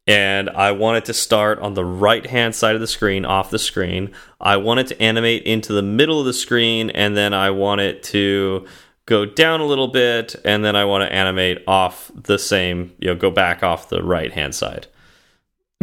[0.07, 3.51] and I want it to start on the right hand side of the screen, off
[3.51, 4.11] the screen.
[4.39, 7.81] I want it to animate into the middle of the screen, and then I want
[7.81, 8.65] it to
[9.05, 13.07] go down a little bit, and then I want to animate off the same, you
[13.07, 14.87] know, go back off the right hand side.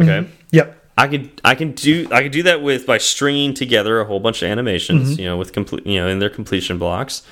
[0.01, 0.19] Okay.
[0.19, 0.33] Mm-hmm.
[0.51, 0.78] Yep.
[0.99, 4.19] I could I can do I could do that with by stringing together a whole
[4.19, 5.19] bunch of animations, mm-hmm.
[5.19, 7.23] you know, with complete you know in their completion blocks,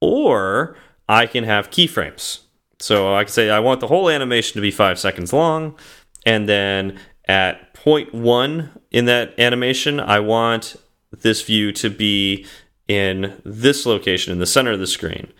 [0.00, 0.74] or
[1.06, 2.38] I can have keyframes.
[2.78, 5.76] So I can say I want the whole animation to be five seconds long,
[6.24, 6.98] and then
[7.28, 10.76] at point one in that animation, I want
[11.10, 12.46] this view to be
[12.88, 15.30] in this location in the center of the screen.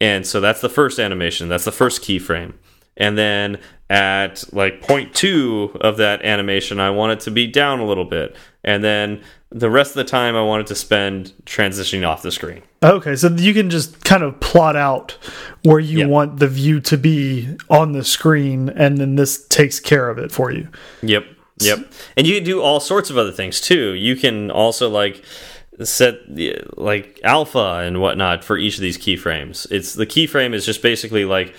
[0.00, 1.50] And so that's the first animation.
[1.50, 2.54] That's the first keyframe.
[2.98, 7.80] And then at like point two of that animation, I want it to be down
[7.80, 8.36] a little bit.
[8.62, 12.30] And then the rest of the time, I want it to spend transitioning off the
[12.30, 12.60] screen.
[12.82, 15.16] Okay, so you can just kind of plot out
[15.62, 16.08] where you Yep.
[16.08, 20.30] want the view to be on the screen, and then this takes care of it
[20.30, 20.68] for you.
[21.02, 21.24] Yep.
[21.60, 21.90] Yep.
[22.16, 23.92] And you can do all sorts of other things too.
[23.94, 25.24] You can also like
[25.82, 29.66] set the- like alpha and whatnot for each of these keyframes.
[29.70, 31.54] It's the keyframe is just basically like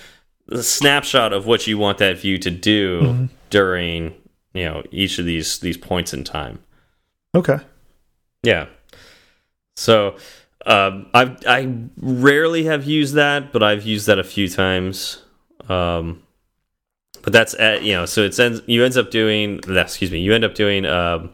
[0.49, 4.13] the snapshot of what you want that view to do during
[4.53, 6.59] you know each of these these points in time.
[7.35, 7.59] Okay.
[8.43, 8.67] Yeah.
[9.77, 10.17] So
[10.65, 15.23] um, I I rarely have used that, but I've used that a few times.
[15.67, 16.23] Um,
[17.21, 20.33] but that's at, you know, so it's ends you ends up doing excuse me, you
[20.33, 21.31] end up doing um,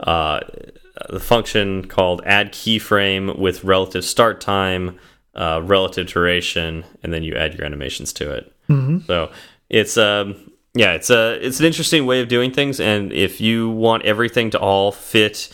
[0.00, 0.40] uh,
[1.08, 4.98] the function called add keyframe with relative start time,
[5.34, 8.52] uh, relative duration, and then you add your animations to it.
[9.06, 9.30] So
[9.68, 13.68] it's um yeah, it's a it's an interesting way of doing things, and if you
[13.70, 15.50] want everything to all fit,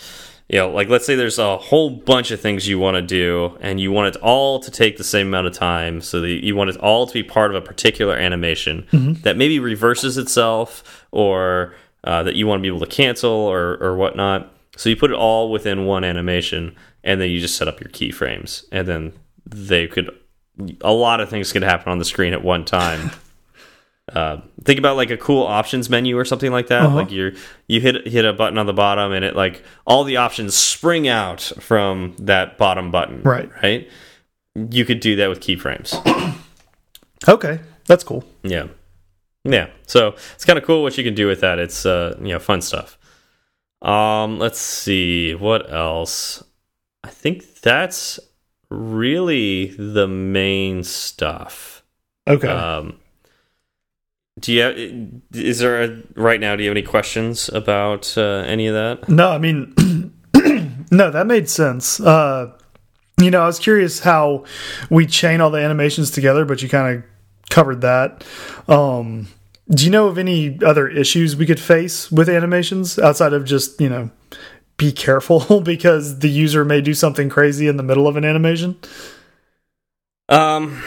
[0.49, 3.57] you know, like let's say there's a whole bunch of things you want to do,
[3.61, 6.55] and you want it all to take the same amount of time, so that you
[6.55, 8.87] want it all to be part of a particular animation
[9.23, 11.75] that maybe reverses itself, or
[12.05, 14.53] uh, that you want to be able to cancel or or whatnot.
[14.77, 17.91] So you put it all within one animation, and then you just set up your
[17.91, 19.13] keyframes, and then
[19.51, 20.11] they could
[20.81, 23.11] a lot of things could happen on the screen at one time.
[24.13, 26.83] uh, think about like a cool options menu or something like that.
[26.83, 26.97] Uh-huh.
[26.97, 27.33] Like you're
[27.67, 31.09] you hit hit a button on the bottom and it like all the options spring
[31.09, 33.23] out from that bottom button.
[33.23, 33.51] Right.
[33.63, 33.89] Right.
[34.55, 35.95] You could do that with keyframes.
[37.27, 38.25] Okay, that's cool.
[38.45, 38.69] Yeah.
[39.43, 39.71] Yeah.
[39.87, 41.59] So it's kind of cool what you can do with that.
[41.59, 42.97] It's uh you know fun stuff.
[43.83, 46.45] Um let's see what else.
[47.03, 48.21] I think that's
[48.71, 51.83] really the main stuff.
[52.27, 52.49] Okay.
[52.49, 52.99] Um,
[54.39, 54.77] do you have,
[55.33, 56.55] is there a, right now?
[56.55, 59.09] Do you have any questions about uh, any of that?
[59.09, 59.75] no, I mean,
[60.91, 61.99] no, that made sense.
[62.01, 62.53] Uh,
[63.21, 64.45] you know, I was curious how
[64.91, 67.05] we chain all the animations together, but you kind of
[67.51, 68.25] covered that.
[68.69, 69.29] Um,
[69.71, 73.81] do you know of any other issues we could face with animations outside of just,
[73.81, 74.11] you know,
[74.79, 78.79] be careful because the user may do something crazy in the middle of an animation?
[80.31, 80.83] Um,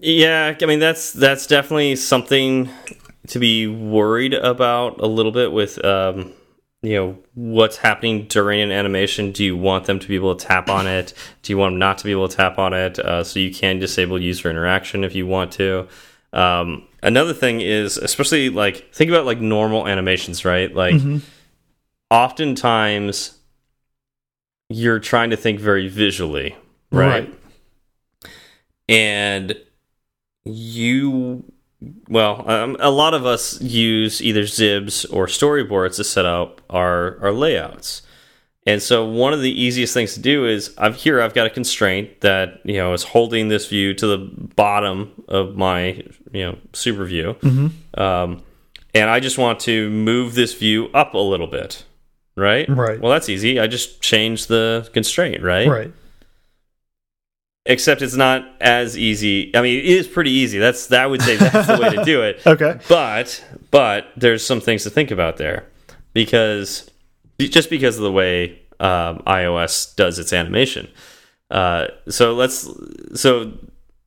[0.00, 2.70] yeah, I mean that's that's definitely something
[3.28, 6.32] to be worried about a little bit with um,
[6.82, 9.32] you know what's happening during an animation.
[9.32, 11.14] Do you want them to be able to tap on it?
[11.42, 12.98] Do you want them not to be able to tap on it?
[12.98, 15.88] Uh, so you can disable user interaction if you want to.
[16.34, 20.74] Um, another thing is, especially like think about like normal animations, right?
[20.74, 21.20] Like, mm -hmm.
[22.12, 23.38] Oftentimes
[24.68, 26.54] you're trying to think very visually,
[26.90, 27.26] right?
[28.22, 28.30] right.
[28.86, 29.56] And
[30.44, 31.44] you,
[32.08, 37.18] well, um, a lot of us use either XIBs or storyboards to set up our
[37.22, 38.02] our layouts.
[38.66, 41.50] And so one of the easiest things to do is I've here I've got a
[41.50, 44.18] constraint that you know is holding this view to the
[44.54, 48.00] bottom of my you know super view, mm -hmm.
[48.00, 48.42] um,
[48.94, 51.84] and I just want to move this view up a little bit,
[52.36, 52.68] right?
[52.68, 53.00] Right.
[53.00, 53.58] Well, that's easy.
[53.60, 55.68] I just change the constraint, right?
[55.68, 55.92] Right.
[57.64, 59.54] Except it's not as easy.
[59.54, 60.58] I mean, it is pretty easy.
[60.58, 62.42] That's that I would say that's the way to do it.
[62.46, 62.78] Okay.
[62.88, 65.66] But but there's some things to think about there
[66.12, 66.90] because
[67.38, 70.88] just because of the way um, iOS does its animation.
[71.50, 72.68] Uh, so let's
[73.14, 73.52] so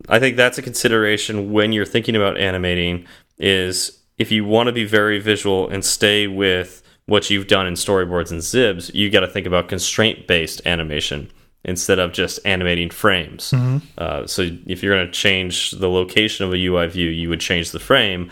[0.09, 3.05] I think that's a consideration when you're thinking about animating
[3.37, 7.75] is if you want to be very visual and stay with what you've done in
[7.75, 11.31] storyboards and XIBs, you got to think about constraint based animation
[11.63, 13.51] instead of just animating frames.
[13.51, 13.81] Mm -hmm.
[13.97, 17.41] uh, so if you're going to change the location of a UI view, you would
[17.41, 18.29] change the frame,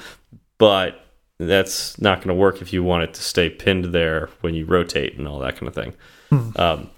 [0.58, 1.04] but
[1.40, 4.66] that's not going to work if you want it to stay pinned there when you
[4.66, 5.94] rotate and all that kind of thing.
[6.30, 6.52] Hmm.
[6.56, 6.90] Um,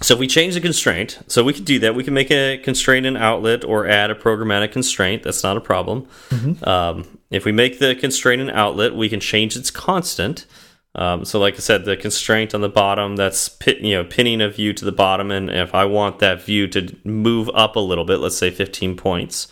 [0.00, 1.94] so if we change the constraint, so we could do that.
[1.94, 5.22] We can make a constraint an outlet or add a programmatic constraint.
[5.22, 6.06] That's not a problem.
[6.30, 6.68] Mm -hmm.
[6.68, 10.46] um, if we make the constraint an outlet, we can change its constant.
[10.94, 14.40] Um, so like I said, the constraint on the bottom, that's pit, you know pinning
[14.40, 17.80] a view to the bottom, and if I want that view to move up a
[17.80, 19.48] little bit, let's say 15 points,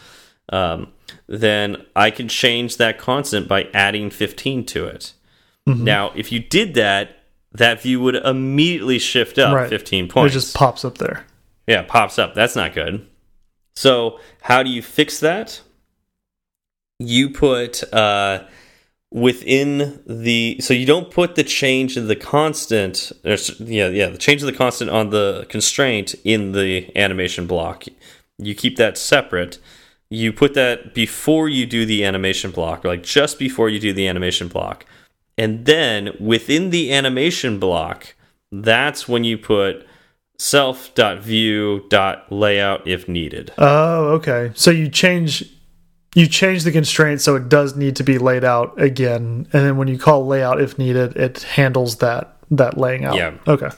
[0.50, 0.92] um,
[1.26, 5.14] then I can change that constant by adding 15 to it.
[5.66, 5.84] Mm -hmm.
[5.84, 7.08] Now, if you did that,
[7.52, 9.68] that view would immediately shift up right.
[9.68, 10.34] 15 points.
[10.34, 11.24] It just pops up there.
[11.66, 12.34] Yeah, pops up.
[12.34, 13.06] That's not good.
[13.74, 15.62] So, how do you fix that?
[16.98, 18.44] You put uh,
[19.12, 24.18] within the so you don't put the change of the constant or, yeah yeah the
[24.18, 27.84] change of the constant on the constraint in the animation block.
[28.38, 29.58] You keep that separate
[30.10, 34.08] you put that before you do the animation block, like just before you do the
[34.08, 34.84] animation block.
[35.38, 38.16] And then within the animation block,
[38.50, 39.86] that's when you put
[40.36, 43.52] self.view.layout if needed.
[43.56, 44.50] Oh, okay.
[44.54, 45.44] So you change
[46.14, 49.76] you change the constraint so it does need to be laid out again, and then
[49.76, 53.14] when you call layout if needed, it handles that that laying out.
[53.14, 53.34] Yeah.
[53.46, 53.70] Okay.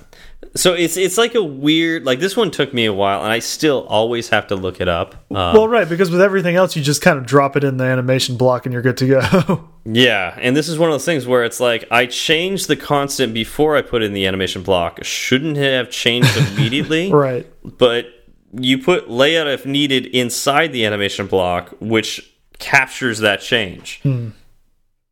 [0.55, 3.39] So it's it's like a weird like this one took me a while and I
[3.39, 5.14] still always have to look it up.
[5.30, 7.85] Um, well, right, because with everything else you just kind of drop it in the
[7.85, 9.68] animation block and you're good to go.
[9.85, 13.33] yeah, and this is one of those things where it's like I changed the constant
[13.33, 15.03] before I put in the animation block.
[15.03, 17.11] Shouldn't have changed immediately.
[17.11, 17.47] right.
[17.64, 18.07] But
[18.53, 24.01] you put layout if needed inside the animation block which captures that change.
[24.03, 24.31] Hmm.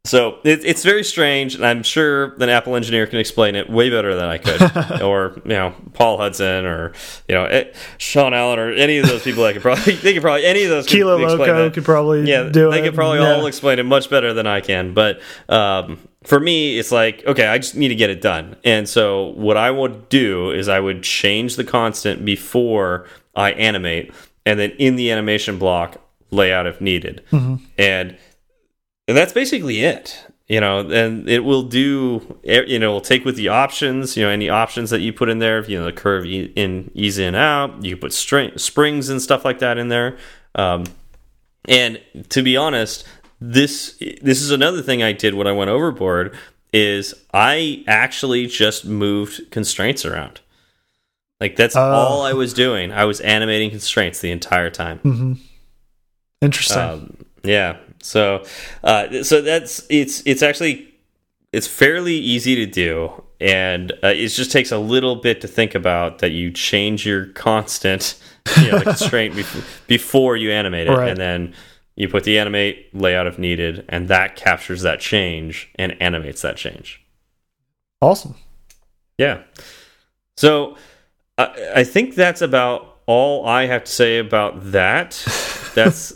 [0.07, 3.91] So it, it's very strange, and I'm sure an Apple engineer can explain it way
[3.91, 6.93] better than I could, or you know Paul Hudson, or
[7.29, 10.23] you know it, Sean Allen, or any of those people that could probably they could
[10.23, 12.85] probably any of those Kilo Loco could probably yeah do they it.
[12.85, 13.35] could probably yeah.
[13.35, 14.95] all explain it much better than I can.
[14.95, 15.21] But
[15.51, 19.27] um, for me, it's like okay, I just need to get it done, and so
[19.27, 24.13] what I would do is I would change the constant before I animate,
[24.45, 25.97] and then in the animation block
[26.31, 27.59] layout if needed, mm -hmm.
[27.79, 28.17] and
[29.09, 33.37] and that's basically it you know and it will do you know will take with
[33.37, 36.27] the options you know any options that you put in there you know the curve
[36.27, 40.19] in ease in out you put string, springs and stuff like that in there.
[40.57, 40.85] Um,
[41.69, 42.01] and
[42.31, 43.07] to be honest
[43.41, 46.37] this this is another thing i did when i went overboard
[46.73, 50.41] is i actually just moved constraints around
[51.41, 55.17] like that's uh, all i was doing i was animating constraints the entire time mm
[55.19, 55.37] -hmm.
[56.41, 58.45] interesting um, yeah so,
[58.83, 60.95] uh, so that's it's it's actually
[61.53, 65.75] it's fairly easy to do, and uh, it just takes a little bit to think
[65.75, 68.19] about that you change your constant
[68.57, 71.11] you know, the constraint before, before you animate it, Right.
[71.11, 71.55] and then
[71.95, 76.57] you put the animate layout if needed, and that captures that change and animates that
[76.57, 77.03] change.
[78.01, 78.35] Awesome.
[79.19, 79.43] Yeah.
[80.39, 80.79] So
[81.41, 85.11] I, I think that's about all I have to say about that.
[85.75, 86.13] That's.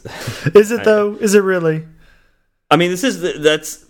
[0.47, 1.17] Is it though?
[1.17, 1.87] Is it really?
[2.71, 3.85] I mean, this is that's.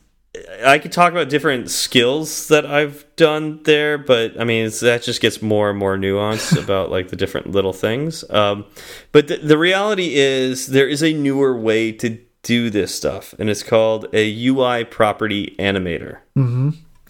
[0.64, 5.02] I could talk about different skills that I've done there, but I mean it's, that
[5.02, 8.28] just gets more and more nuanced about like the different little things.
[8.30, 8.64] Um,
[9.12, 13.48] but the, the reality is there is a newer way to do this stuff, and
[13.48, 16.18] it's called a UI property animator.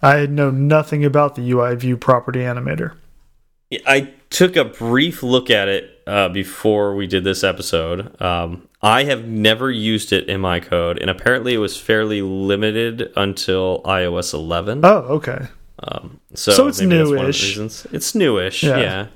[0.03, 2.95] I know nothing about the UI view property animator.
[3.87, 8.21] I took a brief look at it uh, before we did this episode.
[8.21, 13.13] Um, I have never used it in my code, and apparently it was fairly limited
[13.17, 14.85] until iOS 11.
[14.85, 15.47] Oh, okay.
[15.83, 17.87] Um, so, So it's maybe that's one of the newish.
[17.93, 18.79] It's newish, Yeah.
[18.79, 19.07] yeah.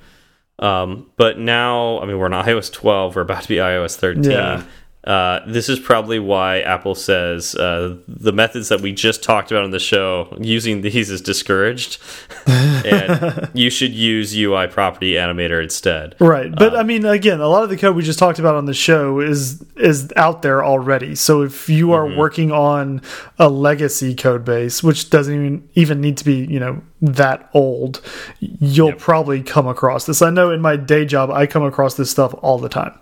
[0.60, 3.14] Um, but now, I mean, we're on iOS 12.
[3.16, 4.24] We're about to be iOS 13.
[4.30, 4.64] Yeah.
[5.04, 9.64] Uh, this is probably why Apple says uh, the methods that we just talked about
[9.64, 11.98] on the show, using these is discouraged,
[12.46, 16.14] and you should use UI property animator instead.
[16.18, 16.54] Right.
[16.54, 18.66] But Uh, I mean again, a lot of the code we just talked about on
[18.66, 21.14] the show is is out there already.
[21.14, 22.18] So if you are Mm-hmm.
[22.18, 23.00] working on
[23.38, 28.00] a legacy code base, which doesn't even even need to be, you know, that old,
[28.40, 30.22] you'll probably come across this.
[30.22, 32.98] I know in my day job I come across this stuff all the time.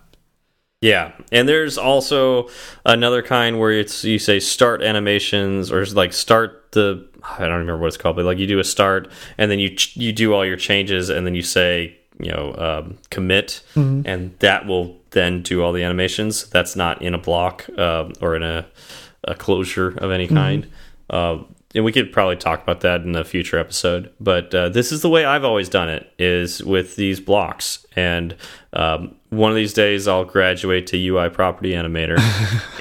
[0.86, 2.48] Yeah, and there's also
[2.84, 7.78] another kind where it's you say start animations or like start the I don't remember
[7.78, 10.32] what it's called, but like you do a start and then you ch- you do
[10.32, 13.62] all your changes and then you say you know um, commit
[14.06, 16.48] and that will then do all the animations.
[16.50, 18.66] That's not in a block um, or in a
[19.24, 20.70] a closure of any kind.
[21.10, 21.38] Uh,
[21.74, 24.12] and we could probably talk about that in a future episode.
[24.20, 27.86] But uh, this is the way I've always done it: is with these blocks.
[27.94, 28.36] And
[28.72, 32.18] um, one of these days, I'll graduate to UI Property Animator,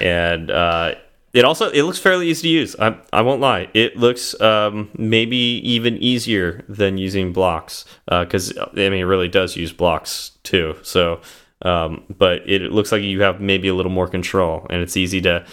[0.00, 0.94] and uh,
[1.32, 2.76] it also it looks fairly easy to use.
[2.78, 8.74] I I won't lie; it looks um, maybe even easier than using blocks because I
[8.74, 10.76] mean it really does use blocks too.
[10.82, 11.20] So.
[11.62, 15.22] Um, but it looks like you have maybe a little more control, and it's easy
[15.22, 15.46] to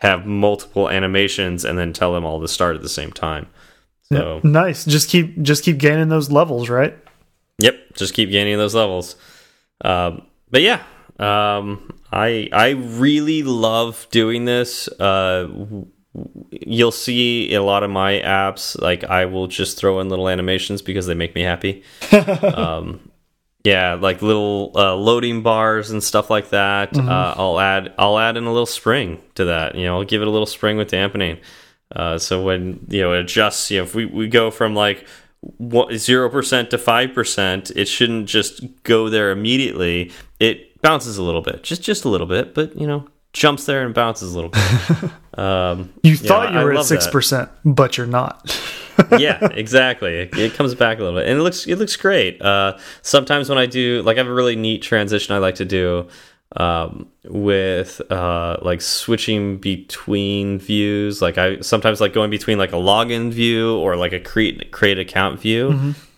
[0.00, 3.46] have multiple animations and then tell them all to start at the same time.
[4.12, 4.84] So, Nice.
[4.84, 6.96] Just keep just keep gaining those levels, right?
[7.58, 9.16] yep, just keep gaining those levels.
[9.82, 10.82] Um, but yeah,
[11.18, 14.88] um, I I really love doing this.
[14.88, 15.46] Uh,
[16.50, 20.82] you'll see a lot of my apps, like I will just throw in little animations
[20.82, 21.84] because they make me happy.
[22.42, 23.09] um,
[23.64, 26.96] yeah, like little uh, loading bars and stuff like that.
[26.96, 29.74] Uh, I'll add I'll add in a little spring to that.
[29.74, 31.38] You know, I'll give it a little spring with dampening.
[31.94, 35.06] Uh, so when you know it adjusts, you know, if we, we go from like
[35.96, 40.12] zero percent to five percent, it shouldn't just go there immediately.
[40.38, 43.84] It bounces a little bit, just just a little bit, but you know, jumps there
[43.84, 45.10] and bounces a little bit.
[45.38, 48.48] um, You yeah, thought you were at six percent, but you're not.
[49.18, 50.14] yeah, exactly.
[50.14, 52.40] It, it comes back a little bit, and it looks it looks great.
[52.42, 55.64] Uh, sometimes when I do, like, I have a really neat transition I like to
[55.64, 56.08] do
[56.56, 61.22] um, with uh, like switching between views.
[61.22, 64.98] Like, I sometimes like going between like a login view or like a create create
[64.98, 65.70] account view.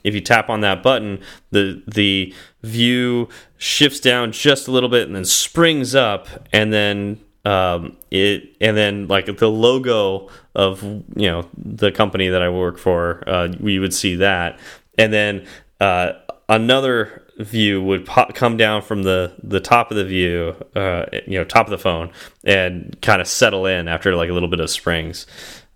[0.04, 1.20] If you tap on that button,
[1.50, 7.20] the the view shifts down just a little bit and then springs up, and then
[7.44, 12.78] um it and then like the logo of you know the company that i work
[12.78, 14.58] for uh we would see that.
[14.98, 15.46] And then
[15.80, 16.12] uh
[16.48, 21.38] another view would pop, come down from the the top of the view uh you
[21.38, 22.10] know top of the phone
[22.44, 25.26] and kind of settle in after like a little bit of springs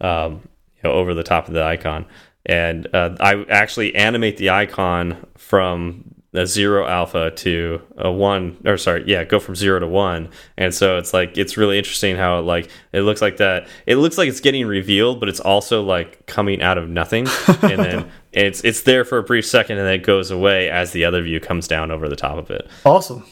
[0.00, 2.06] um you know over the top of the icon.
[2.48, 8.76] And uh, i actually animate the icon from a zero alpha to a one or
[8.76, 10.28] sorry yeah go from zero to one.
[10.56, 13.66] And so it's like it's really interesting how it like it looks like that.
[13.86, 17.26] It looks like it's getting revealed but it's also like coming out of nothing.
[17.62, 20.92] And then it's it's there for a brief second and then it goes away as
[20.92, 22.68] the other view comes down over the top of it.
[22.84, 23.24] Awesome.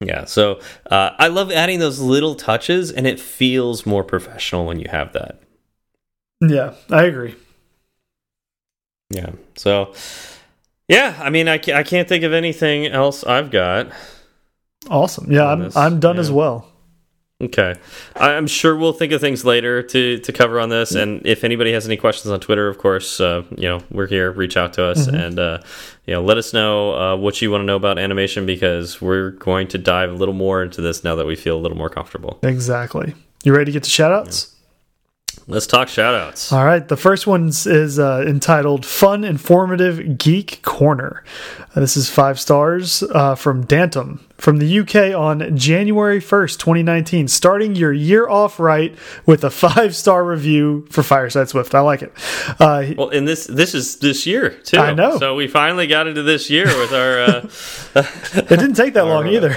[0.00, 0.60] yeah so
[0.90, 5.12] uh, i love adding those little touches and it feels more professional when you have
[5.14, 5.40] that.
[6.40, 7.34] Yeah, I agree.
[9.10, 9.92] yeah so
[10.88, 13.92] yeah i mean i, ca I can't think of anything else i've got
[14.90, 15.30] Awesome.
[15.30, 16.66] Yeah, I'm this, I'm done as well.
[17.40, 17.76] Okay,
[18.16, 20.94] I'm sure we'll think of things later to to cover on this.
[20.94, 24.32] And if anybody has any questions on Twitter, of course, uh, you know we're here.
[24.32, 25.60] Reach out to us and uh,
[26.06, 29.30] you know let us know uh, what you want to know about animation because we're
[29.32, 31.90] going to dive a little more into this now that we feel a little more
[31.90, 32.38] comfortable.
[32.42, 33.14] Exactly.
[33.44, 34.56] You ready to get to shout outs?
[35.50, 36.52] Let's talk shoutouts.
[36.52, 41.24] All right, the first one is uh, entitled "Fun, Informative Geek Corner."
[41.74, 46.82] Uh, this is five stars uh, from Dantum from the UK on January first, twenty
[46.82, 47.28] nineteen.
[47.28, 48.94] Starting your year off right
[49.24, 51.74] with a five star review for Fireside Swift.
[51.74, 52.12] I like it.
[52.60, 54.76] Uh, well, and this this is this year too.
[54.76, 55.18] I know.
[55.18, 57.20] So we finally got into this year with our.
[57.22, 57.48] Uh,
[58.34, 59.56] it didn't take that long either.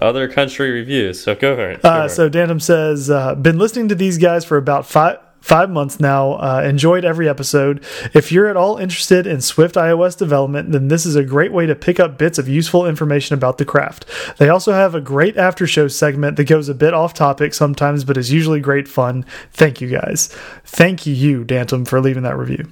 [0.00, 1.22] other country reviews.
[1.22, 1.82] So go for it.
[1.82, 5.70] Go uh, so Dantum says, uh, been listening to these guys for about five five
[5.70, 6.32] months now.
[6.32, 7.84] Uh, enjoyed every episode.
[8.12, 11.66] If you're at all interested in Swift iOS development, then this is a great way
[11.66, 14.06] to pick up bits of useful information about the craft.
[14.38, 18.02] They also have a great after show segment that goes a bit off topic sometimes,
[18.02, 19.24] but is usually great fun.
[19.52, 20.28] Thank you guys.
[20.64, 22.66] Thank you, Dantum, for leaving that review.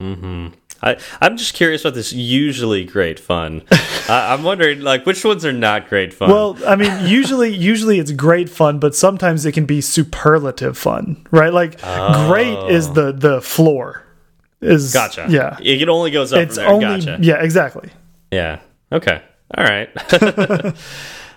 [0.00, 0.65] Mm -hmm.
[0.82, 3.62] I, I'm just curious about this usually great fun.
[4.08, 6.30] I, I'm wondering, like, which ones are not great fun?
[6.30, 11.26] Well, I mean, usually, usually it's great fun, but sometimes it can be superlative fun,
[11.30, 11.52] right?
[11.52, 12.28] Like, oh.
[12.28, 14.02] great is the the floor.
[14.60, 15.26] Is gotcha.
[15.28, 16.40] Yeah, it only goes up.
[16.40, 17.18] It's only gotcha.
[17.20, 17.90] yeah, exactly.
[18.32, 18.60] Yeah.
[18.90, 19.22] Okay.
[19.56, 19.88] All right.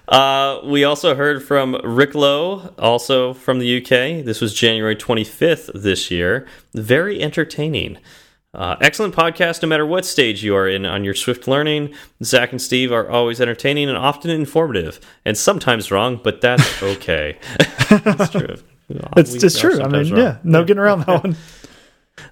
[0.09, 4.25] Uh, we also heard from Rick Lowe, also from the UK.
[4.25, 6.47] This was January 25th this year.
[6.73, 7.99] Very entertaining.
[8.53, 11.93] Uh, excellent podcast, no matter what stage you are in on your Swift learning.
[12.23, 17.37] Zach and Steve are always entertaining and often informative, and sometimes wrong, but that's okay.
[17.59, 18.55] it's true.
[19.17, 19.79] It's, it's true.
[19.81, 20.19] I mean, wrong.
[20.19, 21.35] yeah, no getting around that one.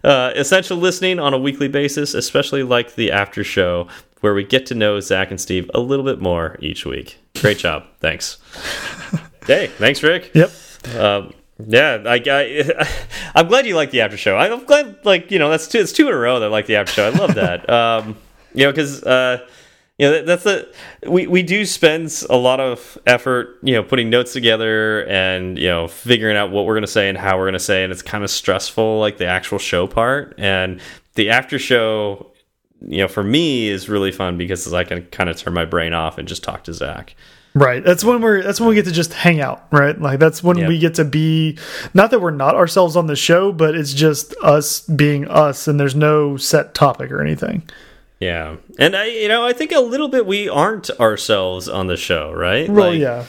[0.03, 3.87] Uh, essential listening on a weekly basis, especially like the after show,
[4.21, 7.19] where we get to know Zach and Steve a little bit more each week.
[7.39, 7.85] Great job.
[7.99, 8.37] Thanks.
[9.45, 10.31] hey, thanks, Rick.
[10.33, 10.51] Yep.
[10.97, 11.33] Um,
[11.65, 12.87] yeah, I, I,
[13.35, 14.37] I'm glad you like the after show.
[14.37, 16.67] I'm glad, like you know, that's two, it's two in a row that I like
[16.67, 17.07] the after show.
[17.07, 17.69] I love that.
[17.77, 18.17] um,
[18.53, 19.45] you know, because uh,
[19.97, 20.71] you know that's the
[21.07, 25.67] we we do spend a lot of effort, you know, putting notes together and you
[25.67, 28.23] know figuring out what we're gonna say and how we're gonna say, and it's kind
[28.23, 30.79] of stressful, like the actual show part and
[31.15, 32.31] the after show.
[32.79, 35.93] You know, for me is really fun because I can kind of turn my brain
[35.93, 37.15] off and just talk to Zach.
[37.57, 37.83] Right.
[37.83, 39.99] That's when we're that's when we get to just hang out, right?
[39.99, 40.69] Like that's when yep.
[40.69, 41.57] we get to be
[41.93, 45.79] not that we're not ourselves on the show, but it's just us being us and
[45.79, 47.63] there's no set topic or anything.
[48.19, 48.57] Yeah.
[48.77, 52.31] And I you know, I think a little bit we aren't ourselves on the show,
[52.31, 52.69] right?
[52.69, 53.25] Well, like, yeah.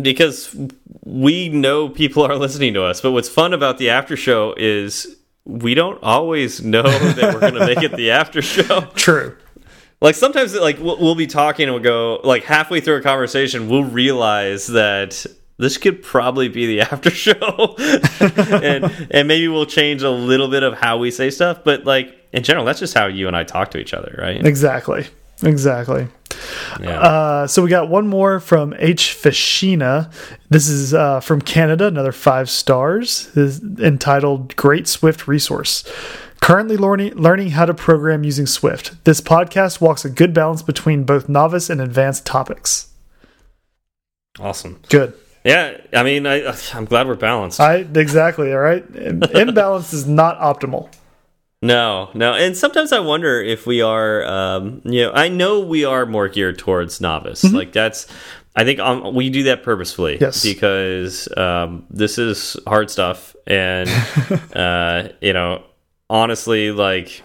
[0.00, 0.54] Because
[1.04, 5.16] we know people are listening to us, but what's fun about the after show is
[5.44, 8.82] we don't always know that we're going to make it the after show.
[8.94, 9.36] True
[10.00, 13.68] like sometimes like we'll, we'll, be talking and we'll go like halfway through a conversation
[13.68, 15.26] we'll realize that
[15.58, 17.76] this could probably be the after show
[18.62, 22.16] and and maybe we'll change a little bit of how we say stuff but like
[22.32, 25.06] in general that's just how you and i talk to each other right exactly
[25.42, 26.08] exactly
[26.80, 27.00] yeah.
[27.00, 29.16] Uh, so we got one more from H.
[29.20, 30.12] Fashina.
[30.48, 35.84] This is uh, from Canada, another five stars, is entitled Great Swift Resource.
[36.40, 39.04] Currently learning, learning how to program using Swift.
[39.04, 42.88] This podcast walks a good balance between both novice and advanced topics.
[44.38, 44.80] Awesome.
[44.88, 45.14] Good.
[45.44, 47.60] Yeah, I mean, I, I'm glad we're balanced.
[47.60, 48.52] I exactly.
[48.52, 50.90] All right, imbalance is not optimal.
[51.62, 54.24] No, no, and sometimes I wonder if we are.
[54.24, 57.42] Um, you know, I know we are more geared towards novice.
[57.42, 57.58] Mm -hmm.
[57.58, 58.06] Like that's.
[58.56, 60.18] I think um, we do that purposefully.
[60.20, 60.42] Yes.
[60.42, 63.88] Because um, this is hard stuff, and
[64.54, 65.62] uh, you know,
[66.10, 67.22] honestly, like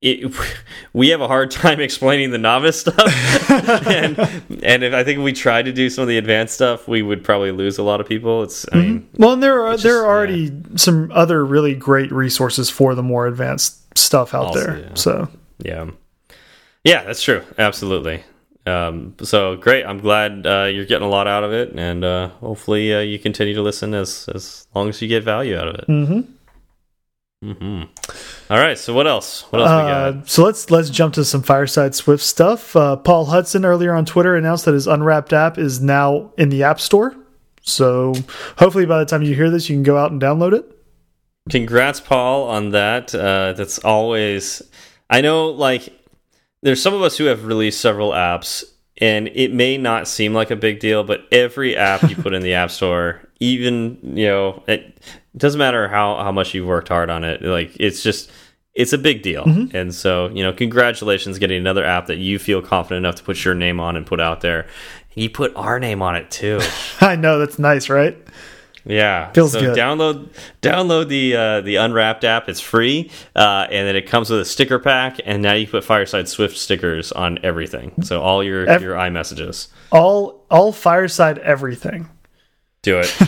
[0.00, 0.34] it,
[0.92, 3.50] we have a hard time explaining the novice stuff,
[3.86, 4.18] and
[4.64, 7.02] and if I think if we tried to do some of the advanced stuff, we
[7.02, 8.42] would probably lose a lot of people.
[8.42, 9.22] It's I mean, mm-hmm.
[9.22, 10.76] well, and there are there are already yeah.
[10.76, 14.78] some other really great resources for the more advanced stuff out also, there.
[14.78, 14.94] Yeah.
[14.94, 15.28] So
[15.58, 15.90] yeah,
[16.82, 18.24] yeah, that's true, absolutely.
[18.66, 19.84] Um, so great!
[19.84, 23.18] I'm glad uh, you're getting a lot out of it, and uh, hopefully uh, you
[23.18, 25.88] continue to listen as as long as you get value out of it.
[25.88, 26.24] Mm -hmm.
[27.42, 27.88] Mm -hmm.
[28.50, 28.78] All right.
[28.78, 29.46] So what else?
[29.50, 30.28] What else uh, we got?
[30.28, 32.76] So let's let's jump to some Fireside Swift stuff.
[32.76, 36.64] Uh, Paul Hudson earlier on Twitter announced that his Unwrapped app is now in the
[36.64, 37.16] App Store.
[37.62, 38.14] So
[38.56, 40.64] hopefully by the time you hear this, you can go out and download it.
[41.48, 43.14] Congrats, Paul, on that.
[43.14, 44.62] Uh, that's always.
[45.08, 45.92] I know, like,
[46.62, 48.64] there's some of us who have released several apps,
[48.98, 52.42] and it may not seem like a big deal, but every app you put in
[52.42, 55.00] the App Store, even you know, it,
[55.34, 57.42] it doesn't matter how how much you've worked hard on it.
[57.42, 58.30] Like it's just
[58.74, 59.44] it's a big deal.
[59.44, 59.80] Mm -hmm.
[59.80, 63.44] And so, you know, congratulations getting another app that you feel confident enough to put
[63.44, 64.66] your name on and put out there.
[65.14, 66.60] You put our name on it too.
[67.12, 68.16] I know that's nice, right?
[68.84, 69.76] Yeah, feels so good.
[69.76, 70.28] Download
[70.62, 72.48] download the uh, the Unwrapped app.
[72.48, 75.20] It's free, uh, and then it comes with a sticker pack.
[75.24, 78.02] And now you put Fireside Swift stickers on everything.
[78.02, 82.08] So all your Ev your iMessages, all all Fireside everything.
[82.82, 83.14] Do it.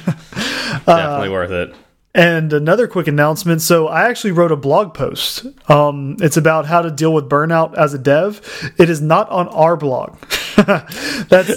[0.86, 1.74] Definitely uh, worth it.
[2.14, 3.62] And another quick announcement.
[3.62, 5.46] So I actually wrote a blog post.
[5.70, 8.40] Um, it's about how to deal with burnout as a dev.
[8.78, 10.18] It is not on our blog.
[10.56, 11.50] That's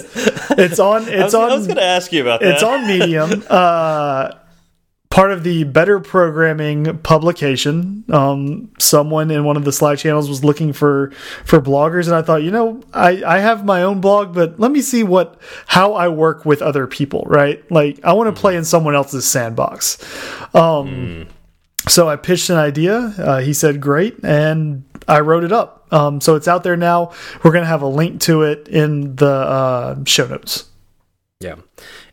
[0.52, 1.02] it's on.
[1.08, 1.50] It's I was, on.
[1.50, 2.54] I was going to ask you about that.
[2.54, 3.44] It's on Medium.
[3.56, 4.34] Uh,
[5.16, 8.04] part of the Better Programming publication.
[8.10, 11.10] Um, someone in one of the Slack channels was looking for
[11.42, 14.70] for bloggers, and I thought, you know, I I have my own blog, but let
[14.70, 17.24] me see what how I work with other people.
[17.26, 17.68] Right?
[17.72, 19.96] Like I want to play in someone else's sandbox.
[20.54, 21.28] Um, mm.
[21.88, 23.14] So I pitched an idea.
[23.16, 25.90] Uh, he said, "Great," and I wrote it up.
[25.94, 27.12] Um, so it's out there now.
[27.42, 30.66] We're going to have a link to it in the uh, show notes.
[31.40, 31.56] Yeah.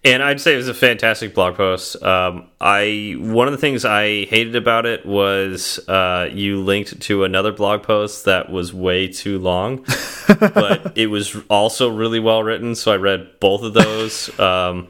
[0.05, 2.01] And I'd say it was a fantastic blog post.
[2.03, 7.23] Um, I one of the things I hated about it was uh, you linked to
[7.23, 9.85] another blog post that was way too long,
[10.27, 12.75] but it was also really well written.
[12.75, 14.89] So I read both of those um,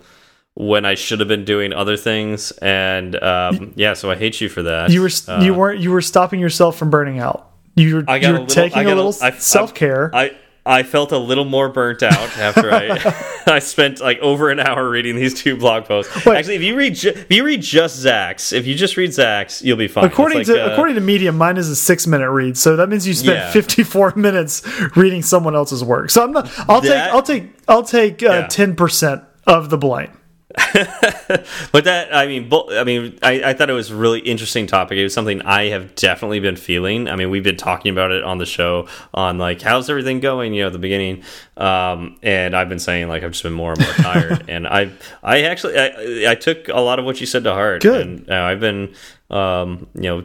[0.56, 2.52] when I should have been doing other things.
[2.54, 4.90] And um, yeah, so I hate you for that.
[4.90, 7.52] You were uh, you weren't you were stopping yourself from burning out.
[7.76, 10.10] You were, you were little, taking a little self care.
[10.14, 10.36] I,
[10.66, 14.90] I felt a little more burnt out after I I spent like over an hour
[14.90, 16.26] reading these two blog posts.
[16.26, 16.38] Wait.
[16.38, 19.78] Actually, if you read if you read just Zach's, if you just read Zach's, you'll
[19.78, 20.06] be fine.
[20.06, 22.88] According like, to uh, according to Medium, mine is a six minute read, so that
[22.88, 23.52] means you spent yeah.
[23.52, 24.64] fifty four minutes
[24.96, 26.10] reading someone else's work.
[26.10, 26.50] So I'm not.
[26.70, 27.14] I'll that, take.
[27.14, 27.56] I'll take.
[27.68, 28.76] I'll take uh, ten yeah.
[28.76, 30.18] percent of the blame.
[31.72, 35.00] but that I mean, I mean, I, I, thought it was a really interesting topic.
[35.00, 37.08] It was something I have definitely been feeling.
[37.08, 40.54] I mean, we've been talking about it on the show on like how's everything going,
[40.54, 41.24] you know, at the beginning.
[41.58, 44.46] Um, and I've been saying like I've just been more and more tired.
[44.48, 44.92] and I,
[45.24, 47.82] I actually, I, I took a lot of what you said to heart.
[47.82, 48.06] Good.
[48.06, 48.94] And uh, I've been,
[49.32, 50.22] um, you know,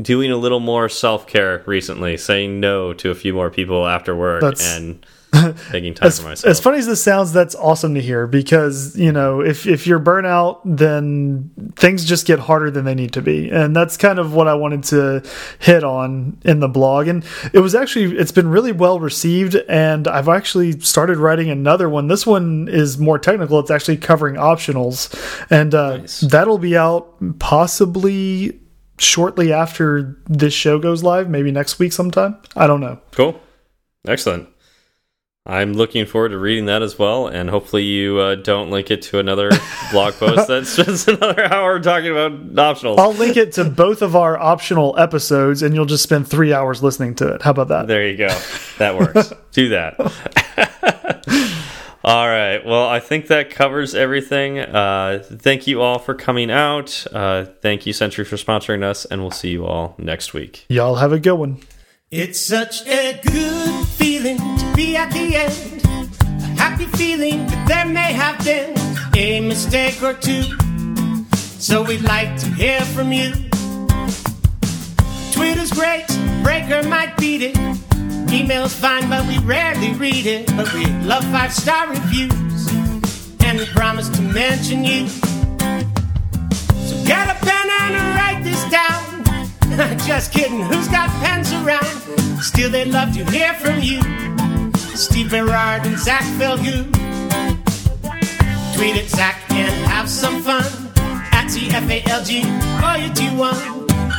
[0.00, 4.16] doing a little more self care recently, saying no to a few more people after
[4.16, 4.74] work, That's...
[4.74, 5.04] and
[5.70, 6.50] taking time as, for myself.
[6.50, 10.00] As funny as this sounds, that's awesome to hear because you know if if you're
[10.00, 14.34] burnout, then things just get harder than they need to be, and that's kind of
[14.34, 15.22] what I wanted to
[15.58, 17.08] hit on in the blog.
[17.08, 21.88] And it was actually it's been really well received, and I've actually started writing another
[21.88, 22.08] one.
[22.08, 25.14] This one is more technical; it's actually covering optionals,
[25.50, 26.20] and uh, nice.
[26.20, 28.60] that'll be out possibly
[28.98, 32.36] shortly after this show goes live, maybe next week sometime.
[32.54, 33.00] I don't know.
[33.12, 33.40] Cool.
[34.06, 34.48] Excellent.
[35.46, 39.02] I'm looking forward to reading that as well, and hopefully you uh, don't link it
[39.02, 39.50] to another
[39.92, 42.98] blog post that's just another hour talking about optionals.
[42.98, 46.82] I'll link it to both of our optional episodes, and you'll just spend three hours
[46.82, 47.42] listening to it.
[47.42, 47.86] How about that?
[47.86, 48.36] There you go.
[48.78, 49.32] That works.
[49.52, 50.00] Do that.
[52.04, 52.66] all right.
[52.66, 54.58] Well, I think that covers everything.
[54.58, 57.06] Uh, thank you all for coming out.
[57.12, 60.66] Uh, thank you, Sentry, for sponsoring us, and we'll see you all next week.
[60.68, 61.60] Y'all have a good one.
[62.10, 65.82] It's such a good feeling to be at the end.
[66.42, 68.76] A happy feeling that there may have been
[69.16, 70.44] a mistake or two.
[71.34, 73.32] So we'd like to hear from you.
[75.32, 76.06] Twitter's great,
[76.42, 77.56] Breaker might beat it.
[78.30, 80.46] Email's fine, but we rarely read it.
[80.54, 82.70] But we love five star reviews,
[83.44, 85.08] and we promise to mention you.
[85.08, 89.24] So get a pen and write this down.
[90.06, 91.86] Just kidding, who's got pens around?
[92.42, 94.25] Still, they'd love to hear from you.
[94.96, 96.86] Steve Berard and Zach Falgout.
[98.74, 100.64] Tweet at Zach and have some fun.
[101.32, 103.56] At TFALG, all you do one.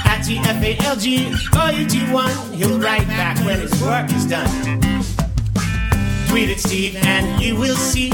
[0.05, 2.53] At TFALG, all you do one.
[2.53, 4.49] He'll write back when his work is done.
[6.29, 8.11] Tweet at Steve and you will see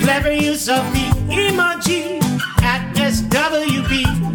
[0.00, 2.22] clever use of the emoji
[2.62, 4.28] at SWB.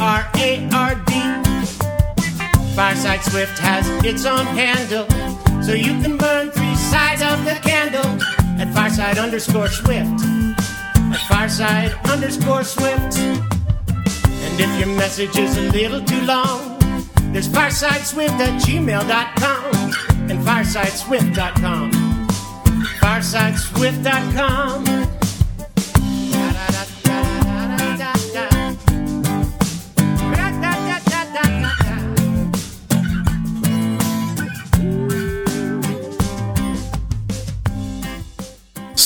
[0.00, 1.12] R A R D.
[2.76, 5.04] Fireside Swift has its own handle,
[5.62, 8.06] so you can burn three sides of the candle
[8.60, 10.20] at Fireside underscore Swift.
[11.12, 13.18] At Fireside underscore Swift.
[13.18, 16.78] And if your message is a little too long,
[17.32, 19.74] there's firesideswift at gmail.com
[20.30, 21.90] and firesideswift.com.
[23.00, 25.17] Firesideswift.com.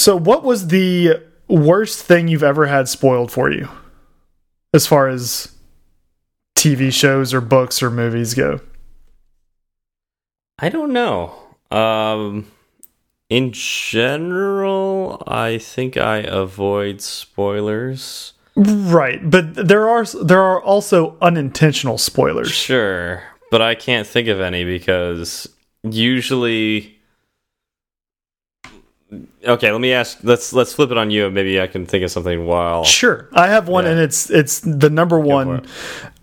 [0.02, 3.68] So, what was the worst thing you've ever had spoiled for you,
[4.74, 5.54] as far as
[6.56, 8.58] TV shows or books or movies go?
[10.58, 11.32] I don't know.
[11.70, 12.50] Um,
[13.30, 18.32] in general, I think I avoid spoilers.
[18.56, 22.50] Right, but there are there are also unintentional spoilers.
[22.50, 23.22] Sure,
[23.52, 25.48] but I can't think of any because
[25.84, 26.98] usually
[29.44, 30.18] okay, let me ask.
[30.22, 31.30] Let's let's flip it on you.
[31.30, 32.84] Maybe I can think of something while.
[32.84, 33.92] Sure, I have one, Yeah.
[33.92, 35.66] and it's it's the number one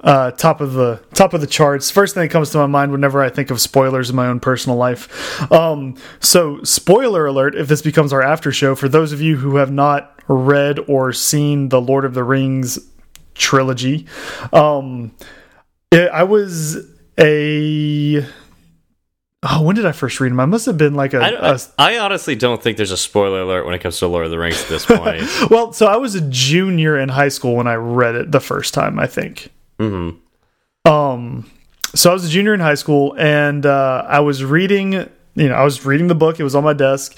[0.02, 1.92] uh, top of the top of the charts.
[1.92, 4.40] First thing that comes to my mind whenever I think of spoilers in my own
[4.40, 5.52] personal life.
[5.52, 7.56] Um, so, spoiler alert!
[7.56, 11.12] If this becomes our after show, for those of you who have not read or
[11.14, 12.80] seen the Lord of the Rings
[13.36, 14.06] trilogy,
[14.54, 15.12] um,
[15.92, 16.78] it, I was
[17.20, 18.26] a.
[19.42, 20.40] Oh, when did I first read them?
[20.42, 23.42] I must have been like a, I, a I, honestly don't think there's a spoiler
[23.42, 25.24] alert when it comes to Lord of the Rings at this point.
[25.50, 28.74] well, so I was a junior in high school when I read it the first
[28.74, 29.50] time, I think.
[29.80, 30.10] hmm
[30.84, 31.50] Um,
[31.96, 34.94] so I was a junior in high school, and uh, I was reading.
[35.36, 36.38] You know, I was reading the book.
[36.40, 37.18] It was on my desk,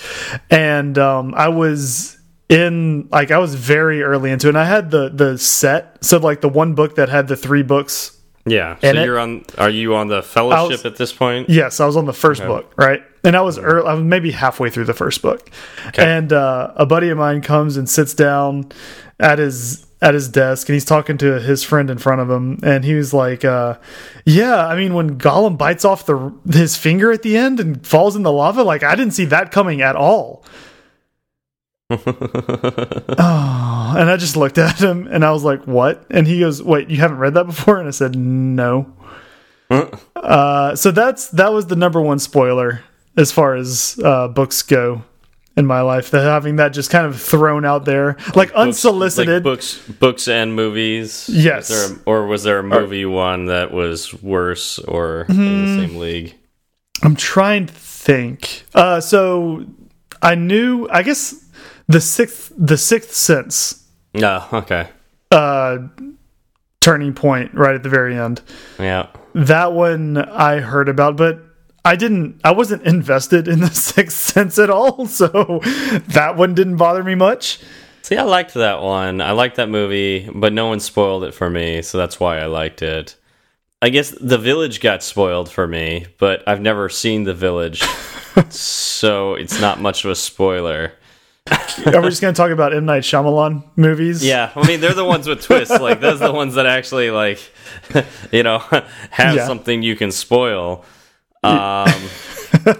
[0.51, 2.19] and um, I was
[2.49, 4.51] in like I was very early into it.
[4.51, 7.63] And I had the the set, so like the one book that had the three
[7.63, 8.15] books.
[8.45, 8.77] Yeah.
[8.79, 9.43] So it- you're on.
[9.57, 11.49] Are you on the Fellowship was- at this point?
[11.49, 13.03] Yes, I was on the first book, right?
[13.23, 15.49] And I was early, I was maybe halfway through the first book.
[15.95, 18.71] And uh, a buddy of mine comes and sits down
[19.19, 22.57] at his at his desk and he's talking to his friend in front of him
[22.63, 23.75] and he was like uh,
[24.25, 28.15] yeah i mean when gollum bites off the his finger at the end and falls
[28.15, 30.43] in the lava like i didn't see that coming at all
[31.91, 36.61] oh and i just looked at him and i was like what and he goes
[36.63, 38.91] wait you haven't read that before and i said no
[40.15, 42.81] uh, so that's that was the number one spoiler
[43.15, 45.01] as far as uh, books go
[45.55, 46.11] in my life.
[46.11, 49.35] That having that just kind of thrown out there, like Books- unsolicited.
[49.35, 51.29] like books, books and movies.
[51.31, 51.69] Yes.
[51.69, 55.77] Was there a- or was there a movie one that was worse or in Mm-hmm.
[55.77, 56.35] the same league?
[57.01, 58.65] I'm trying to think.
[58.75, 59.65] Uh, so
[60.21, 60.85] I knew.
[60.91, 61.40] I guess
[61.91, 64.45] the sixth, the sixth sense No.
[64.53, 64.87] okay.
[65.31, 65.77] uh,
[66.79, 68.41] turning point right at the very end.
[68.79, 69.07] Yeah.
[69.35, 71.39] That one I heard about, but
[71.85, 72.41] I didn't.
[72.43, 75.61] I wasn't invested in the sixth sense at all, so
[76.09, 77.59] that one didn't bother me much.
[78.03, 79.21] See, I liked that one.
[79.21, 82.45] I liked that movie, but no one spoiled it for me, so that's why I
[82.47, 83.15] liked it.
[83.81, 87.81] I guess The Village got spoiled for me, but I've never seen The Village,
[88.49, 90.93] so it's not much of a spoiler.
[91.85, 94.23] Are we just going to talk about M Night Shyamalan movies?
[94.25, 95.79] Yeah, I mean they're the ones with twists.
[95.79, 97.39] Like those are the ones that actually like,
[98.31, 98.59] you know,
[99.11, 99.45] have Yeah.
[99.47, 100.85] something you can spoil.
[101.43, 101.91] Um,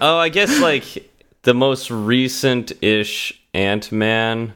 [0.00, 1.10] oh, I guess like
[1.42, 4.54] the most recent-ish Ant Man.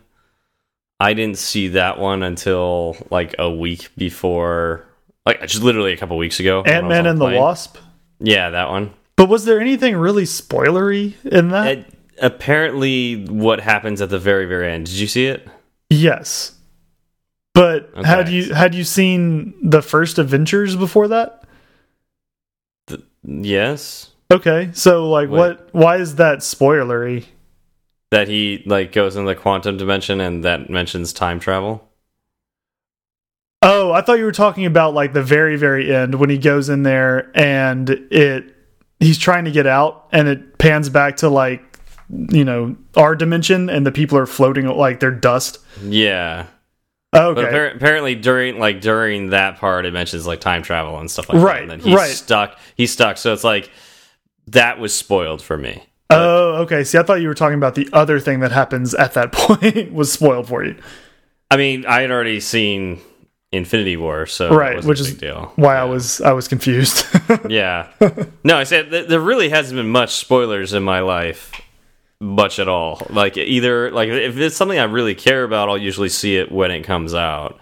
[0.98, 4.86] I didn't see that one until like a week before,
[5.26, 6.62] like just literally a couple weeks ago.
[6.62, 7.24] Ant Man and the.
[7.26, 7.76] Wasp.
[8.18, 8.93] Yeah, that one.
[9.16, 11.66] But was there anything really spoilery in that?
[11.78, 11.86] It,
[12.20, 14.86] apparently, what happens at the very, very end?
[14.86, 15.47] Did you see it?
[15.90, 16.52] yes.
[17.55, 18.06] But Okay.
[18.06, 21.43] had you had you seen the first Adventures before that?
[23.24, 24.10] Yes.
[24.30, 25.38] Okay, so like, Wait.
[25.38, 25.68] what?
[25.72, 27.24] Why is that spoilery?
[28.12, 31.88] that he like goes in the quantum dimension and that mentions time travel.
[33.62, 36.68] Oh, I thought you were talking about like the very very end when he goes
[36.68, 38.55] in there and it
[39.01, 41.64] he's trying to get out and it pans back to like
[42.10, 45.58] you know our dimension and the people are floating like they're dust.
[45.82, 46.46] Yeah.
[47.12, 47.56] Oh, But okay.
[47.56, 51.42] appar- apparently during like during that part it mentions like time travel and stuff like
[51.42, 51.62] Right, that.
[51.62, 52.10] And then he's right.
[52.10, 52.58] stuck.
[52.76, 53.16] He's stuck.
[53.16, 53.70] So it's like
[54.48, 55.82] that was spoiled for me.
[56.10, 56.84] Oh, okay.
[56.84, 59.92] See, I thought you were talking about the other thing that happens at that point
[59.92, 60.76] was spoiled for you.
[61.50, 63.00] I mean, I had already seen
[63.52, 65.52] Infinity War, so Right, which a is big deal.
[65.56, 67.06] Why I was I was confused.
[67.48, 67.88] Yeah.
[68.44, 71.50] no, I said th there really hasn't been much spoilers in my life,
[72.20, 73.06] much at all.
[73.10, 76.70] Like either like if it's something I really care about, I'll usually see it when
[76.70, 77.59] it comes out.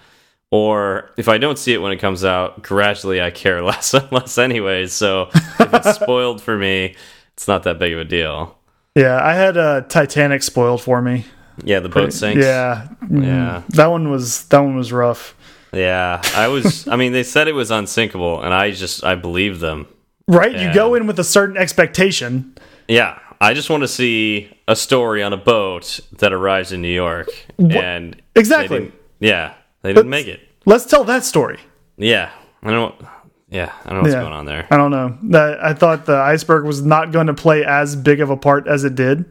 [0.51, 4.11] Or if I don't see it when it comes out, gradually I care less and
[4.13, 4.93] less anyways.
[4.93, 6.95] So if it's spoiled for me,
[7.33, 8.57] it's not that big of a deal.
[8.95, 11.25] yeah, I had uh, Titanic spoiled for me.
[11.65, 12.45] Yeah, the boat sinks.
[12.45, 13.63] Yeah, Mm, Yeah.
[13.71, 15.35] That one was that one was rough.
[15.73, 16.21] Yeah.
[16.37, 19.89] I was I mean, they said it was unsinkable and I just I believed them.
[20.29, 20.57] Right?
[20.57, 22.57] You go in with a certain expectation.
[22.89, 26.89] Yeah, I just want to see a story on a boat that arrives in New
[26.89, 28.79] York, and Exactly.
[29.21, 30.41] they yeah, they didn't But- make it.
[30.65, 31.59] Let's tell that story.
[31.99, 32.31] Yeah,
[32.63, 32.95] I don't.
[33.51, 34.21] Yeah, I don't know what's Yeah.
[34.23, 34.67] going on there.
[34.71, 35.19] I don't know.
[35.25, 38.67] That I thought the iceberg was not going to play as big of a part
[38.67, 39.27] as it did.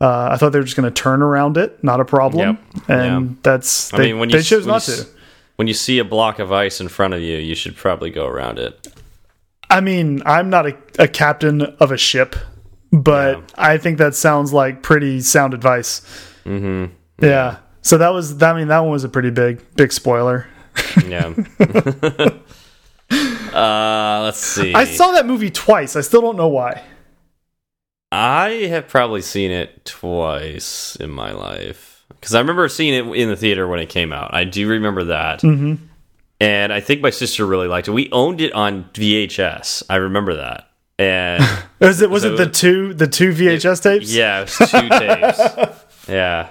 [0.00, 2.58] Uh, I thought they were just going to turn around it, not a problem.
[2.76, 2.88] Yep.
[2.88, 3.34] And Yeah.
[3.42, 5.06] that's I they, mean, when you they chose when not you, to.
[5.56, 8.26] When you see a block of ice in front of you, you should probably go
[8.26, 8.86] around it.
[9.68, 12.36] I mean, I'm not a, a captain of a ship,
[13.02, 13.44] but Yeah.
[13.56, 16.02] I think that sounds like pretty sound advice.
[16.44, 16.92] Mm-hmm.
[17.24, 17.58] Yeah.
[17.82, 20.46] So that was, I mean, that one was a pretty big, big spoiler.
[21.04, 21.34] Yeah.
[23.54, 24.74] uh, let's see.
[24.74, 25.96] I saw that movie twice.
[25.96, 26.82] I still don't know why.
[28.12, 33.28] I have probably seen it twice in my life because I remember seeing it in
[33.28, 34.32] the theater when it came out.
[34.32, 35.78] I do remember that, mm -hmm.
[36.40, 37.94] and I think my sister really liked it.
[37.94, 39.82] We owned it on VHS.
[39.90, 40.70] I remember that.
[40.98, 41.42] And
[41.80, 44.12] was it was so it the two the two VHS it, tapes?
[44.12, 44.88] Yeah, it was two
[45.68, 46.08] tapes.
[46.08, 46.48] Yeah,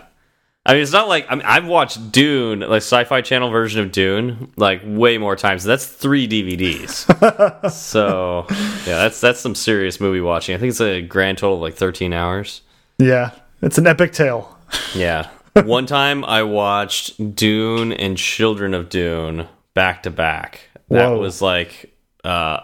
[0.67, 3.91] I mean, it's not like I mean, I've watched Dune, like Sci-Fi Channel version of
[3.91, 5.63] Dune, like way more times.
[5.63, 7.69] That's three DVDs.
[7.71, 10.55] so yeah, that's that's some serious movie watching.
[10.55, 12.61] I think it's a grand total of like 13 hours.
[12.97, 13.31] Yeah,
[13.61, 14.57] it's an epic tale.
[14.95, 15.29] yeah.
[15.53, 20.61] One time I watched Dune and Children of Dune back to back.
[20.89, 21.19] That Whoa.
[21.19, 22.61] was like uh,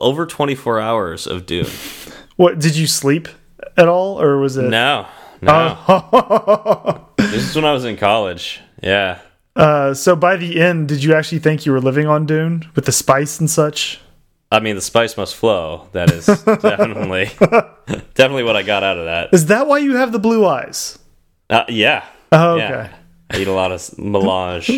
[0.00, 1.66] over 24 hours of Dune.
[2.36, 3.28] What did you sleep
[3.76, 4.64] at all, or was it?
[4.64, 5.06] No,
[5.40, 5.78] no.
[5.86, 7.06] Oh.
[7.16, 8.60] this is when I was in college.
[8.82, 9.20] Yeah.
[9.54, 12.86] Uh, so by the end, did you actually think you were living on Dune with
[12.86, 14.00] the spice and such?
[14.50, 15.88] I mean, the spice must flow.
[15.92, 17.26] That is definitely,
[18.14, 19.32] definitely what I got out of that.
[19.32, 20.98] Is that why you have the blue eyes?
[21.48, 22.04] Uh, yeah.
[22.32, 22.68] Oh, okay.
[22.68, 22.96] Yeah.
[23.30, 24.68] I eat a lot of melange.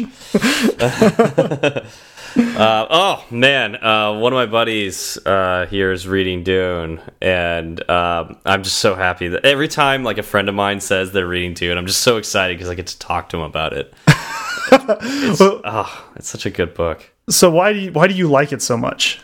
[2.57, 8.39] Uh, oh man, uh, one of my buddies uh, here is reading Dune, and um,
[8.47, 11.53] I'm just so happy that every time like a friend of mine says they're reading
[11.53, 13.93] Dune, I'm just so excited because I get to talk to him about it.
[14.09, 17.11] it's, well, oh, it's such a good book.
[17.29, 19.21] So why do you why do you like it so much?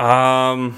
[0.00, 0.76] Um,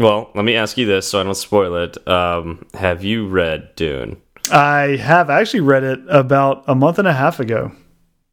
[0.00, 2.08] well, let me ask you this so I don't spoil it.
[2.08, 4.20] Um, have you read Dune?
[4.50, 7.72] I have actually read it about a month and a half ago.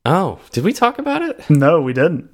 [0.08, 1.50] Oh, did we talk about it?
[1.50, 2.30] No, we didn't.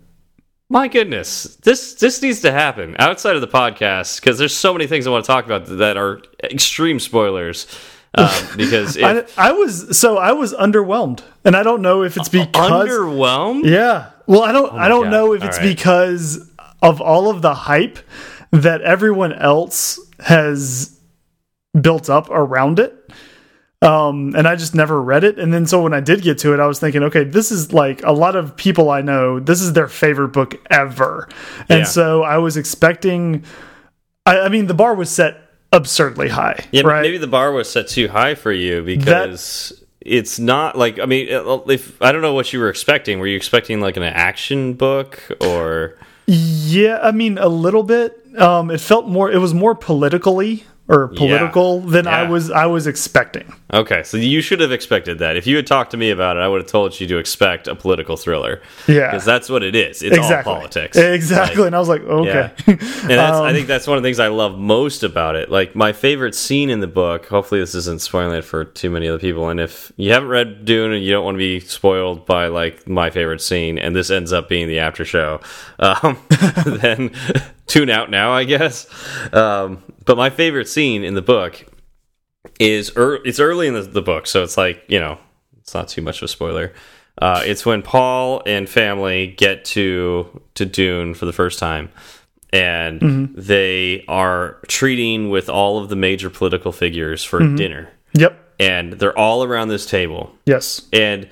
[0.70, 4.86] My goodness, this this needs to happen outside of the podcast because there's so many
[4.86, 7.66] things I want to talk about that are extreme spoilers.
[8.16, 9.04] Um, because if,
[9.40, 13.66] I, I, was so I was underwhelmed, and I don't know if it's because underwhelmed.
[13.66, 15.12] Yeah, well, I don't oh I don't God.
[15.12, 15.76] know if it's right.
[15.76, 16.48] because
[16.84, 17.98] of all of the hype
[18.52, 21.00] that everyone else has
[21.80, 23.12] built up around it
[23.84, 25.38] um, and I just never read it.
[25.38, 27.73] And then so when I did get to it, I was thinking, okay, this is
[27.73, 31.27] like a lot of people I know, this is their favorite book ever.
[31.69, 31.85] And yeah.
[31.85, 33.43] so I was expecting,
[34.26, 35.38] I, I, mean, the bar was set
[35.73, 36.64] absurdly high.
[36.72, 37.01] Yeah, right?
[37.01, 39.69] maybe the bar was set too high for you because.
[39.69, 43.19] That, it's not like I mean, if I don't know what you were expecting.
[43.19, 45.97] Were you expecting like an action book or?
[46.27, 48.19] Yeah, I mean a little bit.
[48.38, 49.31] Um, it felt more.
[49.31, 51.91] It was more politically or political yeah.
[51.91, 52.20] than yeah.
[52.20, 53.52] I was I was expecting.
[53.74, 55.36] Okay, so you should have expected that.
[55.36, 57.68] If you had talked to me about it, I would have told you to expect
[57.68, 58.61] a political thriller.
[58.88, 60.03] Yeah, because that's what it is.
[60.03, 60.52] It's exactly.
[60.53, 60.98] all politics.
[60.98, 62.52] Exactly, like, and I was like, okay.
[62.57, 62.64] Yeah.
[62.68, 65.49] And that's, um, I think that's one of the things I love most about it.
[65.49, 67.26] Like my favorite scene in the book.
[67.28, 69.49] Hopefully, this isn't spoiling it for too many other people.
[69.49, 72.88] And if you haven't read Dune and you don't want to be spoiled by like
[72.88, 75.41] my favorite scene, and this ends up being the after show,
[75.80, 76.18] um,
[76.65, 77.11] then
[77.68, 78.88] tune out now, I guess.
[79.34, 81.65] Um, but my favorite scene in the book
[82.60, 85.18] is er it's early in the, the, book, so it's like you know
[85.60, 86.73] it's not too much of a spoiler.
[87.22, 91.90] Uh, it's when Paul and family get to to Dune for the first time,
[92.52, 93.45] and mm -hmm.
[93.45, 97.57] they are treating with all of the major political figures for mm -hmm.
[97.57, 97.90] dinner.
[98.11, 100.30] Yep, and they're all around this table.
[100.45, 101.27] Yes, and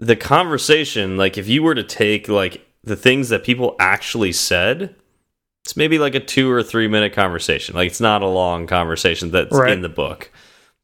[0.00, 4.94] the conversation, like if you were to take like the things that people actually said
[5.64, 7.74] it's maybe like a two or three minute conversation.
[7.74, 9.72] Like it's not a long conversation that's right.
[9.72, 10.30] in the book.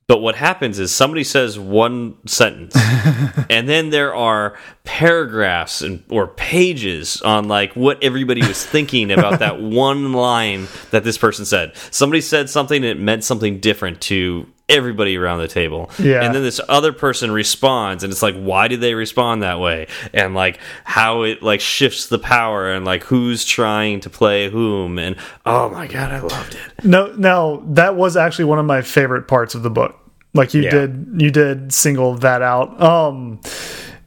[0.06, 2.74] But what happens is somebody says one sentence,
[3.48, 9.38] and then there are paragraphs and or pages on like what everybody was thinking about
[9.38, 11.76] that one line that this person said.
[11.92, 15.90] Somebody said something and it meant something different to everybody around the table.
[15.98, 16.22] Yeah.
[16.22, 19.88] And then this other person responds and it's like why did they respond that way?
[20.14, 24.98] And like how it like shifts the power and like who's trying to play whom
[24.98, 26.84] and oh my god, I loved it.
[26.84, 29.96] No no, that was actually one of my favorite parts of the book.
[30.32, 30.70] Like you yeah.
[30.70, 32.80] did you did single that out.
[32.80, 33.40] Um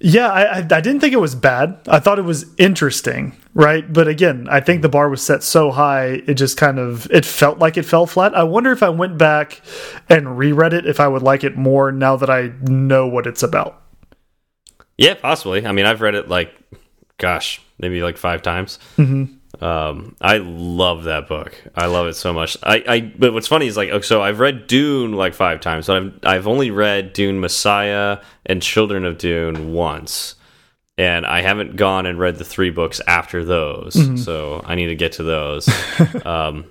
[0.06, 1.80] yeah, I, I didn't think it was bad.
[1.88, 3.92] I thought it was interesting, right?
[3.92, 7.26] But again, I think the bar was set so high, it just kind of it
[7.26, 8.36] felt like it fell flat.
[8.36, 9.62] I wonder if I went back
[10.10, 13.44] and reread it, if I would like it more now that I know what it's
[13.44, 13.82] about.
[14.98, 15.66] Yeah, possibly.
[15.66, 16.54] I mean, I've read it like,
[17.18, 18.80] gosh, maybe like five times.
[18.98, 19.44] Mm -hmm.
[19.62, 21.62] Um, I love that book.
[21.76, 22.58] I love it so much.
[22.64, 25.88] I, I, but what's funny is like, oh, so I've read Dune like five times,
[25.88, 30.36] but I've, I've only read Dune Messiah and Children of Dune once,
[30.98, 33.96] and I haven't gone and read the three books after those.
[33.96, 34.18] Mm -hmm.
[34.18, 35.72] So I need to get to those.
[36.26, 36.66] um,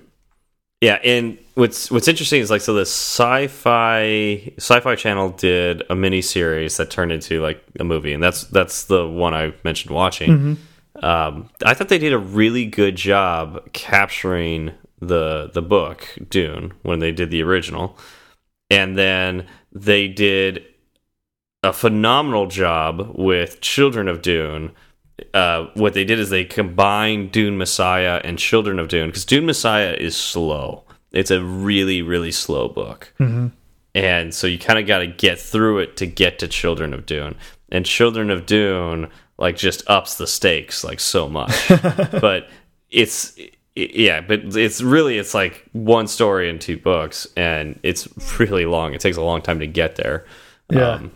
[0.81, 6.21] yeah, and what's what's interesting is like, so the sci-fi sci-fi channel did a mini
[6.21, 10.31] series that turned into like a movie, and that's that's the one I mentioned watching.
[10.31, 10.57] Mm -hmm
[11.01, 16.99] um, I thought they did a really good job capturing the the book Dune when
[16.99, 17.97] they did the original,
[18.69, 20.63] and then they did
[21.63, 24.71] a phenomenal job with Children of Dune.
[25.33, 29.45] Uh, what they did is they combined Dune Messiah and Children of Dune because Dune
[29.45, 30.83] Messiah is slow.
[31.11, 33.13] It's a really really slow book,
[33.95, 37.05] and so you kind of got to get through it to get to Children of
[37.05, 37.35] Dune.
[37.69, 41.69] And Children of Dune like just ups the stakes like so much,
[42.11, 42.49] but
[42.89, 43.37] it's
[43.75, 48.07] yeah, but it's really it's like one story in two books, and it's
[48.39, 48.93] really long.
[48.93, 50.25] It takes a long time to get there.
[50.69, 50.89] Yeah.
[50.89, 51.11] Um,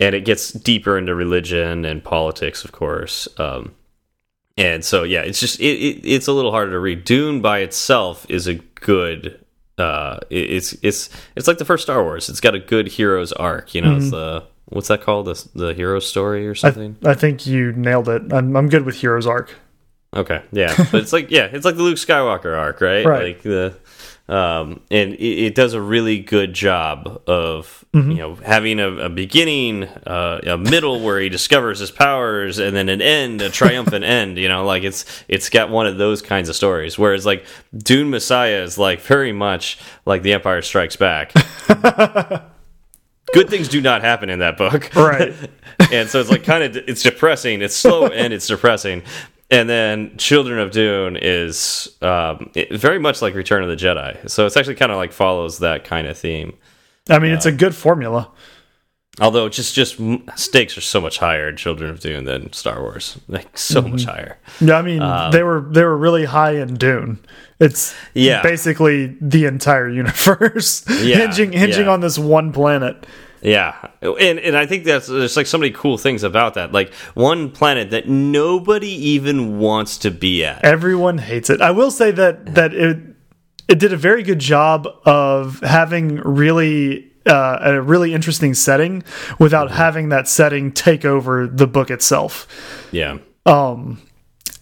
[0.00, 3.28] and it gets deeper into religion and politics, of course.
[3.38, 3.74] Um,
[4.58, 7.04] and so, yeah, it's just it, it, it's a little harder to read.
[7.04, 9.44] Dune by itself is a good.
[9.78, 12.28] Uh, it- it's it's it's like the first Star Wars.
[12.28, 13.74] It's got a good hero's arc.
[13.74, 15.26] You know, it's the what's that called?
[15.26, 16.96] The the hero story or something.
[17.04, 18.32] I think you nailed it.
[18.32, 19.54] I'm, I'm good with hero's Arc.
[20.14, 23.04] Okay, yeah, but it's like yeah, it's like the Luke Skywalker arc, right?
[23.06, 23.34] Right.
[23.34, 23.76] Like the
[24.28, 28.10] um, and it, it does a really good job of Mm-hmm.
[28.10, 32.76] you know having a, a beginning, uh, a middle where he discovers his powers, and
[32.76, 34.36] then an end, a triumphant end.
[34.36, 36.98] You know, like it's it's got one of those kinds of stories.
[36.98, 41.32] Whereas like Dune Messiah is like very much like The Empire Strikes Back.
[43.32, 45.34] Good things do not happen in that book, Right.
[45.92, 47.60] and so it's like kind of it's depressing.
[47.62, 49.02] It's slow and it's depressing.
[49.50, 54.28] And then Children of Dune is um, it, very much like Return of the Jedi.
[54.28, 56.56] So it's actually kind of like follows that kind of theme.
[57.08, 58.30] I mean, it's a good formula.
[59.18, 59.98] Although just just
[60.34, 64.02] stakes are so much higher in Children of Dune than Star Wars, like so much
[64.02, 64.10] Mm-hmm.
[64.10, 64.38] higher.
[64.60, 67.20] Yeah, I mean, they were they were really high in Dune.
[67.58, 68.42] It's Yeah.
[68.42, 71.90] basically the entire universe Yeah, hinging hinging yeah.
[71.92, 73.06] on this one planet.
[73.42, 76.72] Yeah, and and I think that's there's like so many cool things about that.
[76.72, 80.64] Like one planet that nobody even wants to be at.
[80.64, 81.60] Everyone hates it.
[81.60, 82.98] I will say that that it
[83.68, 89.02] it did a very good job of having really uh, a really interesting setting
[89.38, 89.76] without Mm-hmm.
[89.76, 92.46] having that setting take over the book itself.
[92.92, 94.00] Yeah, Um,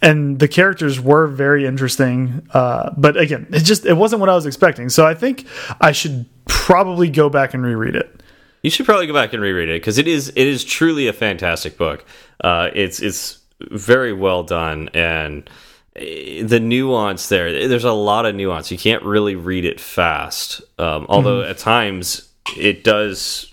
[0.01, 4.35] and the characters were very interesting uh, but again it just it wasn't what i
[4.35, 5.47] was expecting so i think
[5.81, 8.23] i should probably go back and reread it
[8.65, 11.13] You should probably go back and reread it because it is it is truly a
[11.13, 12.03] fantastic book.
[12.43, 15.49] Uh, it's it's very well done and
[15.97, 17.69] eh, the nuance there.
[17.69, 18.71] There's a lot of nuance.
[18.71, 20.63] You can't really read it fast.
[20.79, 23.53] Um, although at times it does.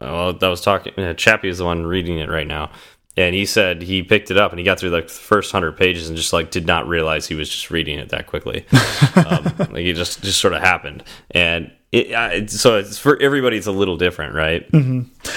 [0.00, 0.96] Well, I was talking.
[0.96, 2.70] Uh, Chappie is the one reading it right now,
[3.16, 5.76] and he said he picked it up and he got through like the first hundred
[5.76, 8.64] pages and just like did not realize he was just reading it that quickly.
[9.16, 11.02] um, like it just just sort of happened,
[11.32, 13.56] and it, it's- so it's for everybody.
[13.58, 14.66] It's a little different, right?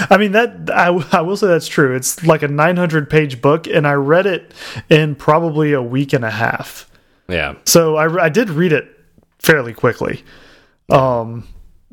[0.10, 3.68] i mean that I, I will say that's true it's like a 900 page book
[3.68, 4.54] and i read it
[4.90, 6.90] in probably a week and a half
[7.30, 7.56] Yeah.
[7.66, 8.88] so i, I did read it
[9.40, 10.24] fairly quickly
[10.90, 11.48] um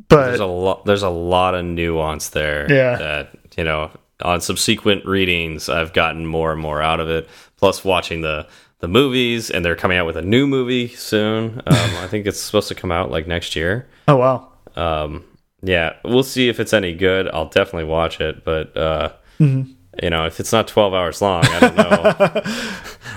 [0.09, 0.84] but There's a lot.
[0.84, 2.70] There's a lot of nuance there.
[2.70, 2.97] Yeah.
[2.97, 3.90] That you know,
[4.20, 7.28] on subsequent readings, I've gotten more and more out of it.
[7.56, 8.47] Plus, watching the
[8.80, 11.60] the movies, and they're coming out with a new movie soon.
[11.60, 13.86] Um, I think it's supposed to come out like next year.
[14.09, 15.24] oh wow Um,
[15.62, 17.28] yeah, we'll see if it's any good.
[17.28, 19.73] I'll definitely watch it, but uh, Mm-hmm.
[20.03, 21.82] you know, if it's not 12 hours long, I don't know.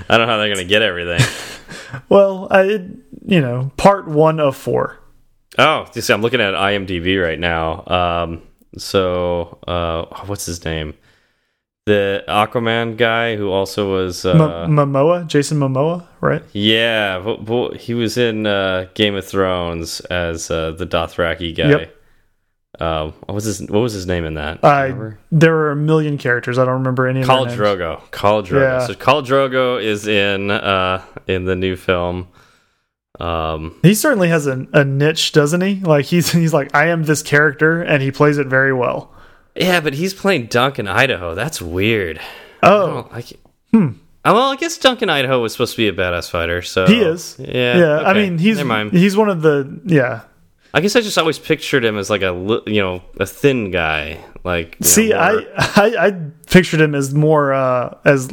[0.10, 1.22] I don't know how they're gonna get everything.
[2.10, 2.64] well i
[3.26, 5.00] you know part one of four
[5.58, 7.86] Oh, you see, I'm looking at IMDb right now.
[7.88, 8.42] Um,
[8.78, 10.96] so uh, what's his name?
[11.86, 17.74] The Aquaman guy who also was uh, M momoa jason momoa right yeah, vo- vo-
[17.74, 21.70] he was in uh, Game of Thrones as uh, the Dothraki guy.
[21.70, 21.92] Yep.
[22.82, 24.62] Um, what was his What was his name in that?
[24.64, 25.20] Remember?
[25.32, 26.58] there were a million characters.
[26.58, 27.22] I don't remember any.
[27.22, 27.46] of Khal.
[27.56, 28.02] Drogo.
[28.10, 28.62] Khal Drogo.
[28.62, 28.88] Yeah.
[28.88, 32.28] So Khal Drogo is in uh, in the new film.
[33.20, 35.76] Um, He certainly has a, a niche, doesn't he?
[35.82, 39.15] Like he's he's like I am this character, and he plays it very well.
[39.56, 41.36] Yeah, but he's playing Duncan Idaho.
[41.36, 42.20] That's weird.
[42.64, 43.42] Oh, I can't-
[44.28, 47.00] Oh, well, I guess Duncan Idaho was supposed to be a badass fighter, so he
[47.00, 47.36] is.
[47.38, 47.98] Yeah, yeah.
[48.00, 48.92] I mean, he's Never mind.
[48.94, 50.22] he's one of the yeah.
[50.74, 52.34] I guess I just always pictured him as like a
[52.66, 54.24] you know a thin guy.
[54.44, 56.12] Like See, know, I, I I
[56.48, 58.32] pictured him as more uh as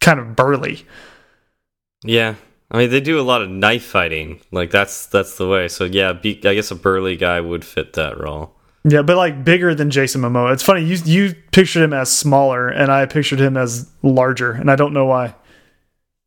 [0.00, 0.86] kind of burly.
[2.02, 2.36] yeah.
[2.70, 4.40] I mean, they do a lot of knife fighting.
[4.52, 5.68] Like that's that's the way.
[5.68, 8.56] So yeah, be, I guess a burly guy would fit that role.
[8.84, 10.52] Yeah, but like bigger than Jason Momoa.
[10.54, 14.70] It's funny you you pictured him as smaller, and I pictured him as larger, and
[14.70, 15.34] I don't know why.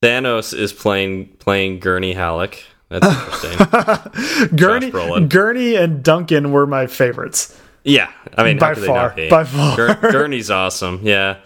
[0.03, 2.63] Thanos is playing playing Gurney Halleck.
[2.89, 4.47] That's interesting.
[4.55, 4.91] Gurney.
[5.27, 7.59] Gurney, and Duncan were my favorites.
[7.83, 9.75] yeah, I mean, By how could they far, by far.
[9.75, 10.99] Gur- Gurney's awesome.
[11.01, 11.37] Yeah.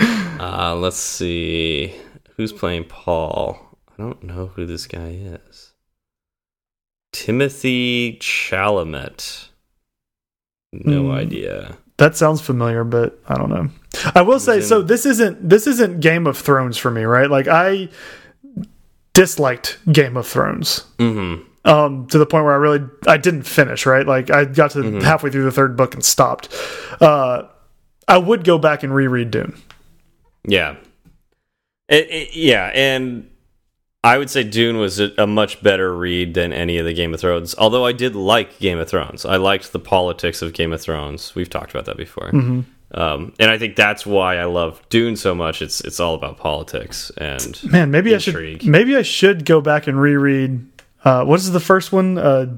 [0.00, 1.94] Uh, let's see
[2.36, 3.58] who's playing Paul.
[3.98, 5.08] I don't know who this guy
[5.48, 5.72] is.
[7.12, 9.48] Timothée Chalamet.
[10.84, 11.10] No Hmm.
[11.12, 11.76] idea.
[11.98, 13.68] That sounds familiar, but I don't know.
[14.14, 17.30] I will say, so this isn't this isn't Game of Thrones for me, right?
[17.30, 17.88] Like I
[19.12, 21.36] disliked Game of Thrones hmm
[21.66, 24.06] um, to the point where I really I didn't finish, right?
[24.06, 25.00] Like I got to Mm-hmm.
[25.00, 26.52] halfway through the third book and stopped.
[27.00, 27.44] Uh,
[28.06, 29.54] I would go back and reread Dune.
[30.46, 30.76] Yeah.
[31.88, 33.30] It, it- yeah, and
[34.04, 37.14] I would say Dune was a, a much better read than any of the Game
[37.14, 37.54] of Thrones.
[37.56, 41.34] Although I did like Game of Thrones, I liked the politics of Game of Thrones.
[41.34, 42.60] We've talked about that before, Mm-hmm.
[43.00, 45.62] um, and I think that's why I love Dune so much.
[45.62, 48.56] It's it's all about politics and Man, maybe Intrigue.
[48.56, 50.66] I should maybe I should go back and reread.
[51.02, 52.18] Uh, what is the first one?
[52.18, 52.56] Uh,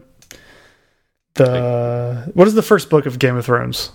[1.35, 3.91] the what is the first book of Game of Thrones?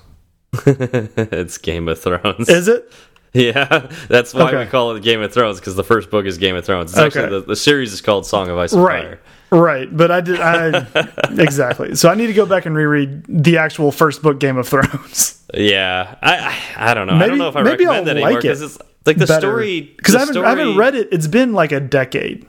[0.65, 2.49] it's Game of Thrones.
[2.49, 2.91] Is it?
[3.51, 6.55] yeah, that's why we call it Game of Thrones because the first book is Game
[6.55, 6.91] of Thrones.
[6.91, 7.23] It's Okay.
[7.23, 9.03] actually the, the series is called Song of Ice and Right.
[9.03, 9.19] Fire.
[9.53, 10.85] Right, but I did I
[11.37, 11.95] exactly.
[11.95, 15.43] So I need to go back and reread the actual first book Game of Thrones.
[15.53, 16.37] Yeah, I
[16.77, 17.13] I, I don't know.
[17.13, 18.77] I Maybe- don't know if I maybe recommend I'll that anymore like it because it's
[19.05, 19.41] like the Better.
[19.47, 21.09] story because I haven't I haven't read it.
[21.11, 22.47] It's been like a decade.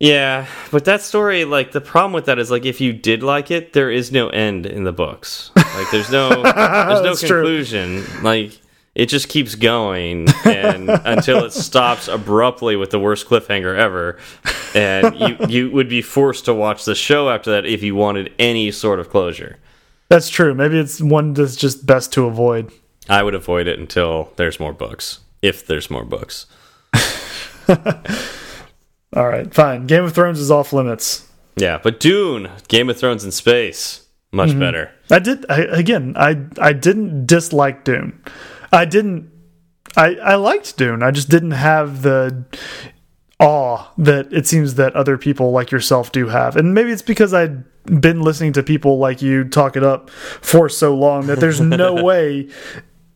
[0.00, 3.50] Yeah, but that story, like the problem with that is like if you did like
[3.50, 5.50] it, there is no end in the books.
[5.56, 7.42] Like there's no there's no That's true.
[7.42, 8.04] conclusion.
[8.22, 8.58] Like
[8.98, 14.18] it just keeps going and until it stops abruptly with the worst cliffhanger ever.
[14.74, 18.32] And you you would be forced to watch the show after that if you wanted
[18.38, 19.56] any sort of closure.
[20.10, 20.54] That's true.
[20.54, 22.72] Maybe it's one that's just best to avoid.
[23.08, 25.20] I would avoid it until there's more books.
[25.40, 26.46] If there's more books.
[27.68, 29.86] All right, fine.
[29.86, 31.26] Game of Thrones is off limits.
[31.56, 34.60] Yeah, but Dune, Game of Thrones in space, much Mm-hmm.
[34.60, 34.90] better.
[35.10, 36.14] I did I, again.
[36.16, 38.18] I I didn't dislike Dune.
[38.72, 39.30] I didn't.
[39.96, 41.02] I I liked Dune.
[41.02, 42.44] I just didn't have the
[43.40, 46.56] awe that it seems that other people like yourself do have.
[46.56, 47.64] And maybe it's because I'd
[48.00, 51.94] been listening to people like you talk it up for so long that there's no
[52.02, 52.48] way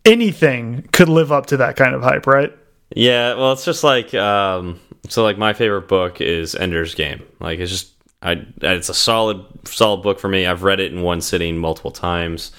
[0.05, 2.57] anything could live up to that kind of hype, right?
[2.95, 5.23] Yeah, well, it's just like um, so.
[5.23, 7.23] Like my favorite book is Ender's Game.
[7.41, 7.93] Like it's just
[8.23, 8.47] I.
[8.61, 10.47] It's a solid, solid book for me.
[10.47, 12.53] I've read it in one sitting multiple times.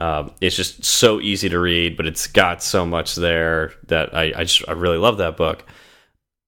[0.00, 4.32] Um, it's just so easy to read, but it's got so much there that I,
[4.34, 5.64] I just I really love that book.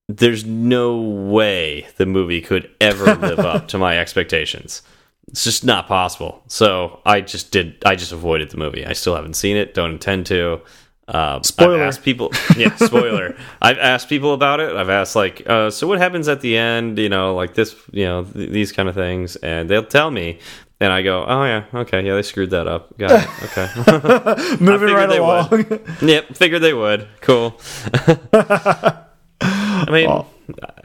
[0.09, 4.81] There's no way the movie could ever live up to my expectations.
[5.27, 6.43] It's just not possible.
[6.47, 7.81] So I just did.
[7.85, 8.85] I just avoided the movie.
[8.85, 9.73] I still haven't seen it.
[9.73, 10.61] Don't intend to.
[11.07, 11.75] Um, Spoiler.
[11.75, 12.31] I've asked people.
[12.57, 13.35] Yeah, spoiler.
[13.61, 14.75] I've asked people about it.
[14.75, 16.97] I've asked like, uh, so what happens at the end?
[16.97, 17.75] You know, like this.
[17.91, 20.39] You know, th these kind of things, and they'll tell me.
[20.79, 22.97] And I go, oh yeah, okay, yeah, they screwed that up.
[22.97, 23.29] Got it.
[23.43, 24.57] Okay.
[24.63, 25.65] Moving right they along.
[26.01, 27.07] yep, figured they would.
[27.21, 27.57] Cool.
[28.33, 30.25] I mean, Oh.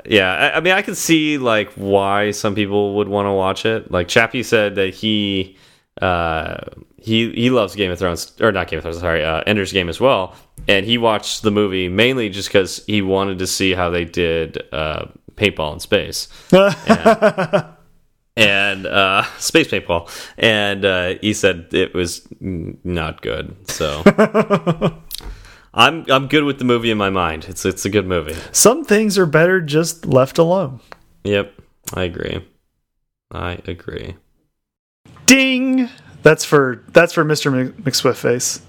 [0.05, 3.65] yeah, I, I mean, I can see like why some people would want to watch
[3.67, 3.91] it.
[3.91, 5.57] Like Chappie said that he
[6.01, 6.59] uh,
[6.97, 9.89] he he loves Game of Thrones or not Game of Thrones, sorry, uh, Ender's Game
[9.89, 10.35] as well,
[10.69, 14.63] and he watched the movie mainly just because he wanted to see how they did
[14.73, 17.67] uh, paintball in space and
[18.39, 23.57] uh, space paintball, and uh, he said it was not good.
[23.71, 24.03] So.
[25.75, 27.45] I'm I'm good with the movie in my mind.
[27.47, 28.35] It's it's a good movie.
[28.53, 30.81] Some things are better just left alone.
[31.25, 31.53] Yep,
[31.95, 32.45] I agree.
[33.31, 34.17] I agree.
[35.27, 35.89] Ding.
[36.23, 37.53] That's for that's for Mr.
[37.53, 38.61] Mc- McSwift face.